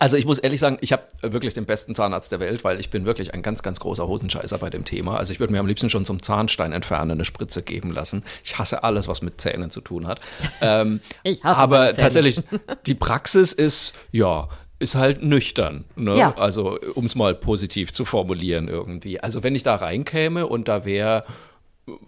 Also 0.00 0.18
ich 0.18 0.26
muss 0.26 0.38
ehrlich 0.38 0.60
sagen, 0.60 0.76
ich 0.82 0.92
habe 0.92 1.04
wirklich 1.22 1.54
den 1.54 1.64
besten 1.64 1.94
Zahnarzt 1.94 2.30
der 2.30 2.40
Welt, 2.40 2.62
weil 2.62 2.78
ich 2.78 2.90
bin 2.90 3.06
wirklich 3.06 3.32
ein 3.32 3.40
ganz, 3.42 3.62
ganz 3.62 3.80
großer 3.80 4.06
Hosenscheißer 4.06 4.58
bei 4.58 4.68
dem 4.68 4.84
Thema. 4.84 5.16
Also 5.16 5.32
ich 5.32 5.40
würde 5.40 5.52
mir 5.52 5.60
am 5.60 5.66
liebsten 5.66 5.88
schon 5.88 6.04
zum 6.04 6.22
Zahnstein 6.22 6.72
entfernen 6.72 7.12
eine 7.12 7.24
Spritze 7.24 7.62
geben 7.62 7.90
lassen. 7.90 8.22
Ich 8.44 8.58
hasse 8.58 8.84
alles, 8.84 9.08
was 9.08 9.22
mit 9.22 9.40
Zähnen 9.40 9.70
zu 9.70 9.80
tun 9.80 10.06
hat. 10.06 10.20
Ähm, 10.60 11.00
Ich 11.22 11.42
hasse 11.42 11.58
aber 11.58 11.94
tatsächlich, 11.94 12.42
die 12.86 12.94
Praxis 12.94 13.52
ist, 13.54 13.94
ja, 14.12 14.48
ist 14.78 14.94
halt 14.94 15.22
nüchtern. 15.22 15.84
Ne? 15.96 16.16
Ja. 16.18 16.36
Also 16.36 16.78
um 16.94 17.06
es 17.06 17.14
mal 17.14 17.34
positiv 17.34 17.90
zu 17.92 18.04
formulieren 18.04 18.68
irgendwie. 18.68 19.20
Also 19.20 19.42
wenn 19.42 19.54
ich 19.54 19.62
da 19.62 19.74
reinkäme 19.76 20.46
und 20.46 20.68
da 20.68 20.84
wäre 20.84 21.24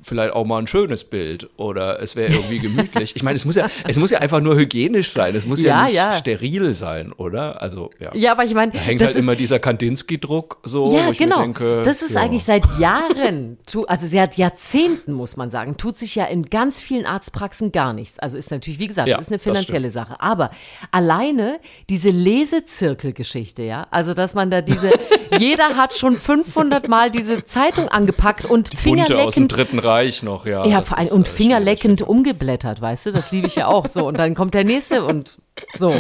vielleicht 0.02 0.32
auch 0.34 0.44
mal 0.44 0.58
ein 0.58 0.66
schönes 0.66 1.04
Bild 1.04 1.48
oder 1.56 2.00
es 2.00 2.16
wäre 2.16 2.32
irgendwie 2.32 2.58
gemütlich. 2.58 3.14
Ich 3.16 3.22
meine, 3.22 3.36
es 3.36 3.44
muss 3.44 3.56
ja, 3.56 3.68
es 3.86 3.98
muss 3.98 4.10
ja 4.10 4.18
einfach 4.18 4.40
nur 4.40 4.56
hygienisch 4.56 5.10
sein. 5.10 5.34
Es 5.34 5.46
muss 5.46 5.62
ja, 5.62 5.80
Ja, 5.80 5.84
nicht 5.84 5.94
ja. 5.94 6.12
steril 6.12 6.74
sein, 6.74 7.12
oder? 7.12 7.60
Also 7.62 7.90
ja. 7.98 8.14
Ja, 8.14 8.32
aber 8.32 8.44
ich 8.44 8.54
meine, 8.54 8.72
Da 8.72 8.78
hängt 8.78 9.00
halt 9.00 9.16
ist, 9.16 9.22
immer 9.22 9.36
dieser 9.36 9.58
Kandinsky-Druck 9.58 10.58
so, 10.64 10.94
Ja, 10.96 11.10
genau. 11.12 11.40
denke. 11.40 11.82
das 11.84 12.02
ist 12.02 12.14
ja. 12.14 12.22
eigentlich 12.22 12.44
seit 12.44 12.64
Jahren, 12.78 13.58
also 13.86 14.06
seit 14.06 14.36
Jahrzehnten, 14.36 15.12
muss 15.12 15.36
man 15.36 15.50
sagen, 15.50 15.76
tut 15.76 15.98
sich 15.98 16.14
ja 16.14 16.24
in 16.24 16.44
ganz 16.44 16.80
vielen 16.80 17.06
Arztpraxen 17.06 17.72
gar 17.72 17.92
nichts. 17.92 18.18
Also 18.18 18.36
ist 18.38 18.50
natürlich, 18.50 18.78
wie 18.78 18.88
gesagt, 18.88 19.10
das 19.10 19.20
ist 19.20 19.32
eine 19.32 19.38
finanzielle 19.38 19.90
Sache. 19.90 20.20
Aber 20.20 20.50
alleine 20.90 21.60
diese 21.88 22.10
Lesezirkelgeschichte, 22.10 23.62
ja, 23.62 23.86
also 23.90 24.14
dass 24.14 24.34
man 24.34 24.50
da 24.50 24.60
diese, 24.60 24.90
jeder 25.38 25.76
hat 25.76 25.94
schon 25.94 26.16
500 26.16 26.88
Mal 26.88 27.10
diese 27.10 27.44
Zeitung 27.44 27.88
angepackt 27.88 28.44
und 28.44 28.72
dem 28.72 28.78
fingerleckend 28.78 29.56
Dritten 29.70 29.78
Reich 29.86 30.22
noch, 30.22 30.46
ja. 30.46 30.66
Ja, 30.66 30.82
vor 30.82 30.98
allem, 30.98 31.08
und 31.12 31.26
äh, 31.26 31.30
fingerleckend 31.30 32.02
umgeblättert, 32.02 32.80
weißt 32.80 33.06
du? 33.06 33.12
Das 33.12 33.32
liebe 33.32 33.46
ich 33.46 33.54
ja 33.56 33.68
auch 33.68 33.86
so. 33.86 34.06
Und 34.06 34.18
dann 34.18 34.34
kommt 34.34 34.54
der 34.54 34.64
nächste 34.64 35.04
und 35.04 35.38
so. 35.74 35.94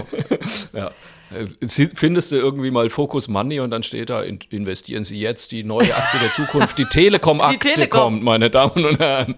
Ja. 0.72 0.90
Äh, 1.30 1.46
Findest 1.94 2.32
du 2.32 2.36
irgendwie 2.36 2.70
mal 2.70 2.90
Focus 2.90 3.28
Money 3.28 3.60
und 3.60 3.70
dann 3.70 3.82
steht 3.82 4.10
da, 4.10 4.22
in, 4.22 4.40
investieren 4.50 5.04
Sie 5.04 5.18
jetzt 5.18 5.52
die 5.52 5.62
neue 5.62 5.94
Aktie 5.94 6.18
der 6.20 6.32
Zukunft. 6.32 6.78
Die 6.78 6.84
Telekom-Aktie 6.84 7.72
Telekom. 7.72 8.00
kommt, 8.00 8.22
meine 8.22 8.50
Damen 8.50 8.84
und 8.84 8.98
Herren. 8.98 9.34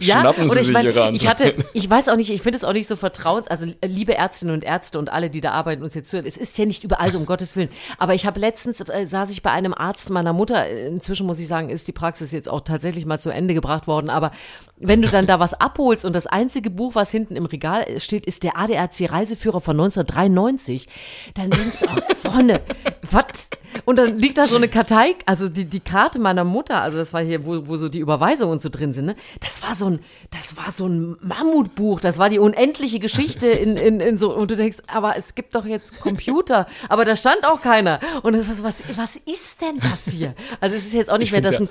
Ja, 0.00 0.20
Schnappen 0.20 0.48
Sie 0.48 0.58
sich 0.58 0.72
meine, 0.72 0.92
hier 0.92 1.00
ran. 1.00 1.14
ich 1.14 1.26
hatte, 1.26 1.54
ich 1.72 1.88
weiß 1.88 2.08
auch 2.08 2.16
nicht, 2.16 2.30
ich 2.30 2.42
finde 2.42 2.58
es 2.58 2.64
auch 2.64 2.72
nicht 2.72 2.86
so 2.86 2.96
vertraut, 2.96 3.50
also 3.50 3.66
äh, 3.80 3.86
liebe 3.86 4.14
Ärztinnen 4.14 4.54
und 4.54 4.64
Ärzte 4.64 4.98
und 4.98 5.10
alle, 5.10 5.30
die 5.30 5.40
da 5.40 5.52
arbeiten 5.52 5.80
und 5.80 5.86
uns 5.86 5.94
jetzt 5.94 6.10
zuhören, 6.10 6.26
es 6.26 6.36
ist 6.36 6.56
ja 6.58 6.66
nicht 6.66 6.84
überall 6.84 7.10
so, 7.10 7.18
um 7.18 7.26
Gottes 7.26 7.56
Willen, 7.56 7.70
aber 7.98 8.14
ich 8.14 8.26
habe 8.26 8.38
letztens, 8.38 8.80
äh, 8.80 9.06
saß 9.06 9.30
ich 9.30 9.42
bei 9.42 9.50
einem 9.50 9.74
Arzt 9.74 10.10
meiner 10.10 10.32
Mutter, 10.32 10.68
inzwischen 10.68 11.26
muss 11.26 11.40
ich 11.40 11.46
sagen, 11.46 11.70
ist 11.70 11.88
die 11.88 11.92
Praxis 11.92 12.32
jetzt 12.32 12.48
auch 12.48 12.60
tatsächlich 12.60 13.06
mal 13.06 13.18
zu 13.18 13.30
Ende 13.30 13.54
gebracht 13.54 13.86
worden, 13.86 14.10
aber 14.10 14.30
wenn 14.78 15.00
du 15.02 15.08
dann 15.08 15.26
da 15.26 15.40
was 15.40 15.54
abholst 15.54 16.04
und 16.04 16.14
das 16.14 16.26
einzige 16.26 16.70
Buch, 16.70 16.94
was 16.94 17.10
hinten 17.10 17.36
im 17.36 17.46
Regal 17.46 17.98
steht, 17.98 18.26
ist 18.26 18.42
der 18.42 18.58
ADAC 18.58 19.10
Reiseführer 19.10 19.60
von 19.60 19.76
1993, 19.76 20.86
dann 21.34 21.50
denkst 21.50 21.80
du 21.80 21.86
auch, 21.86 22.16
Freunde, 22.16 22.60
was? 23.10 23.48
Und 23.84 23.98
dann 23.98 24.18
liegt 24.18 24.38
da 24.38 24.46
so 24.46 24.56
eine 24.56 24.68
Kartei, 24.68 25.14
also 25.24 25.48
die, 25.48 25.64
die 25.64 25.80
Karte 25.80 26.18
meiner 26.18 26.44
Mutter, 26.44 26.82
also 26.82 26.98
das 26.98 27.12
war 27.12 27.22
hier, 27.22 27.46
wo, 27.46 27.66
wo 27.66 27.76
so 27.76 27.88
die 27.88 28.00
Überweisungen 28.00 28.52
und 28.52 28.62
so 28.62 28.68
drin 28.68 28.92
sind, 28.92 29.06
ne? 29.06 29.16
Das 29.40 29.62
war 29.62 29.74
so 29.74 29.86
ein, 29.86 30.00
das 30.30 30.56
war 30.56 30.70
so 30.70 30.86
ein 30.86 31.16
Mammutbuch, 31.20 32.00
das 32.00 32.18
war 32.18 32.28
die 32.28 32.38
unendliche 32.38 32.98
Geschichte 32.98 33.46
in, 33.46 33.76
in, 33.76 34.00
in 34.00 34.18
so, 34.18 34.34
und 34.34 34.50
du 34.50 34.56
denkst, 34.56 34.78
aber 34.86 35.16
es 35.16 35.34
gibt 35.34 35.54
doch 35.54 35.64
jetzt 35.64 36.00
Computer, 36.00 36.66
aber 36.88 37.04
da 37.04 37.16
stand 37.16 37.46
auch 37.46 37.60
keiner. 37.60 38.00
Und 38.22 38.34
das, 38.34 38.48
was, 38.48 38.62
was, 38.62 38.82
was 38.96 39.16
ist 39.16 39.60
denn 39.62 39.78
das 39.80 40.08
hier? 40.08 40.34
Also 40.60 40.76
es 40.76 40.86
ist 40.86 40.92
jetzt 40.92 41.10
auch 41.10 41.18
nicht 41.18 41.28
Ich 41.28 41.32
mehr, 41.32 41.42
find's 41.42 41.60
ein 41.60 41.68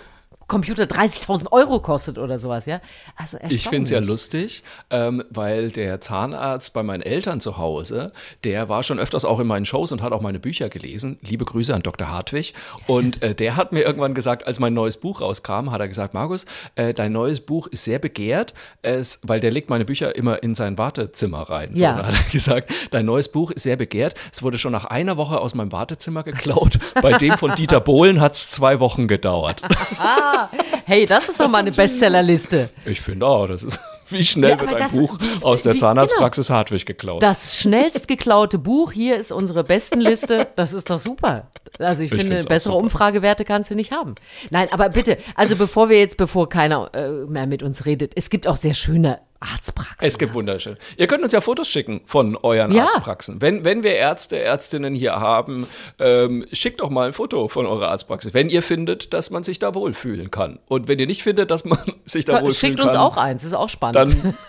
Computer 0.48 0.84
30.000 0.84 1.52
Euro 1.52 1.80
kostet 1.80 2.18
oder 2.18 2.38
sowas, 2.38 2.66
ja? 2.66 2.80
Also 3.16 3.38
Ich 3.50 3.68
finde 3.68 3.84
es 3.86 3.90
ja 3.90 4.00
lustig, 4.00 4.64
ähm, 4.92 5.24
weil 5.30 5.72
der 5.72 6.02
Zahnarzt 6.02 6.74
bei 6.74 6.84
meinen 6.84 7.02
Eltern 7.02 7.40
zu 7.42 7.58
Hause, 7.58 8.12
der 8.44 8.70
war 8.70 8.84
schon 8.84 9.00
öfters 9.00 9.26
auch 9.26 9.40
in 9.40 9.48
meinen 9.48 9.66
Shows 9.66 9.92
und 9.92 10.02
hat 10.02 10.14
auch 10.14 10.22
meine 10.22 10.40
Bücher 10.40 10.70
gelesen. 10.70 11.18
Liebe 11.22 11.46
Grüße 11.46 11.74
an 11.74 11.82
Dr. 11.82 12.10
Hartwig. 12.10 12.54
Und 12.88 13.24
äh, 13.24 13.34
der 13.34 13.56
hat 13.56 13.72
mir 13.72 13.82
irgendwann 13.82 14.14
gesagt, 14.14 14.46
als 14.46 14.60
mein 14.60 14.74
neues 14.74 14.98
Buch 14.98 15.22
rauskam, 15.22 15.72
hat 15.72 15.82
er 15.82 15.88
gesagt, 15.88 16.14
Markus, 16.14 16.46
äh, 16.76 16.94
dein 16.94 17.12
neues 17.12 17.42
Buch 17.42 17.68
ist 17.68 17.84
sehr 17.84 18.00
begehrt, 18.00 18.54
es, 18.84 19.20
weil 19.24 19.40
der 19.40 19.52
legt 19.52 19.70
meine 19.70 19.86
Bücher 19.86 20.16
immer 20.16 20.44
in 20.44 20.54
sein 20.54 20.78
Wartezimmer 20.78 21.42
rein. 21.50 21.72
So, 21.76 21.82
Ja. 21.84 21.92
und 21.92 21.98
dann 22.00 22.06
hat 22.08 22.26
er 22.28 22.32
gesagt, 22.32 22.72
dein 22.92 23.06
neues 23.06 23.30
Buch 23.30 23.52
ist 23.52 23.64
sehr 23.64 23.78
begehrt. 23.78 24.14
Es 24.32 24.44
wurde 24.44 24.58
schon 24.60 24.72
nach 24.72 24.86
einer 24.86 25.18
Woche 25.18 25.40
aus 25.40 25.56
meinem 25.56 25.72
Wartezimmer 25.72 26.24
geklaut. 26.24 26.78
bei 27.02 27.14
dem 27.14 27.38
von 27.38 27.56
Dieter 27.56 27.80
Bohlen 27.82 28.22
hat 28.22 28.34
es 28.34 28.50
zwei 28.52 28.80
Wochen 28.80 29.08
gedauert. 29.08 29.62
Hey, 30.88 31.06
das 31.08 31.30
ist 31.30 31.40
doch 31.40 31.50
mal 31.50 31.60
eine 31.60 31.72
Bestsellerliste. 31.72 32.70
Ich 32.86 33.02
finde 33.02 33.26
auch, 33.26 33.48
das 33.48 33.64
ist, 33.64 33.80
wie 34.10 34.24
schnell 34.24 34.52
Ja, 34.52 34.60
wird 34.62 34.74
ein 34.74 34.80
das- 34.80 34.92
Buch 34.92 35.18
wie- 35.20 35.44
aus 35.44 35.64
der 35.64 35.74
wie- 35.74 35.78
Zahnarztpraxis 35.80 36.50
Hartwig 36.52 36.86
geklaut. 36.86 37.24
Das 37.24 37.58
schnellst 37.60 38.08
geklaute 38.08 38.60
Buch, 38.60 38.92
hier 38.92 39.18
ist 39.18 39.32
unsere 39.32 39.64
Bestenliste. 39.64 40.48
Das 40.56 40.74
ist 40.74 40.90
doch 40.90 41.00
super. 41.00 41.48
Also 41.80 42.04
ich, 42.04 42.12
Ich 42.12 42.22
finde, 42.22 42.38
bessere. 42.44 42.76
Umfragewerte 42.76 43.46
kannst 43.46 43.72
du 43.72 43.76
nicht 43.76 43.92
haben. 43.92 44.16
Nein, 44.52 44.68
aber 44.72 44.90
bitte, 44.90 45.18
also 45.34 45.56
bevor 45.56 45.90
wir 45.90 45.98
jetzt, 46.00 46.18
bevor 46.18 46.48
keiner 46.50 46.92
äh, 46.94 47.10
mehr 47.28 47.48
mit 47.48 47.64
uns 47.64 47.86
redet, 47.86 48.14
es 48.16 48.30
gibt 48.30 48.48
auch 48.48 48.56
sehr 48.58 48.74
schöne 48.76 49.20
Arztpraxen. 49.40 49.96
Es 50.00 50.18
gibt 50.18 50.34
wunderschön. 50.34 50.78
Ihr 50.98 51.08
könnt 51.08 51.24
uns 51.24 51.32
ja 51.32 51.42
Fotos 51.42 51.68
schicken 51.68 52.02
von 52.06 52.36
euren 52.38 52.72
Ja. 52.72 52.84
Arztpraxen. 52.86 53.42
Wenn, 53.42 53.64
wenn 53.64 53.84
wir 53.84 53.96
Ärzte, 53.96 54.40
Ärztinnen 54.40 54.96
hier 54.96 55.16
haben, 55.20 55.68
ähm, 56.00 56.46
schickt 56.52 56.82
doch 56.82 56.90
mal 56.90 57.08
ein 57.08 57.14
Foto 57.14 57.48
von 57.48 57.66
eurer 57.66 57.90
Arztpraxis. 57.90 58.34
Wenn 58.34 58.50
ihr 58.50 58.64
findet, 58.64 59.14
dass 59.14 59.30
man 59.32 59.44
sich 59.44 59.60
da 59.60 59.76
wohlfühlen 59.76 60.32
kann. 60.32 60.60
Und 60.68 60.88
wenn 60.88 61.00
ihr 61.00 61.08
nicht 61.08 61.24
findet, 61.24 61.52
dass 61.52 61.66
man 61.66 61.80
sich 62.06 62.26
da 62.26 62.34
wohlfühlen 62.42 62.54
Schickt 62.54 62.78
kann, 62.80 62.88
uns 62.88 62.96
auch 62.98 63.18
eins, 63.18 63.44
ist 63.44 63.54
auch 63.54 63.70
spannend. 63.70 63.96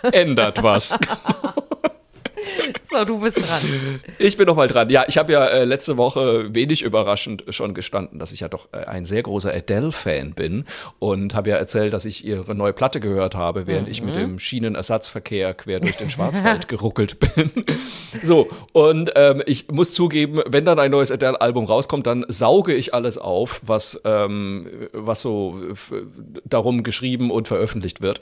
dann 0.03 0.11
ändert 0.13 0.63
was. 0.63 0.97
so, 2.91 3.03
du 3.05 3.19
bist 3.19 3.37
dran. 3.37 3.99
Ich 4.19 4.37
bin 4.37 4.45
noch 4.47 4.55
mal 4.55 4.67
dran. 4.67 4.89
Ja, 4.89 5.05
ich 5.07 5.17
habe 5.17 5.33
ja 5.33 5.45
äh, 5.45 5.63
letzte 5.65 5.97
Woche 5.97 6.53
wenig 6.53 6.81
überraschend 6.81 7.43
schon 7.49 7.73
gestanden, 7.73 8.19
dass 8.19 8.31
ich 8.31 8.41
ja 8.41 8.47
doch 8.49 8.69
äh, 8.73 8.77
ein 8.85 9.05
sehr 9.05 9.23
großer 9.23 9.53
Adele-Fan 9.53 10.33
bin 10.33 10.65
und 10.99 11.33
habe 11.35 11.49
ja 11.49 11.55
erzählt, 11.57 11.93
dass 11.93 12.05
ich 12.05 12.25
ihre 12.25 12.55
neue 12.55 12.73
Platte 12.73 12.99
gehört 12.99 13.35
habe, 13.35 13.67
während 13.67 13.87
ich 13.89 14.01
mit 14.01 14.15
dem 14.15 14.39
Schienenersatzverkehr 14.39 15.53
quer 15.53 15.79
durch 15.79 15.97
den 15.97 16.09
Schwarzwald 16.09 16.67
geruckelt 16.67 17.17
bin. 17.19 17.51
so, 18.23 18.47
und 18.73 19.11
ähm, 19.15 19.41
ich 19.45 19.67
muss 19.69 19.93
zugeben, 19.93 20.41
wenn 20.47 20.65
dann 20.65 20.79
ein 20.79 20.91
neues 20.91 21.11
Adele-Album 21.11 21.65
rauskommt, 21.65 22.07
dann 22.07 22.25
sauge 22.27 22.73
ich 22.73 22.93
alles 22.93 23.17
auf, 23.17 23.61
was, 23.63 24.01
ähm, 24.05 24.67
was 24.93 25.21
so 25.21 25.59
f- 25.71 25.93
darum 26.45 26.83
geschrieben 26.83 27.31
und 27.31 27.47
veröffentlicht 27.47 28.01
wird. 28.01 28.21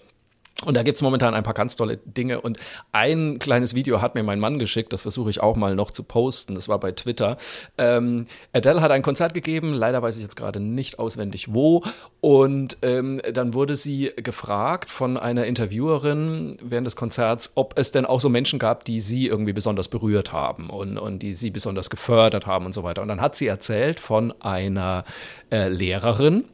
Und 0.64 0.78
da 0.78 0.84
gibt's 0.84 1.02
momentan 1.02 1.34
ein 1.34 1.44
paar 1.44 1.54
ganz 1.54 1.76
tolle 1.76 1.98
Dinge. 1.98 2.40
Und 2.40 2.58
ein 2.94 3.40
kleines 3.40 3.76
Video 3.76 4.02
hat 4.02 4.16
mir 4.16 4.24
mein 4.24 4.40
Mann 4.40 4.58
geschickt, 4.58 4.94
das 4.94 5.02
versuche 5.02 5.30
ich 5.30 5.42
auch 5.42 5.58
mal 5.58 5.76
noch 5.76 5.92
zu 5.92 6.02
posten. 6.04 6.56
Das 6.56 6.70
war 6.70 6.80
bei 6.80 6.94
Twitter. 6.94 7.38
Ähm, 7.78 8.28
Adele 8.54 8.80
hat 8.80 8.92
ein 8.92 9.02
Konzert 9.02 9.34
gegeben, 9.34 9.74
leider 9.74 10.02
weiß 10.02 10.16
ich 10.16 10.24
jetzt 10.24 10.38
gerade 10.38 10.62
nicht 10.62 10.98
auswendig 10.98 11.54
wo. 11.54 11.84
Und 12.22 12.78
ähm, 12.84 13.22
dann 13.34 13.54
wurde 13.54 13.76
sie 13.76 14.14
gefragt 14.16 14.90
von 14.90 15.18
einer 15.18 15.46
Interviewerin 15.46 16.56
während 16.64 16.88
des 16.88 16.96
Konzerts, 16.96 17.52
ob 17.56 17.78
es 17.78 17.92
denn 17.92 18.06
auch 18.06 18.22
so 18.22 18.30
Menschen 18.30 18.58
gab, 18.58 18.86
die 18.86 19.02
sie 19.02 19.28
irgendwie 19.28 19.54
besonders 19.54 19.90
berührt 19.90 20.32
haben 20.32 20.70
und, 20.70 20.98
und 20.98 21.20
die 21.20 21.34
sie 21.34 21.52
besonders 21.52 21.90
gefördert 21.90 22.46
haben 22.46 22.66
und 22.66 22.74
so 22.74 22.84
weiter. 22.84 23.02
Und 23.02 23.10
dann 23.10 23.20
hat 23.20 23.36
sie 23.36 23.48
erzählt 23.48 24.00
von 24.00 24.34
einer 24.40 25.04
äh, 25.52 25.68
Lehrerin, 25.68 26.46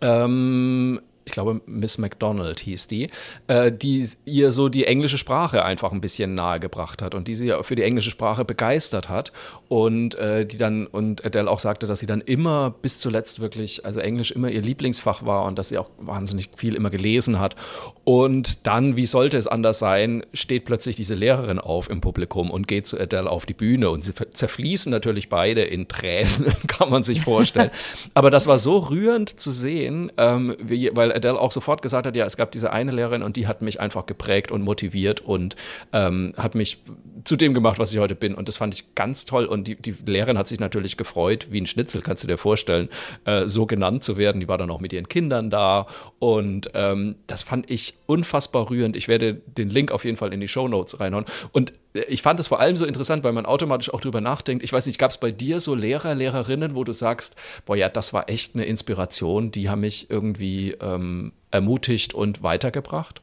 ähm, 0.00 1.00
ich 1.24 1.32
glaube, 1.32 1.60
Miss 1.66 1.98
McDonald 1.98 2.60
hieß 2.60 2.88
die, 2.88 3.08
äh, 3.46 3.70
die 3.70 4.08
ihr 4.24 4.52
so 4.52 4.68
die 4.68 4.86
englische 4.86 5.18
Sprache 5.18 5.64
einfach 5.64 5.92
ein 5.92 6.00
bisschen 6.00 6.34
nahegebracht 6.34 7.02
hat 7.02 7.14
und 7.14 7.28
die 7.28 7.34
sie 7.34 7.46
ja 7.46 7.62
für 7.62 7.76
die 7.76 7.82
englische 7.82 8.10
Sprache 8.10 8.44
begeistert 8.44 9.08
hat 9.08 9.32
und 9.68 10.14
äh, 10.16 10.44
die 10.44 10.56
dann, 10.56 10.86
und 10.86 11.24
Adele 11.24 11.50
auch 11.50 11.60
sagte, 11.60 11.86
dass 11.86 12.00
sie 12.00 12.06
dann 12.06 12.20
immer 12.20 12.70
bis 12.70 12.98
zuletzt 12.98 13.40
wirklich, 13.40 13.86
also 13.86 14.00
Englisch 14.00 14.30
immer 14.32 14.50
ihr 14.50 14.62
Lieblingsfach 14.62 15.24
war 15.24 15.44
und 15.44 15.58
dass 15.58 15.68
sie 15.68 15.78
auch 15.78 15.88
wahnsinnig 15.98 16.50
viel 16.56 16.74
immer 16.74 16.90
gelesen 16.90 17.38
hat. 17.38 17.56
Und 18.04 18.66
dann, 18.66 18.96
wie 18.96 19.06
sollte 19.06 19.38
es 19.38 19.46
anders 19.46 19.78
sein, 19.78 20.26
steht 20.34 20.64
plötzlich 20.64 20.96
diese 20.96 21.14
Lehrerin 21.14 21.58
auf 21.58 21.88
im 21.88 22.00
Publikum 22.00 22.50
und 22.50 22.66
geht 22.66 22.86
zu 22.86 22.98
Adele 22.98 23.30
auf 23.30 23.46
die 23.46 23.54
Bühne 23.54 23.90
und 23.90 24.02
sie 24.02 24.12
zerfließen 24.12 24.90
natürlich 24.90 25.28
beide 25.28 25.62
in 25.62 25.86
Tränen, 25.86 26.52
kann 26.66 26.90
man 26.90 27.02
sich 27.02 27.22
vorstellen. 27.22 27.70
Aber 28.14 28.30
das 28.30 28.46
war 28.46 28.58
so 28.58 28.78
rührend 28.78 29.40
zu 29.40 29.52
sehen, 29.52 30.10
ähm, 30.16 30.56
wie, 30.60 30.90
Adele 31.14 31.38
auch 31.38 31.52
sofort 31.52 31.82
gesagt 31.82 32.06
hat, 32.06 32.16
ja, 32.16 32.24
es 32.24 32.36
gab 32.36 32.52
diese 32.52 32.72
eine 32.72 32.92
Lehrerin 32.92 33.22
und 33.22 33.36
die 33.36 33.46
hat 33.46 33.62
mich 33.62 33.80
einfach 33.80 34.06
geprägt 34.06 34.50
und 34.50 34.62
motiviert 34.62 35.20
und 35.20 35.56
ähm, 35.92 36.34
hat 36.36 36.54
mich 36.54 36.78
zu 37.24 37.36
dem 37.36 37.54
gemacht, 37.54 37.78
was 37.78 37.92
ich 37.92 37.98
heute 37.98 38.14
bin. 38.14 38.34
Und 38.34 38.48
das 38.48 38.56
fand 38.56 38.74
ich 38.74 38.94
ganz 38.94 39.24
toll. 39.24 39.44
Und 39.44 39.68
die, 39.68 39.76
die 39.76 39.94
Lehrerin 40.06 40.38
hat 40.38 40.48
sich 40.48 40.60
natürlich 40.60 40.96
gefreut, 40.96 41.48
wie 41.50 41.60
ein 41.60 41.66
Schnitzel, 41.66 42.02
kannst 42.02 42.24
du 42.24 42.28
dir 42.28 42.38
vorstellen, 42.38 42.88
äh, 43.24 43.46
so 43.46 43.66
genannt 43.66 44.04
zu 44.04 44.16
werden. 44.16 44.40
Die 44.40 44.48
war 44.48 44.58
dann 44.58 44.70
auch 44.70 44.80
mit 44.80 44.92
ihren 44.92 45.08
Kindern 45.08 45.50
da. 45.50 45.86
Und 46.18 46.70
ähm, 46.74 47.16
das 47.26 47.42
fand 47.42 47.70
ich 47.70 47.94
unfassbar 48.06 48.70
rührend. 48.70 48.96
Ich 48.96 49.08
werde 49.08 49.34
den 49.34 49.70
Link 49.70 49.92
auf 49.92 50.04
jeden 50.04 50.16
Fall 50.16 50.32
in 50.32 50.40
die 50.40 50.48
Show 50.48 50.68
Notes 50.68 51.00
reinhauen. 51.00 51.24
Und 51.52 51.72
ich 51.94 52.22
fand 52.22 52.40
es 52.40 52.46
vor 52.46 52.60
allem 52.60 52.76
so 52.76 52.86
interessant, 52.86 53.24
weil 53.24 53.32
man 53.32 53.46
automatisch 53.46 53.92
auch 53.92 54.00
drüber 54.00 54.20
nachdenkt. 54.20 54.62
Ich 54.64 54.72
weiß 54.72 54.86
nicht, 54.86 54.98
gab 54.98 55.10
es 55.10 55.18
bei 55.18 55.30
dir 55.30 55.60
so 55.60 55.74
Lehrer, 55.74 56.14
Lehrerinnen, 56.14 56.74
wo 56.74 56.84
du 56.84 56.92
sagst, 56.92 57.36
boah 57.66 57.76
ja, 57.76 57.88
das 57.88 58.12
war 58.12 58.28
echt 58.28 58.54
eine 58.54 58.64
Inspiration, 58.64 59.50
die 59.50 59.68
haben 59.68 59.80
mich 59.80 60.10
irgendwie 60.10 60.72
ähm, 60.80 61.32
ermutigt 61.50 62.14
und 62.14 62.42
weitergebracht? 62.42 63.20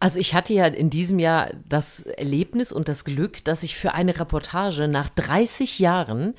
Also 0.00 0.18
ich 0.18 0.34
hatte 0.34 0.52
ja 0.52 0.66
in 0.66 0.90
diesem 0.90 1.18
Jahr 1.18 1.50
das 1.68 2.00
Erlebnis 2.02 2.72
und 2.72 2.88
das 2.88 3.04
Glück, 3.04 3.42
dass 3.44 3.62
ich 3.62 3.76
für 3.76 3.94
eine 3.94 4.18
Reportage 4.18 4.86
nach 4.86 5.08
30 5.08 5.78
Jahren 5.78 6.34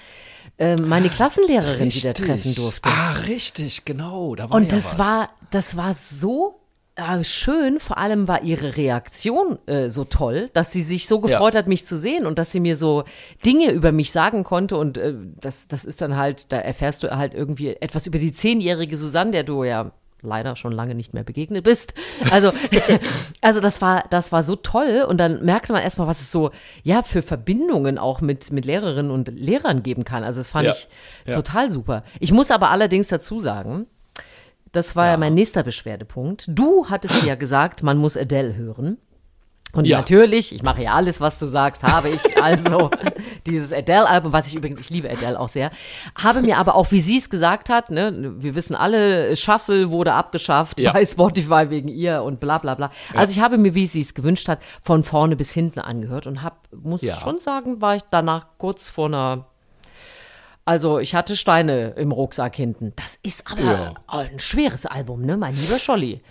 äh, 0.58 0.76
meine 0.76 1.10
Klassenlehrerin 1.10 1.92
wieder 1.94 2.14
treffen 2.14 2.54
durfte. 2.54 2.88
Ah, 2.88 3.14
richtig, 3.28 3.86
genau. 3.86 4.36
Da 4.36 4.50
war 4.50 4.58
Und 4.58 4.72
ja 4.72 4.78
das 4.78 4.98
was. 4.98 5.00
war, 5.00 5.30
das 5.50 5.78
war 5.78 5.94
so 5.96 6.60
äh, 6.96 7.24
schön. 7.24 7.80
Vor 7.80 7.98
allem 7.98 8.28
war 8.28 8.44
ihre 8.44 8.78
Reaktion 8.78 9.60
äh, 9.68 9.90
so 9.90 10.04
toll, 10.06 10.48
dass 10.54 10.72
sie 10.72 10.82
sich 10.82 11.08
so 11.08 11.20
gefreut 11.20 11.54
Ja. 11.54 11.60
hat, 11.60 11.68
mich 11.68 11.86
zu 11.86 11.98
sehen 11.98 12.26
und 12.26 12.40
dass 12.40 12.52
sie 12.52 12.60
mir 12.60 12.76
so 12.76 13.04
Dinge 13.46 13.72
über 13.72 13.92
mich 13.92 14.12
sagen 14.12 14.44
konnte. 14.44 14.78
Und 14.78 14.98
äh, 14.98 15.14
das, 15.40 15.68
das 15.68 15.86
ist 15.86 16.02
dann 16.02 16.16
halt, 16.16 16.52
da 16.52 16.58
erfährst 16.58 17.04
du 17.04 17.16
halt 17.16 17.34
irgendwie 17.34 17.70
etwas 17.76 18.08
über 18.08 18.18
die 18.20 18.34
zehnjährige 18.34 18.98
Susanne, 18.98 19.32
der 19.32 19.44
du 19.44 19.64
ja 19.64 19.92
leider 20.22 20.56
schon 20.56 20.72
lange 20.72 20.96
nicht 20.96 21.14
mehr 21.14 21.24
begegnet 21.24 21.64
bist. 21.66 21.94
Also, 22.32 22.52
also 23.42 23.60
das 23.60 23.80
war, 23.82 24.06
das 24.10 24.32
war 24.32 24.42
so 24.42 24.56
toll. 24.56 25.06
Und 25.08 25.18
dann 25.20 25.44
merkte 25.46 25.72
man 25.74 25.84
erstmal, 25.84 26.08
was 26.08 26.22
es 26.22 26.32
so, 26.32 26.50
ja, 26.84 27.04
für 27.04 27.22
Verbindungen 27.22 27.98
auch 28.00 28.22
mit, 28.22 28.52
mit 28.52 28.66
Lehrerinnen 28.66 29.12
und 29.12 29.28
Lehrern 29.28 29.84
geben 29.84 30.04
kann. 30.04 30.24
Also 30.24 30.40
das 30.40 30.50
fand 30.50 30.66
Ja. 30.66 30.72
ich 30.72 30.88
Ja. 31.28 31.34
total 31.36 31.70
super. 31.70 32.04
Ich 32.20 32.32
muss 32.32 32.50
aber 32.50 32.72
allerdings 32.72 33.08
dazu 33.08 33.40
sagen, 33.40 33.86
das 34.76 34.96
war 34.96 35.08
ja. 35.08 35.18
mein 35.18 35.34
nächster 35.34 35.64
Beschwerdepunkt. 35.64 36.46
Du 36.50 36.88
hattest 36.90 37.24
ja 37.24 37.36
gesagt, 37.36 37.84
man 37.84 37.98
muss 37.98 38.18
Adele 38.18 38.56
hören. 38.56 38.98
Und 39.74 39.88
Ja. 39.88 39.98
natürlich, 39.98 40.56
ich 40.56 40.64
mache 40.64 40.84
ja 40.84 40.94
alles, 40.94 41.20
was 41.20 41.38
du 41.38 41.48
sagst, 41.48 41.84
habe 41.84 42.08
ich 42.10 42.22
also 42.42 42.92
dieses 43.46 43.74
Adele-Album, 43.74 44.32
was 44.32 44.48
ich 44.48 44.56
übrigens, 44.56 44.80
ich 44.80 44.90
liebe 44.90 45.10
Adele 45.12 45.38
auch 45.38 45.50
sehr, 45.50 45.70
habe 46.18 46.42
mir 46.42 46.58
aber 46.60 46.76
auch, 46.76 46.92
wie 46.92 47.02
sie 47.02 47.18
es 47.18 47.30
gesagt 47.30 47.70
hat, 47.70 47.90
ne, 47.92 48.36
wir 48.38 48.56
wissen 48.56 48.74
alle, 48.74 49.36
Shuffle 49.36 49.92
wurde 49.92 50.14
abgeschafft 50.14 50.80
Ja. 50.80 50.94
bei 50.94 51.04
Spotify 51.04 51.70
wegen 51.70 51.90
ihr 51.90 52.24
und 52.24 52.40
bla 52.40 52.58
bla 52.58 52.76
bla. 52.76 52.90
Also 53.16 53.32
ich 53.34 53.42
habe 53.42 53.58
mir, 53.58 53.76
wie 53.76 53.86
sie 53.86 54.00
es 54.00 54.14
gewünscht 54.14 54.48
hat, 54.48 54.60
von 54.82 55.04
vorne 55.04 55.36
bis 55.36 55.52
hinten 55.52 55.80
angehört 55.80 56.26
und 56.26 56.42
habe, 56.42 56.56
muss 56.74 57.02
Ja. 57.02 57.16
schon 57.20 57.40
sagen, 57.42 57.82
war 57.82 57.98
ich 57.98 58.04
danach 58.10 58.46
kurz 58.58 58.88
vor 58.88 59.08
einer 59.08 59.46
also 60.66 61.00
ich 61.00 61.16
hatte 61.16 61.36
Steine 61.36 61.90
im 61.98 62.12
Rucksack 62.12 62.56
hinten. 62.56 62.94
Das 62.96 63.18
ist 63.24 63.50
aber 63.50 63.62
Ja. 63.62 63.94
ein 64.08 64.40
schweres 64.40 64.86
Album, 64.86 65.22
ne, 65.26 65.38
mein 65.38 65.56
lieber 65.56 65.80
Scholli. 65.80 66.22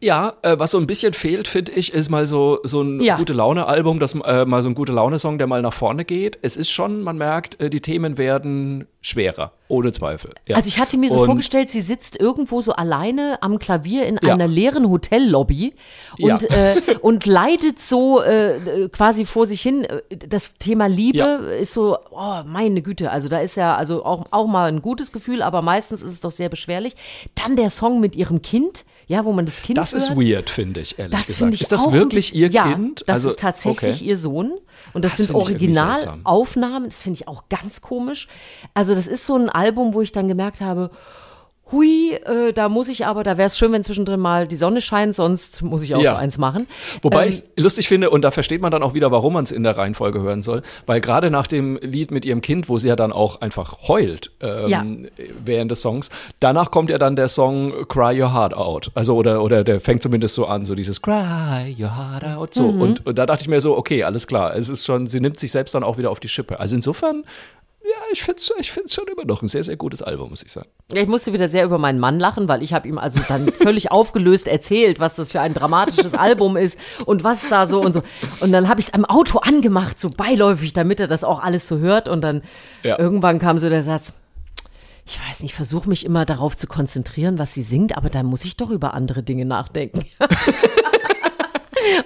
Ja, 0.00 0.32
äh, 0.42 0.58
was 0.58 0.72
so 0.72 0.78
ein 0.78 0.88
bisschen 0.88 1.12
fehlt, 1.12 1.46
finde 1.46 1.70
ich, 1.72 1.92
ist 1.92 2.08
mal 2.10 2.26
so, 2.26 2.58
so 2.64 2.82
ein 2.82 3.00
Ja. 3.00 3.16
gute 3.16 3.32
Laune-Album, 3.34 4.00
das 4.00 4.14
äh, 4.16 4.44
mal 4.44 4.60
so 4.62 4.68
ein 4.68 4.74
gute 4.74 4.92
Laune-Song, 4.92 5.38
der 5.38 5.46
mal 5.46 5.62
nach 5.62 5.72
vorne 5.74 6.04
geht. 6.04 6.38
Es 6.42 6.56
ist 6.56 6.70
schon, 6.70 7.02
man 7.02 7.18
merkt, 7.18 7.60
äh, 7.60 7.70
die 7.70 7.80
Themen 7.80 8.18
werden 8.18 8.88
schwerer, 9.04 9.52
ohne 9.68 9.90
Zweifel. 9.90 10.32
Ja. 10.46 10.54
Also 10.56 10.68
ich 10.68 10.78
hatte 10.78 10.96
mir 10.96 11.10
so 11.10 11.20
Und- 11.20 11.26
vorgestellt, 11.26 11.68
sie 11.70 11.80
sitzt 11.80 12.18
irgendwo 12.18 12.60
so 12.60 12.72
alleine 12.72 13.42
am 13.42 13.58
Klavier 13.58 14.06
in 14.06 14.18
Ja. 14.22 14.32
einer 14.32 14.46
leeren 14.46 14.88
Hotellobby 14.88 15.74
Ja. 16.18 16.34
und, 16.36 16.50
äh, 16.50 16.76
und 17.00 17.26
leidet 17.26 17.80
so 17.80 18.22
äh, 18.22 18.88
quasi 18.92 19.26
vor 19.26 19.46
sich 19.46 19.60
hin. 19.60 19.86
Das 20.28 20.56
Thema 20.58 20.86
Liebe 20.86 21.18
Ja. 21.18 21.36
ist 21.36 21.72
so, 21.74 21.98
oh 22.12 22.42
meine 22.46 22.80
Güte, 22.80 23.10
also 23.10 23.28
da 23.28 23.38
ist 23.40 23.56
ja 23.56 23.74
also 23.74 24.04
auch, 24.04 24.26
auch 24.30 24.46
mal 24.46 24.68
ein 24.68 24.80
gutes 24.82 25.10
Gefühl, 25.12 25.42
aber 25.42 25.62
meistens 25.62 26.00
ist 26.00 26.12
es 26.12 26.20
doch 26.20 26.30
sehr 26.30 26.48
beschwerlich. 26.48 26.94
Dann 27.34 27.56
der 27.56 27.70
Song 27.70 27.98
mit 27.98 28.14
ihrem 28.14 28.40
Kind, 28.40 28.84
ja, 29.08 29.24
wo 29.24 29.32
man 29.32 29.46
das 29.46 29.62
Kind 29.62 29.78
Das 29.78 29.92
ist 29.92 30.10
hört. 30.10 30.20
weird, 30.22 30.48
finde 30.48 30.78
ich, 30.80 30.98
ehrlich 31.00 31.16
Das 31.18 31.26
gesagt. 31.26 31.54
ich 31.54 31.60
ist 31.62 31.72
das 31.72 31.90
wirklich 31.90 32.34
ihr 32.36 32.48
ja, 32.50 32.72
Kind? 32.72 33.02
Das 33.06 33.16
Also, 33.16 33.30
ist 33.30 33.40
tatsächlich 33.40 33.96
okay. 33.96 34.04
ihr 34.04 34.16
Sohn. 34.16 34.52
Und 34.92 35.04
das, 35.04 35.16
Das 35.16 35.26
sind. 35.26 35.34
Originalaufnahmen. 35.34 36.88
Das 36.88 37.02
finde 37.02 37.20
ich 37.20 37.28
auch 37.28 37.44
ganz 37.48 37.80
komisch. 37.80 38.28
Also, 38.74 38.94
das 38.94 39.06
ist 39.06 39.26
so 39.26 39.36
ein 39.36 39.48
Album, 39.48 39.94
wo 39.94 40.00
ich 40.00 40.12
dann 40.12 40.28
gemerkt 40.28 40.60
habe, 40.60 40.90
hui, 41.70 42.12
äh, 42.12 42.52
da 42.52 42.68
muss 42.68 42.88
ich 42.88 43.06
aber, 43.06 43.22
da 43.24 43.38
wäre 43.38 43.46
es 43.46 43.56
schön, 43.56 43.72
wenn 43.72 43.82
zwischendrin 43.82 44.20
mal 44.20 44.46
die 44.46 44.56
Sonne 44.56 44.82
scheint, 44.82 45.14
sonst 45.16 45.62
muss 45.62 45.82
ich 45.82 45.94
auch 45.94 46.02
Ja. 46.02 46.12
so 46.12 46.16
eins 46.18 46.36
machen. 46.36 46.66
Wobei 47.00 47.22
Ähm, 47.24 47.28
ich 47.30 47.42
lustig 47.56 47.88
finde, 47.88 48.10
und 48.10 48.22
da 48.22 48.30
versteht 48.30 48.60
man 48.60 48.70
dann 48.70 48.82
auch 48.82 48.92
wieder, 48.92 49.10
warum 49.10 49.32
man 49.32 49.44
es 49.44 49.50
in 49.52 49.62
der 49.62 49.76
Reihenfolge 49.78 50.20
hören 50.20 50.42
soll, 50.42 50.62
weil 50.84 51.00
gerade 51.00 51.30
nach 51.30 51.46
dem 51.46 51.78
Lied 51.80 52.10
mit 52.10 52.26
ihrem 52.26 52.42
Kind, 52.42 52.68
wo 52.68 52.76
sie 52.76 52.88
ja 52.88 52.96
dann 52.96 53.10
auch 53.10 53.40
einfach 53.40 53.88
heult 53.88 54.32
ähm, 54.40 54.68
Ja. 54.68 54.84
während 55.44 55.70
des 55.70 55.80
Songs, 55.80 56.10
danach 56.40 56.70
kommt 56.70 56.90
ja 56.90 56.98
dann 56.98 57.16
der 57.16 57.28
Song 57.28 57.86
Cry 57.88 58.20
Your 58.20 58.34
Heart 58.34 58.54
Out. 58.54 58.90
Also 58.94 59.14
oder, 59.16 59.42
oder 59.42 59.64
der 59.64 59.80
fängt 59.80 60.02
zumindest 60.02 60.34
so 60.34 60.44
an, 60.46 60.66
so 60.66 60.74
dieses 60.74 61.00
Cry 61.00 61.74
Your 61.78 61.96
Heart 61.96 62.24
Out. 62.36 62.54
So. 62.54 62.70
Mhm. 62.70 62.80
Und, 62.82 63.06
und 63.06 63.16
da 63.16 63.24
dachte 63.24 63.42
ich 63.42 63.48
mir 63.48 63.62
so, 63.62 63.78
okay, 63.78 64.02
alles 64.04 64.26
klar. 64.26 64.54
Es 64.54 64.68
ist 64.68 64.84
schon, 64.84 65.06
sie 65.06 65.20
nimmt 65.20 65.40
sich 65.40 65.50
selbst 65.52 65.74
dann 65.74 65.84
auch 65.84 65.96
wieder 65.96 66.10
auf 66.10 66.20
die 66.20 66.28
Schippe. 66.28 66.60
Also 66.60 66.74
insofern, 66.74 67.24
ja, 67.84 67.96
ich 68.12 68.22
finde 68.22 68.38
es 68.40 68.52
ich 68.58 68.70
find's 68.72 68.94
schon 68.94 69.06
immer 69.08 69.24
noch 69.24 69.42
ein 69.42 69.48
sehr, 69.48 69.64
sehr 69.64 69.76
gutes 69.76 70.02
Album, 70.02 70.30
muss 70.30 70.42
ich 70.42 70.52
sagen. 70.52 70.68
Ja, 70.92 71.02
ich 71.02 71.08
musste 71.08 71.32
wieder 71.32 71.48
sehr 71.48 71.64
über 71.64 71.78
meinen 71.78 71.98
Mann 71.98 72.18
lachen, 72.20 72.48
weil 72.48 72.62
ich 72.62 72.72
habe 72.72 72.86
ihm 72.88 72.98
also 72.98 73.20
dann 73.28 73.50
völlig 73.52 73.90
aufgelöst 73.90 74.46
erzählt, 74.48 75.00
was 75.00 75.14
das 75.16 75.30
für 75.30 75.40
ein 75.40 75.54
dramatisches 75.54 76.14
Album 76.14 76.56
ist 76.56 76.78
und 77.06 77.24
was 77.24 77.48
da 77.48 77.66
so 77.66 77.80
und 77.80 77.92
so. 77.92 78.02
Und 78.40 78.52
dann 78.52 78.68
habe 78.68 78.80
ich 78.80 78.88
es 78.88 78.94
am 78.94 79.04
Auto 79.04 79.38
angemacht, 79.38 79.98
so 80.00 80.10
beiläufig, 80.10 80.72
damit 80.72 81.00
er 81.00 81.08
das 81.08 81.24
auch 81.24 81.40
alles 81.40 81.66
so 81.66 81.78
hört. 81.78 82.08
Und 82.08 82.20
dann 82.22 82.42
Ja. 82.82 82.98
irgendwann 82.98 83.38
kam 83.38 83.58
so 83.58 83.68
der 83.68 83.82
Satz, 83.82 84.12
ich 85.04 85.18
weiß 85.28 85.40
nicht, 85.42 85.54
versuche 85.54 85.88
mich 85.88 86.04
immer 86.06 86.24
darauf 86.24 86.56
zu 86.56 86.68
konzentrieren, 86.68 87.36
was 87.38 87.52
sie 87.54 87.62
singt, 87.62 87.96
aber 87.96 88.08
dann 88.08 88.26
muss 88.26 88.44
ich 88.44 88.56
doch 88.56 88.70
über 88.70 88.94
andere 88.94 89.22
Dinge 89.24 89.44
nachdenken. 89.44 90.04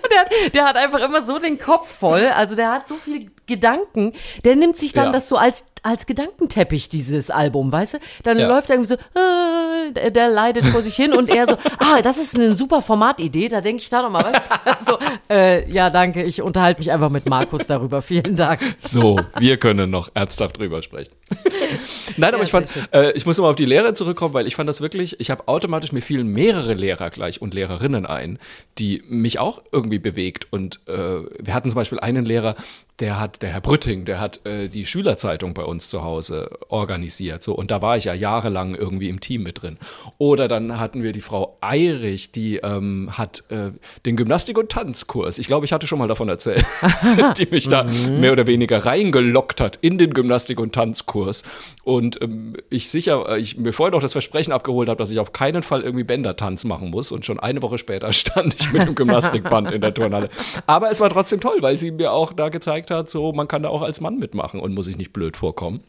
Und 0.03 0.11
der, 0.12 0.20
hat- 0.20 0.55
der 0.55 0.64
hat 0.64 0.77
einfach 0.77 1.01
immer 1.01 1.22
so 1.22 1.39
den 1.39 1.59
Kopf 1.59 1.93
voll. 1.99 2.27
Also 2.35 2.55
der 2.55 2.70
hat 2.72 2.87
so 2.89 2.97
viele 2.97 3.27
Gedanken. 3.47 4.12
Der 4.45 4.57
nimmt 4.57 4.77
sich 4.77 4.93
dann 4.93 5.07
Ja. 5.07 5.12
das 5.12 5.29
so 5.29 5.37
als, 5.37 5.64
als 5.87 6.07
Gedankenteppich, 6.07 6.89
dieses 6.89 7.30
Album, 7.30 7.70
weißt 7.70 7.95
du? 7.95 7.99
Dann 8.24 8.39
Ja. 8.39 8.49
läuft 8.49 8.70
er 8.70 8.76
irgendwie 8.76 8.89
so, 8.89 8.95
äh, 8.95 9.93
der, 9.93 10.11
der 10.11 10.28
leidet 10.28 10.66
vor 10.66 10.82
sich 10.82 10.97
hin 10.97 11.12
und 11.12 11.28
er 11.30 11.47
so, 11.47 11.55
ah, 11.78 12.03
das 12.03 12.18
ist 12.18 12.34
eine 12.34 12.55
super 12.57 12.82
Formatidee. 12.82 13.49
Da 13.49 13.61
denke 13.61 13.82
ich 13.82 13.89
da 13.89 14.03
nochmal, 14.03 14.24
was? 14.24 14.84
so, 14.87 14.99
äh, 15.30 15.70
ja, 15.70 15.91
danke, 15.91 16.24
ich 16.24 16.43
unterhalte 16.43 16.80
mich 16.80 16.91
einfach 16.91 17.11
mit 17.11 17.28
Markus 17.28 17.66
darüber. 17.66 18.03
Vielen 18.03 18.34
Dank. 18.37 18.61
So, 18.78 19.20
wir 19.39 19.57
können 19.59 19.91
noch 19.91 20.11
ernsthaft 20.14 20.59
drüber 20.59 20.82
sprechen. 20.82 21.12
Nein, 22.16 22.30
aber 22.34 22.39
Ja, 22.39 22.45
ich 22.45 22.51
fand, 22.51 22.68
äh, 22.93 23.12
ich 23.12 23.26
muss 23.26 23.37
nochmal 23.39 23.51
auf 23.51 23.57
die 23.57 23.64
Lehre 23.64 23.95
zurückkommen, 23.95 24.34
weil 24.34 24.47
ich 24.47 24.57
fand 24.57 24.68
das 24.68 24.80
wirklich, 24.80 25.20
ich 25.20 25.30
habe 25.30 25.47
automatisch, 25.49 25.93
mir 25.93 26.03
fielen 26.03 26.26
mehrere 26.28 26.74
Lehrer 26.74 27.11
gleich 27.11 27.41
und 27.41 27.55
Lehrerinnen 27.55 28.07
ein, 28.07 28.39
die 28.78 29.03
mich 29.09 29.39
auch 29.39 29.62
irgendwie 29.72 29.99
bewegt. 29.99 30.49
Und 30.51 30.80
äh, 30.89 30.93
wir 31.39 31.55
hatten 31.55 31.68
zum 31.70 31.76
Beispiel 31.76 32.01
einen 32.01 32.24
Lehrer, 32.24 32.55
der 33.01 33.20
hat, 33.20 33.42
der 33.42 33.51
Herr 33.51 33.61
Brütting, 33.61 34.07
der 34.07 34.20
hat 34.20 34.47
äh, 34.47 34.68
die 34.68 34.86
Schülerzeitung 34.86 35.53
bei 35.53 35.64
uns 35.64 35.90
zu 35.90 36.03
Hause 36.03 36.51
organisiert. 36.68 37.42
So, 37.42 37.55
und 37.55 37.70
da 37.70 37.82
war 37.82 37.99
ich 37.99 38.05
ja 38.05 38.14
jahrelang 38.14 38.74
irgendwie 38.74 39.11
im 39.11 39.20
Team 39.20 39.42
mit 39.42 39.61
drin. 39.62 39.76
Oder 40.16 40.49
dann 40.49 40.78
hatten 40.78 41.03
wir 41.03 41.12
die 41.12 41.20
Frau 41.20 41.57
Eirich, 41.61 42.32
die 42.32 42.57
ähm, 42.57 43.11
hat 43.12 43.44
äh, 43.51 43.72
den 44.07 44.16
Gymnastik- 44.16 44.57
und 44.57 44.70
Tanzkurs. 44.70 45.38
Ich 45.38 45.47
glaube, 45.47 45.66
ich 45.66 45.72
hatte 45.74 45.86
schon 45.86 45.99
mal 45.99 46.09
davon 46.09 46.30
erzählt, 46.30 46.64
die 47.38 47.47
mich 47.51 47.68
da 47.68 47.84
mehr 47.84 48.32
oder 48.32 48.47
weniger 48.47 48.86
reingelockt 48.86 49.61
hat 49.61 49.78
in 49.82 49.99
den 49.99 50.14
Gymnastik- 50.14 50.59
und 50.59 50.74
Tanzkurs. 50.74 51.42
Und 51.84 52.20
ähm, 52.22 52.57
ich 52.70 52.88
sicher, 52.88 53.28
äh, 53.28 53.38
ich 53.38 53.59
mir 53.59 53.74
vorher 53.74 53.92
noch 53.92 54.03
das 54.03 54.12
Versprechen 54.12 54.53
abgeholt 54.53 54.88
habe, 54.88 54.99
dass 54.99 55.11
ich 55.11 55.18
auf 55.18 55.34
keinen 55.34 55.62
Fall 55.62 55.82
irgendwie 55.82 56.05
Bändertanz 56.05 56.64
machen 56.64 56.90
muss. 56.90 57.12
Und 57.12 57.26
schon 57.26 57.38
eine 57.38 57.61
Woche 57.61 57.76
später 57.76 58.11
stand 58.14 58.57
ich 58.59 58.72
mit 58.72 58.86
dem 58.86 58.94
Gymnastikband 58.94 59.70
in 59.70 59.82
der 59.82 59.92
Turnhalle. 59.92 60.30
Aber 60.66 60.90
es 60.90 61.01
war 61.01 61.11
trotzdem 61.11 61.40
toll, 61.40 61.59
weil 61.61 61.76
sie 61.76 61.90
mir 61.90 62.12
auch 62.12 62.32
da 62.32 62.49
gezeigt 62.49 62.86
hat, 62.91 63.11
so 63.11 63.32
man 63.32 63.49
kann 63.49 63.62
da 63.62 63.68
auch 63.68 63.82
als 63.82 64.01
Mann 64.01 64.18
mitmachen 64.18 64.61
und 64.61 64.74
muss 64.74 64.87
sich 64.87 64.97
nicht 64.97 65.12
blöd 65.12 65.37
vorkommen. 65.37 65.80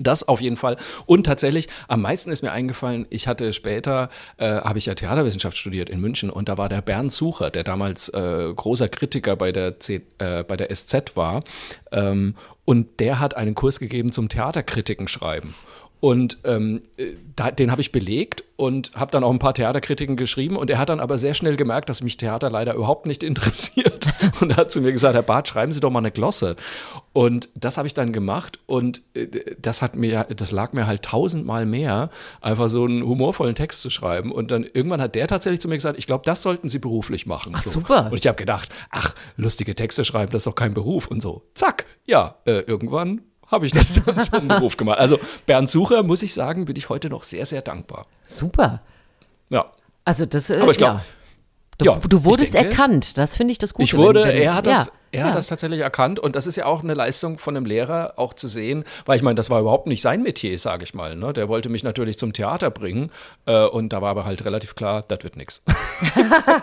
Das 0.00 0.26
auf 0.26 0.40
jeden 0.40 0.56
Fall. 0.56 0.76
Und 1.06 1.24
tatsächlich, 1.24 1.68
am 1.88 2.02
meisten 2.02 2.30
ist 2.30 2.42
mir 2.42 2.52
eingefallen, 2.52 3.06
ich 3.10 3.28
hatte 3.28 3.52
später, 3.52 4.10
äh, 4.36 4.46
habe 4.46 4.78
ich 4.78 4.86
ja 4.86 4.94
Theaterwissenschaft 4.94 5.56
studiert 5.56 5.88
in 5.88 6.00
München 6.00 6.30
und 6.30 6.48
da 6.48 6.58
war 6.58 6.68
der 6.68 6.82
Bernd 6.82 7.12
Sucher, 7.12 7.50
der 7.50 7.64
damals 7.64 8.08
äh, 8.10 8.52
großer 8.54 8.88
Kritiker 8.88 9.36
bei 9.36 9.52
der, 9.52 9.80
C, 9.80 10.02
äh, 10.18 10.44
bei 10.44 10.56
der 10.56 10.74
SZ 10.74 11.16
war. 11.16 11.42
Ähm, 11.92 12.34
und 12.64 13.00
der 13.00 13.20
hat 13.20 13.36
einen 13.36 13.54
Kurs 13.54 13.78
gegeben 13.78 14.12
zum 14.12 14.28
Theaterkritiken 14.28 15.08
schreiben. 15.08 15.54
Und 16.00 16.38
ähm, 16.44 16.82
äh, 16.98 17.14
da, 17.34 17.50
den 17.50 17.70
habe 17.70 17.80
ich 17.80 17.90
belegt 17.90 18.44
und 18.56 18.92
habe 18.94 19.10
dann 19.10 19.24
auch 19.24 19.30
ein 19.30 19.38
paar 19.38 19.54
Theaterkritiken 19.54 20.16
geschrieben. 20.16 20.56
Und 20.56 20.68
er 20.70 20.78
hat 20.78 20.90
dann 20.90 21.00
aber 21.00 21.16
sehr 21.16 21.34
schnell 21.34 21.56
gemerkt, 21.56 21.88
dass 21.88 22.02
mich 22.02 22.16
Theater 22.16 22.50
leider 22.50 22.74
überhaupt 22.74 23.06
nicht 23.06 23.22
interessiert. 23.24 24.06
Und 24.40 24.50
er 24.50 24.56
hat 24.56 24.72
zu 24.72 24.82
mir 24.82 24.92
gesagt, 24.92 25.14
Herr 25.14 25.22
Barth, 25.22 25.48
schreiben 25.48 25.72
Sie 25.72 25.80
doch 25.80 25.90
mal 25.90 26.00
eine 26.00 26.10
Glosse. 26.10 26.56
Und 27.12 27.48
das 27.54 27.78
habe 27.78 27.88
ich 27.88 27.94
dann 27.94 28.12
gemacht. 28.12 28.58
Und 28.66 29.00
äh, 29.14 29.26
das 29.58 29.80
hat 29.80 29.96
mir, 29.96 30.24
das 30.24 30.52
lag 30.52 30.74
mir 30.74 30.86
halt 30.86 31.02
tausendmal 31.02 31.64
mehr, 31.64 32.10
einfach 32.42 32.68
so 32.68 32.84
einen 32.84 33.02
humorvollen 33.02 33.54
Text 33.54 33.80
zu 33.80 33.88
schreiben. 33.88 34.32
Und 34.32 34.50
dann 34.50 34.64
irgendwann 34.64 35.00
hat 35.00 35.14
der 35.14 35.28
tatsächlich 35.28 35.60
zu 35.60 35.68
mir 35.68 35.76
gesagt, 35.76 35.98
ich 35.98 36.06
glaube, 36.06 36.24
das 36.26 36.42
sollten 36.42 36.68
Sie 36.68 36.78
beruflich 36.78 37.26
machen. 37.26 37.52
Ach, 37.56 37.62
so. 37.62 37.70
super. 37.70 38.08
Und 38.10 38.18
ich 38.18 38.26
habe 38.26 38.36
gedacht, 38.36 38.68
ach, 38.90 39.14
lustige 39.36 39.74
Texte 39.74 40.04
schreiben, 40.04 40.30
das 40.32 40.40
ist 40.40 40.46
doch 40.46 40.54
kein 40.54 40.74
Beruf. 40.74 41.06
Und 41.06 41.22
so, 41.22 41.42
zack, 41.54 41.86
ja, 42.04 42.36
äh, 42.44 42.60
irgendwann 42.60 43.22
habe 43.48 43.66
ich 43.66 43.72
das 43.72 43.92
dann 44.04 44.20
zum 44.20 44.48
Beruf 44.48 44.76
gemacht. 44.76 44.98
Also 44.98 45.18
Bernd 45.46 45.68
Sucher, 45.68 46.02
muss 46.02 46.22
ich 46.22 46.34
sagen, 46.34 46.64
bin 46.64 46.76
ich 46.76 46.88
heute 46.88 47.10
noch 47.10 47.22
sehr, 47.22 47.46
sehr 47.46 47.62
dankbar. 47.62 48.06
Super. 48.26 48.82
Ja. 49.50 49.66
Also 50.04 50.26
das, 50.26 50.50
äh, 50.50 50.58
Aber 50.60 50.70
ich 50.70 50.78
glaub, 50.78 50.96
ja. 50.96 51.04
Du, 51.78 51.84
ja, 51.84 51.98
du 52.08 52.24
wurdest 52.24 52.54
denke- 52.54 52.70
erkannt, 52.70 53.18
das 53.18 53.36
finde 53.36 53.52
ich 53.52 53.58
das 53.58 53.74
Gute. 53.74 53.84
Ich 53.84 53.94
wurde, 53.96 54.20
wenn- 54.22 54.28
wenn- 54.28 54.42
er 54.42 54.54
hat 54.54 54.66
das, 54.66 54.86
ja, 54.86 54.92
er 55.12 55.20
ja. 55.20 55.26
hat 55.26 55.34
das 55.34 55.48
tatsächlich 55.48 55.80
erkannt 55.80 56.18
und 56.18 56.34
das 56.34 56.46
ist 56.46 56.56
ja 56.56 56.64
auch 56.64 56.82
eine 56.82 56.94
Leistung 56.94 57.36
von 57.38 57.54
einem 57.54 57.66
Lehrer, 57.66 58.14
auch 58.16 58.32
zu 58.32 58.48
sehen, 58.48 58.84
weil 59.04 59.16
ich 59.18 59.22
meine, 59.22 59.34
das 59.34 59.50
war 59.50 59.60
überhaupt 59.60 59.86
nicht 59.86 60.00
sein 60.00 60.22
Metier, 60.22 60.58
sage 60.58 60.84
ich 60.84 60.94
mal. 60.94 61.16
Ne? 61.16 61.34
Der 61.34 61.48
wollte 61.48 61.68
mich 61.68 61.82
natürlich 61.84 62.16
zum 62.16 62.32
Theater 62.32 62.70
bringen 62.70 63.10
äh, 63.44 63.66
und 63.66 63.92
da 63.92 64.00
war 64.00 64.08
aber 64.10 64.24
halt 64.24 64.42
relativ 64.46 64.74
klar, 64.74 65.04
das 65.06 65.18
wird 65.22 65.36
nichts. 65.36 65.62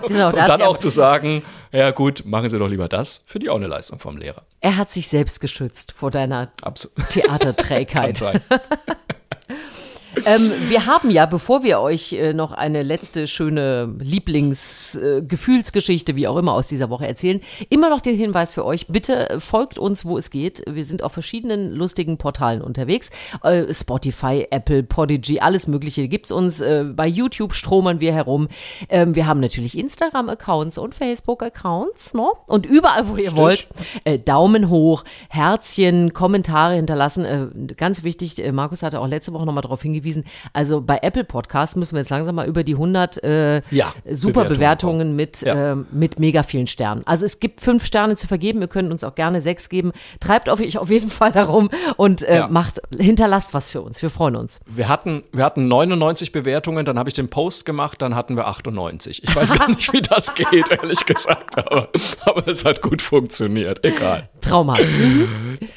Genau, 0.07 0.27
Und 0.29 0.35
dann 0.35 0.61
auch 0.63 0.77
zu 0.77 0.89
sagen, 0.89 1.43
ja 1.71 1.91
gut, 1.91 2.23
machen 2.25 2.49
Sie 2.49 2.57
doch 2.57 2.67
lieber 2.67 2.87
das, 2.87 3.23
finde 3.25 3.45
ich 3.45 3.49
auch 3.51 3.55
eine 3.55 3.67
Leistung 3.67 3.99
vom 3.99 4.17
Lehrer. 4.17 4.41
Er 4.61 4.77
hat 4.77 4.91
sich 4.91 5.07
selbst 5.07 5.39
geschützt 5.39 5.91
vor 5.95 6.09
deiner 6.11 6.51
Absolut. 6.61 6.95
Kann 6.97 7.07
Theaterträgheit. 7.09 8.17
sein. 8.17 8.41
ähm, 10.25 10.51
wir 10.67 10.85
haben 10.85 11.09
ja, 11.09 11.25
bevor 11.25 11.63
wir 11.63 11.79
euch 11.79 12.11
äh, 12.13 12.33
noch 12.33 12.51
eine 12.51 12.83
letzte 12.83 13.25
schöne 13.27 13.95
Lieblingsgefühlsgeschichte, 13.99 16.11
äh, 16.11 16.15
wie 16.15 16.27
auch 16.27 16.37
immer, 16.37 16.53
aus 16.53 16.67
dieser 16.67 16.89
Woche 16.89 17.07
erzählen, 17.07 17.41
immer 17.69 17.89
noch 17.89 18.01
den 18.01 18.15
Hinweis 18.15 18.53
für 18.53 18.65
euch, 18.65 18.87
bitte 18.87 19.29
äh, 19.29 19.39
folgt 19.39 19.79
uns, 19.79 20.05
wo 20.05 20.17
es 20.17 20.29
geht. 20.29 20.63
Wir 20.69 20.85
sind 20.85 21.03
auf 21.03 21.13
verschiedenen 21.13 21.71
lustigen 21.71 22.17
Portalen 22.17 22.61
unterwegs. 22.61 23.09
Äh, 23.43 23.73
Spotify, 23.73 24.47
Apple, 24.49 24.83
Podigy, 24.83 25.39
alles 25.39 25.67
mögliche 25.67 26.07
gibt's 26.07 26.31
uns. 26.31 26.61
Äh, 26.61 26.85
bei 26.95 27.07
YouTube 27.07 27.53
stromern 27.53 27.99
wir 27.99 28.13
herum. 28.13 28.47
Ähm, 28.89 29.15
wir 29.15 29.25
haben 29.25 29.39
natürlich 29.39 29.77
Instagram-Accounts 29.77 30.77
und 30.77 30.93
Facebook-Accounts. 30.93 32.13
Ne? 32.13 32.27
Und 32.47 32.65
überall, 32.65 33.09
wo 33.09 33.17
ihr 33.17 33.29
Stich. 33.29 33.37
wollt, 33.37 33.67
äh, 34.03 34.19
Daumen 34.19 34.69
hoch, 34.69 35.03
Herzchen, 35.29 36.13
Kommentare 36.13 36.75
hinterlassen. 36.75 37.73
Ganz 37.77 38.03
wichtig, 38.03 38.43
Markus 38.51 38.83
hatte 38.83 38.99
auch 38.99 39.07
letzte 39.07 39.33
Woche 39.33 39.45
nochmal 39.45 39.63
darauf 39.63 39.81
hingewiesen, 39.81 40.02
hingewiesen. 40.03 40.25
Also 40.53 40.81
bei 40.81 40.99
Apple 41.01 41.23
Podcasts 41.23 41.75
müssen 41.75 41.95
wir 41.95 41.99
jetzt 42.01 42.09
langsam 42.09 42.35
mal 42.35 42.47
über 42.47 42.63
die 42.63 42.73
100 42.73 43.23
äh, 43.23 43.61
Ja, 43.71 43.93
super 44.11 44.43
Bewertungen 44.45 44.63
Bewertungen 44.63 45.15
mit, 45.15 45.41
Ja. 45.41 45.71
ähm, 45.73 45.87
mit 45.91 46.19
mega 46.19 46.43
vielen 46.43 46.67
Sternen. 46.67 47.01
Also 47.05 47.25
es 47.25 47.39
gibt 47.39 47.61
fünf 47.61 47.85
Sterne 47.85 48.15
zu 48.15 48.27
vergeben. 48.27 48.61
Ihr 48.61 48.67
könnt 48.67 48.91
uns 48.91 49.03
auch 49.03 49.15
gerne 49.15 49.41
sechs 49.41 49.67
geben. 49.69 49.91
Treibt 50.19 50.49
auf, 50.49 50.59
auf 50.77 50.89
jeden 50.89 51.09
Fall 51.09 51.31
darum 51.31 51.69
und 51.97 52.23
äh, 52.23 52.37
Ja. 52.37 52.47
macht, 52.47 52.81
hinterlasst 52.97 53.53
was 53.53 53.69
für 53.69 53.81
uns. 53.81 54.01
Wir 54.01 54.09
freuen 54.09 54.35
uns. 54.35 54.59
Wir 54.67 54.87
hatten, 54.87 55.23
wir 55.31 55.43
hatten 55.43 55.67
99 55.67 56.31
Bewertungen, 56.31 56.85
dann 56.85 56.97
habe 56.99 57.09
ich 57.09 57.13
den 57.13 57.29
Post 57.29 57.65
gemacht, 57.65 58.01
dann 58.01 58.15
hatten 58.15 58.35
wir 58.35 58.47
98. 58.47 59.23
Ich 59.23 59.35
weiß 59.35 59.57
gar 59.57 59.69
nicht, 59.69 59.91
wie 59.93 60.01
das 60.01 60.33
geht, 60.51 60.69
ehrlich 60.71 61.05
gesagt, 61.05 61.57
aber, 61.57 61.89
aber 62.25 62.47
es 62.47 62.65
hat 62.65 62.81
gut 62.81 63.01
funktioniert. 63.01 63.83
Egal. 63.83 64.29
Traumhaft. 64.41 64.83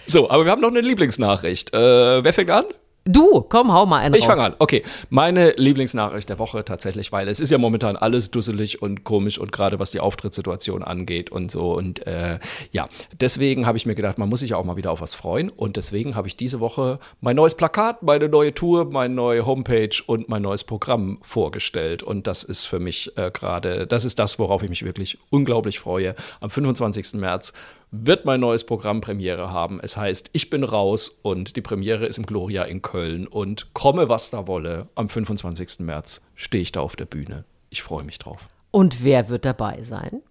So, 0.07 0.31
aber 0.31 0.45
wir 0.45 0.53
haben 0.53 0.61
noch 0.61 0.71
eine 0.71 0.81
Lieblingsnachricht. 0.81 1.73
Äh, 1.75 2.25
wer 2.25 2.33
fängt 2.33 2.51
an? 2.51 2.65
Du, 3.09 3.41
komm, 3.49 3.73
hau 3.73 3.87
mal 3.87 3.99
einen 3.99 4.17
Ich 4.17 4.27
fange 4.27 4.43
an. 4.43 4.55
Okay, 4.59 4.83
meine 5.11 5.53
Lieblingsnachricht 5.53 6.29
der 6.29 6.41
Woche 6.41 6.65
tatsächlich, 6.65 7.13
weil 7.13 7.29
es 7.29 7.39
ist 7.39 7.51
ja 7.51 7.59
momentan 7.59 7.97
alles 7.97 8.33
dusselig 8.33 8.83
und 8.83 9.05
komisch 9.05 9.39
und 9.39 9.53
gerade 9.53 9.79
was 9.79 9.93
die 9.93 10.01
Auftrittssituation 10.01 10.83
angeht 10.83 11.31
und 11.31 11.53
so. 11.53 11.73
Und 11.73 12.05
äh, 12.09 12.41
ja, 12.73 12.89
deswegen 13.21 13.65
habe 13.65 13.79
ich 13.79 13.87
mir 13.87 13.95
gedacht, 13.95 14.19
man 14.19 14.29
muss 14.29 14.41
sich 14.41 14.55
auch 14.55 14.65
mal 14.65 14.77
wieder 14.77 14.91
auf 14.91 15.01
was 15.01 15.15
freuen. 15.15 15.51
Und 15.51 15.77
deswegen 15.77 16.17
habe 16.17 16.27
ich 16.27 16.37
diese 16.37 16.59
Woche 16.59 16.99
mein 17.21 17.37
neues 17.37 17.55
Plakat, 17.55 18.03
meine 18.03 18.29
neue 18.29 18.53
Tour, 18.53 18.87
meine 18.91 19.15
neue 19.15 19.47
Homepage 19.47 19.97
und 20.07 20.29
mein 20.29 20.43
neues 20.43 20.65
Programm 20.65 21.19
vorgestellt. 21.23 22.03
Und 22.03 22.27
das 22.27 22.43
ist 22.43 22.65
für 22.65 22.81
mich 22.81 23.17
äh, 23.17 23.31
gerade, 23.31 23.87
das 23.87 24.05
ist 24.05 24.19
das, 24.19 24.41
worauf 24.41 24.65
ich 24.65 24.69
mich 24.69 24.85
wirklich 24.85 25.17
unglaublich 25.31 25.79
freue. 25.79 26.17
Am 26.41 26.51
25. 26.51 27.15
März 27.15 27.53
wird 27.91 28.25
mein 28.25 28.41
neues 28.41 28.65
Programm 28.65 29.01
Premiere 29.01 29.51
haben. 29.51 29.81
Es 29.83 29.97
heißt 29.97 30.31
Ich 30.33 30.51
bin 30.51 30.65
raus 30.65 31.09
und 31.23 31.57
die 31.57 31.61
Premiere 31.61 32.07
ist 32.07 32.19
im 32.19 32.27
Gloria 32.27 32.65
in 32.65 32.83
Köln 32.83 33.27
und 33.27 33.73
komme, 33.75 34.09
was 34.09 34.31
da 34.31 34.47
wolle. 34.47 34.89
Am 34.95 35.09
25. 35.09 35.81
März 35.81 36.21
stehe 36.35 36.63
ich 36.63 36.73
da 36.73 36.81
auf 36.81 36.97
der 36.97 37.07
Bühne. 37.07 37.45
Ich 37.71 37.83
freue 37.83 38.05
mich 38.05 38.19
drauf. 38.19 38.49
Und 38.71 39.05
wer 39.05 39.29
wird 39.29 39.45
dabei 39.45 39.83
sein? 39.83 40.23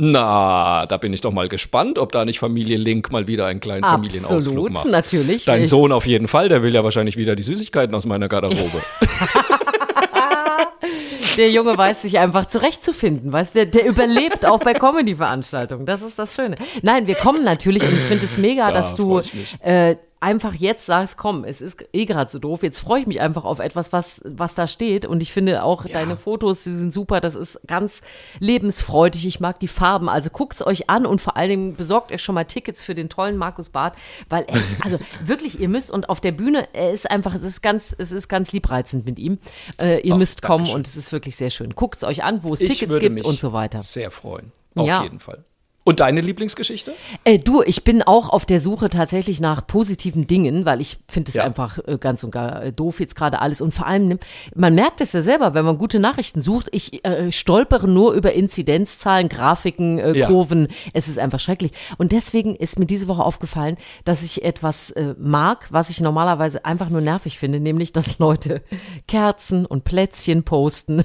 Na, 0.00 0.86
da 0.86 0.96
bin 0.96 1.12
ich 1.12 1.20
doch 1.22 1.32
mal 1.32 1.48
gespannt, 1.48 1.98
ob 1.98 2.12
da 2.12 2.24
nicht 2.24 2.38
Familie 2.38 2.76
Link 2.76 3.10
mal 3.10 3.26
wieder 3.26 3.46
einen 3.46 3.58
kleinen 3.58 3.82
Familienausflug 3.82 4.36
Absolut, 4.36 4.72
macht. 4.72 4.86
natürlich. 4.86 5.44
Dein 5.44 5.66
Sohn 5.66 5.90
auf 5.90 6.06
jeden 6.06 6.28
Fall, 6.28 6.48
der 6.48 6.62
will 6.62 6.72
ja 6.72 6.84
wahrscheinlich 6.84 7.16
wieder 7.16 7.34
die 7.34 7.42
Süßigkeiten 7.42 7.92
aus 7.96 8.06
meiner 8.06 8.28
Garderobe. 8.28 8.80
Der 11.38 11.50
Junge 11.52 11.78
weiß 11.78 12.02
sich 12.02 12.18
einfach 12.18 12.46
zurechtzufinden, 12.46 13.32
weißt 13.32 13.54
du, 13.54 13.60
der, 13.60 13.66
der 13.66 13.86
überlebt 13.86 14.44
auch 14.44 14.58
bei 14.58 14.74
Comedy-Veranstaltungen. 14.74 15.86
Das 15.86 16.02
ist 16.02 16.18
das 16.18 16.34
Schöne. 16.34 16.56
Nein, 16.82 17.06
wir 17.06 17.14
kommen 17.14 17.44
natürlich 17.44 17.84
und 17.84 17.92
ich 17.92 18.00
finde 18.00 18.24
es 18.24 18.38
mega, 18.38 18.66
Da 18.66 18.72
dass 18.72 18.94
du 18.94 19.20
äh, 19.60 19.94
einfach 20.20 20.54
jetzt 20.54 20.86
sagst, 20.86 21.16
komm, 21.16 21.44
es 21.44 21.60
ist 21.60 21.84
eh 21.92 22.04
gerade 22.06 22.30
so 22.30 22.38
doof. 22.38 22.62
Jetzt 22.62 22.80
freue 22.80 23.00
ich 23.00 23.06
mich 23.06 23.20
einfach 23.20 23.44
auf 23.44 23.58
etwas, 23.58 23.92
was, 23.92 24.20
was 24.24 24.54
da 24.54 24.66
steht. 24.66 25.06
Und 25.06 25.22
ich 25.22 25.32
finde 25.32 25.62
auch 25.62 25.84
deine 25.84 26.16
Fotos, 26.16 26.64
die 26.64 26.70
sind 26.70 26.92
super. 26.92 27.20
Das 27.20 27.34
ist 27.34 27.60
ganz 27.66 28.00
lebensfreudig. 28.40 29.26
Ich 29.26 29.40
mag 29.40 29.60
die 29.60 29.68
Farben. 29.68 30.08
Also 30.08 30.30
guckt's 30.30 30.66
euch 30.66 30.90
an 30.90 31.06
und 31.06 31.20
vor 31.20 31.36
allen 31.36 31.50
Dingen 31.50 31.74
besorgt 31.76 32.10
euch 32.12 32.22
schon 32.22 32.34
mal 32.34 32.44
Tickets 32.44 32.82
für 32.82 32.94
den 32.94 33.08
tollen 33.08 33.36
Markus 33.36 33.68
Barth, 33.68 33.94
weil 34.28 34.44
er 34.48 34.56
ist, 34.56 34.84
also 34.84 34.98
wirklich, 35.24 35.60
ihr 35.60 35.68
müsst 35.68 35.90
und 35.90 36.08
auf 36.08 36.20
der 36.20 36.32
Bühne, 36.32 36.68
er 36.72 36.90
ist 36.92 37.10
einfach, 37.10 37.34
es 37.34 37.42
ist 37.44 37.62
ganz, 37.62 37.94
es 37.96 38.12
ist 38.12 38.28
ganz 38.28 38.52
liebreizend 38.52 39.04
mit 39.06 39.18
ihm. 39.18 39.38
Äh, 39.80 40.00
ihr 40.00 40.14
Ach, 40.14 40.18
müsst 40.18 40.42
kommen 40.42 40.58
Dankeschön. 40.64 40.76
und 40.76 40.88
es 40.88 40.96
ist 40.96 41.12
wirklich 41.12 41.36
sehr 41.36 41.50
schön. 41.50 41.74
Guckt's 41.74 42.04
euch 42.04 42.24
an, 42.24 42.42
wo 42.42 42.52
es 42.54 42.60
Ich 42.60 42.70
Tickets 42.78 42.98
gibt 42.98 43.24
und 43.24 43.38
so 43.38 43.52
weiter. 43.52 43.82
Sehr 43.82 44.10
freuen. 44.10 44.52
Auf 44.74 44.86
Ja. 44.86 45.02
jeden 45.02 45.20
Fall. 45.20 45.44
Und 45.88 46.00
deine 46.00 46.20
Lieblingsgeschichte? 46.20 46.92
Äh, 47.24 47.38
du, 47.38 47.62
ich 47.62 47.82
bin 47.82 48.02
auch 48.02 48.28
auf 48.28 48.44
der 48.44 48.60
Suche 48.60 48.90
tatsächlich 48.90 49.40
nach 49.40 49.66
positiven 49.66 50.26
Dingen, 50.26 50.66
weil 50.66 50.82
ich 50.82 50.98
finde 51.08 51.28
es 51.30 51.34
Ja. 51.34 51.44
einfach 51.44 51.78
äh, 51.86 51.96
ganz 51.98 52.22
und 52.22 52.30
gar 52.30 52.62
äh, 52.62 52.72
doof 52.72 53.00
jetzt 53.00 53.16
gerade 53.16 53.40
alles. 53.40 53.62
Und 53.62 53.72
vor 53.72 53.86
allem, 53.86 54.06
nimm- 54.08 54.18
man 54.54 54.74
merkt 54.74 55.00
es 55.00 55.12
ja 55.14 55.22
selber, 55.22 55.54
wenn 55.54 55.64
man 55.64 55.78
gute 55.78 55.98
Nachrichten 55.98 56.42
sucht, 56.42 56.68
ich 56.72 57.04
äh, 57.06 57.32
stolpere 57.32 57.88
nur 57.88 58.12
über 58.12 58.34
Inzidenzzahlen, 58.34 59.30
Grafiken, 59.30 59.98
äh, 59.98 60.12
Ja. 60.16 60.26
Kurven. 60.26 60.68
Es 60.92 61.08
ist 61.08 61.18
einfach 61.18 61.40
schrecklich. 61.40 61.72
Und 61.96 62.12
deswegen 62.12 62.54
ist 62.54 62.78
mir 62.78 62.84
diese 62.86 63.08
Woche 63.08 63.24
aufgefallen, 63.24 63.78
dass 64.04 64.22
ich 64.22 64.44
etwas 64.44 64.90
äh, 64.90 65.14
mag, 65.18 65.68
was 65.70 65.88
ich 65.88 66.00
normalerweise 66.02 66.66
einfach 66.66 66.90
nur 66.90 67.00
nervig 67.00 67.38
finde, 67.38 67.60
nämlich, 67.60 67.92
dass 67.92 68.18
Leute 68.18 68.62
Kerzen 69.08 69.64
und 69.64 69.84
Plätzchen 69.84 70.42
posten. 70.44 71.02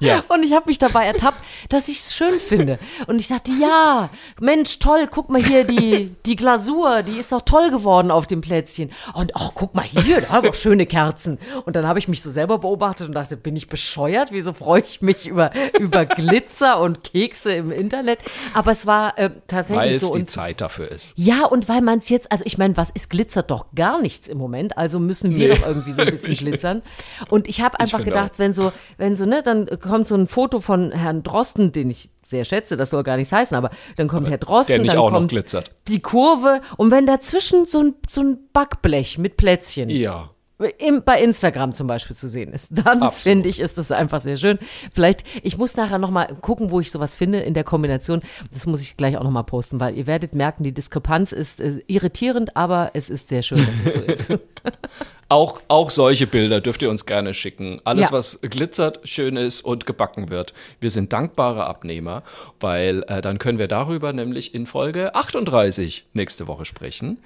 Ja. 0.00 0.24
Und 0.28 0.42
ich 0.42 0.52
habe 0.52 0.64
mich 0.68 0.78
dabei 0.78 1.06
ertappt, 1.06 1.38
dass 1.68 1.86
ich 1.88 2.00
es 2.00 2.16
schön 2.16 2.40
finde. 2.40 2.78
Und 3.06 3.20
ich 3.20 3.28
dachte, 3.28 3.52
ja, 3.60 4.10
Mensch, 4.40 4.78
toll, 4.78 5.08
guck 5.10 5.30
mal 5.30 5.42
hier, 5.42 5.64
die, 5.64 6.14
die 6.26 6.36
Glasur, 6.36 7.02
die 7.02 7.18
ist 7.18 7.32
doch 7.32 7.42
toll 7.42 7.70
geworden 7.70 8.10
auf 8.10 8.26
dem 8.26 8.40
Plätzchen. 8.40 8.90
Und 9.14 9.34
ach, 9.36 9.52
guck 9.54 9.74
mal 9.74 9.84
hier, 9.84 10.20
da 10.22 10.28
haben 10.30 10.44
wir 10.46 10.54
schöne 10.54 10.86
Kerzen. 10.86 11.38
Und 11.64 11.76
dann 11.76 11.86
habe 11.86 11.98
ich 11.98 12.08
mich 12.08 12.22
so 12.22 12.30
selber 12.30 12.58
beobachtet 12.58 13.08
und 13.08 13.14
dachte, 13.14 13.36
bin 13.36 13.56
ich 13.56 13.68
bescheuert? 13.68 14.32
Wieso 14.32 14.52
freue 14.52 14.80
ich 14.82 15.02
mich 15.02 15.26
über, 15.26 15.50
über 15.78 16.04
Glitzer 16.06 16.80
und 16.80 17.02
Kekse 17.04 17.52
im 17.52 17.70
Internet? 17.70 18.18
Aber 18.54 18.72
es 18.72 18.86
war 18.86 19.18
äh, 19.18 19.30
tatsächlich 19.46 19.84
Weil 19.86 19.94
es 19.94 20.00
so. 20.02 20.12
die 20.14 20.20
Und 20.20 20.30
Zeit 20.30 20.60
dafür 20.60 20.90
ist. 20.90 21.12
ja, 21.16 21.44
und 21.44 21.68
weil 21.68 21.82
man 21.82 21.98
es 21.98 22.08
jetzt, 22.08 22.30
also 22.32 22.44
ich 22.46 22.58
meine, 22.58 22.76
was 22.76 22.90
ist 22.90 23.10
glitzert 23.10 23.50
doch 23.50 23.66
gar 23.74 24.00
nichts 24.00 24.28
im 24.28 24.38
Moment, 24.38 24.76
also 24.76 24.98
müssen 24.98 25.34
wir 25.34 25.48
Nee, 25.48 25.54
doch 25.54 25.66
irgendwie 25.66 25.92
so 25.92 26.02
ein 26.02 26.10
bisschen 26.10 26.34
glitzern. 26.34 26.82
Und 27.28 27.48
ich 27.48 27.60
habe 27.60 27.78
einfach 27.80 28.02
gedacht, 28.04 28.38
wenn 28.38 28.52
so, 28.52 28.72
wenn 28.98 29.14
so, 29.14 29.26
ne, 29.26 29.42
dann 29.42 29.66
kommt 29.80 30.06
so 30.06 30.14
ein 30.14 30.26
Foto 30.26 30.60
von 30.60 30.92
Herrn 30.92 31.22
Drosten, 31.22 31.72
den 31.72 31.90
ich 31.90 32.10
sehr 32.28 32.44
schätze, 32.44 32.76
das 32.76 32.90
soll 32.90 33.02
gar 33.02 33.16
nichts 33.16 33.32
heißen, 33.32 33.56
aber 33.56 33.70
dann 33.96 34.08
kommt 34.08 34.28
Herr 34.28 34.38
Drosten, 34.38 34.84
dann 34.86 34.96
auch 34.98 35.10
noch 35.10 35.18
kommt 35.18 35.30
glitzert. 35.30 35.70
die 35.88 36.00
Kurve 36.00 36.60
und 36.76 36.90
wenn 36.90 37.06
dazwischen 37.06 37.66
so 37.66 37.80
ein, 37.80 37.94
so 38.08 38.20
ein 38.22 38.38
Backblech 38.52 39.18
mit 39.18 39.36
Plätzchen 39.36 39.88
Ja. 39.90 40.30
im, 40.78 41.02
bei 41.04 41.20
Instagram 41.22 41.72
zum 41.74 41.86
Beispiel 41.86 42.16
zu 42.16 42.28
sehen 42.28 42.52
ist, 42.52 42.70
dann 42.84 43.10
finde 43.10 43.48
ich, 43.48 43.60
ist 43.60 43.76
das 43.78 43.90
einfach 43.92 44.20
sehr 44.20 44.36
schön. 44.36 44.58
Vielleicht, 44.92 45.22
ich 45.42 45.58
muss 45.58 45.76
nachher 45.76 45.98
noch 45.98 46.10
mal 46.10 46.26
gucken, 46.40 46.70
wo 46.70 46.80
ich 46.80 46.90
sowas 46.90 47.14
finde 47.14 47.40
in 47.40 47.52
der 47.54 47.64
Kombination. 47.64 48.22
Das 48.52 48.66
muss 48.66 48.80
ich 48.80 48.96
gleich 48.96 49.16
auch 49.18 49.22
noch 49.24 49.30
mal 49.30 49.42
posten, 49.42 49.80
weil 49.80 49.96
ihr 49.96 50.06
werdet 50.06 50.34
merken, 50.34 50.62
die 50.64 50.72
Diskrepanz 50.72 51.32
ist 51.32 51.60
äh, 51.60 51.80
irritierend, 51.86 52.56
aber 52.56 52.90
es 52.94 53.10
ist 53.10 53.28
sehr 53.28 53.42
schön, 53.42 53.58
dass 53.58 53.94
es 53.94 54.26
so 54.26 54.32
ist. 54.34 54.40
Auch, 55.28 55.60
auch 55.66 55.90
solche 55.90 56.26
Bilder 56.28 56.60
dürft 56.60 56.82
ihr 56.82 56.90
uns 56.90 57.04
gerne 57.04 57.34
schicken. 57.34 57.80
Alles, 57.84 58.06
Ja. 58.10 58.12
was 58.12 58.40
glitzert, 58.42 59.00
schön 59.08 59.36
ist 59.36 59.60
und 59.62 59.84
gebacken 59.84 60.30
wird. 60.30 60.54
Wir 60.78 60.90
sind 60.90 61.12
dankbare 61.12 61.64
Abnehmer, 61.64 62.22
weil 62.60 63.02
äh, 63.08 63.20
dann 63.22 63.38
können 63.38 63.58
wir 63.58 63.66
darüber 63.66 64.12
nämlich 64.12 64.54
in 64.54 64.66
Folge 64.66 65.14
38 65.16 66.06
nächste 66.12 66.46
Woche 66.46 66.64
sprechen. 66.64 67.18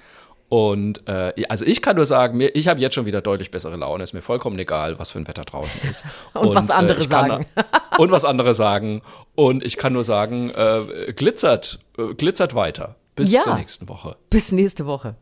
Und 0.49 1.07
äh, 1.07 1.31
also 1.47 1.63
ich 1.63 1.81
kann 1.81 1.95
nur 1.95 2.05
sagen, 2.05 2.37
mir, 2.37 2.55
ich 2.55 2.67
habe 2.67 2.81
jetzt 2.81 2.95
schon 2.95 3.05
wieder 3.05 3.21
deutlich 3.21 3.51
bessere 3.51 3.77
Laune. 3.77 4.03
Ist 4.03 4.13
mir 4.13 4.21
vollkommen 4.21 4.57
egal, 4.59 4.99
was 4.99 5.11
für 5.11 5.19
ein 5.19 5.27
Wetter 5.27 5.45
draußen 5.45 5.79
ist. 5.89 6.03
Und 6.33 6.55
was 6.55 6.69
andere 6.71 6.97
ich 6.99 7.07
kann- 7.09 7.29
sagen. 7.29 7.45
und 7.99 8.11
was 8.11 8.25
andere 8.25 8.53
sagen. 8.53 9.01
Und 9.35 9.63
ich 9.63 9.77
kann 9.77 9.93
nur 9.93 10.03
sagen, 10.03 10.49
äh, 10.49 11.13
glitzert, 11.13 11.79
äh, 11.97 12.13
glitzert 12.15 12.55
weiter. 12.55 12.95
Bis 13.15 13.31
Ja. 13.31 13.41
zur 13.43 13.55
nächsten 13.55 13.87
Woche. 13.87 14.17
Bis 14.29 14.51
nächste 14.51 14.85
Woche. 14.87 15.15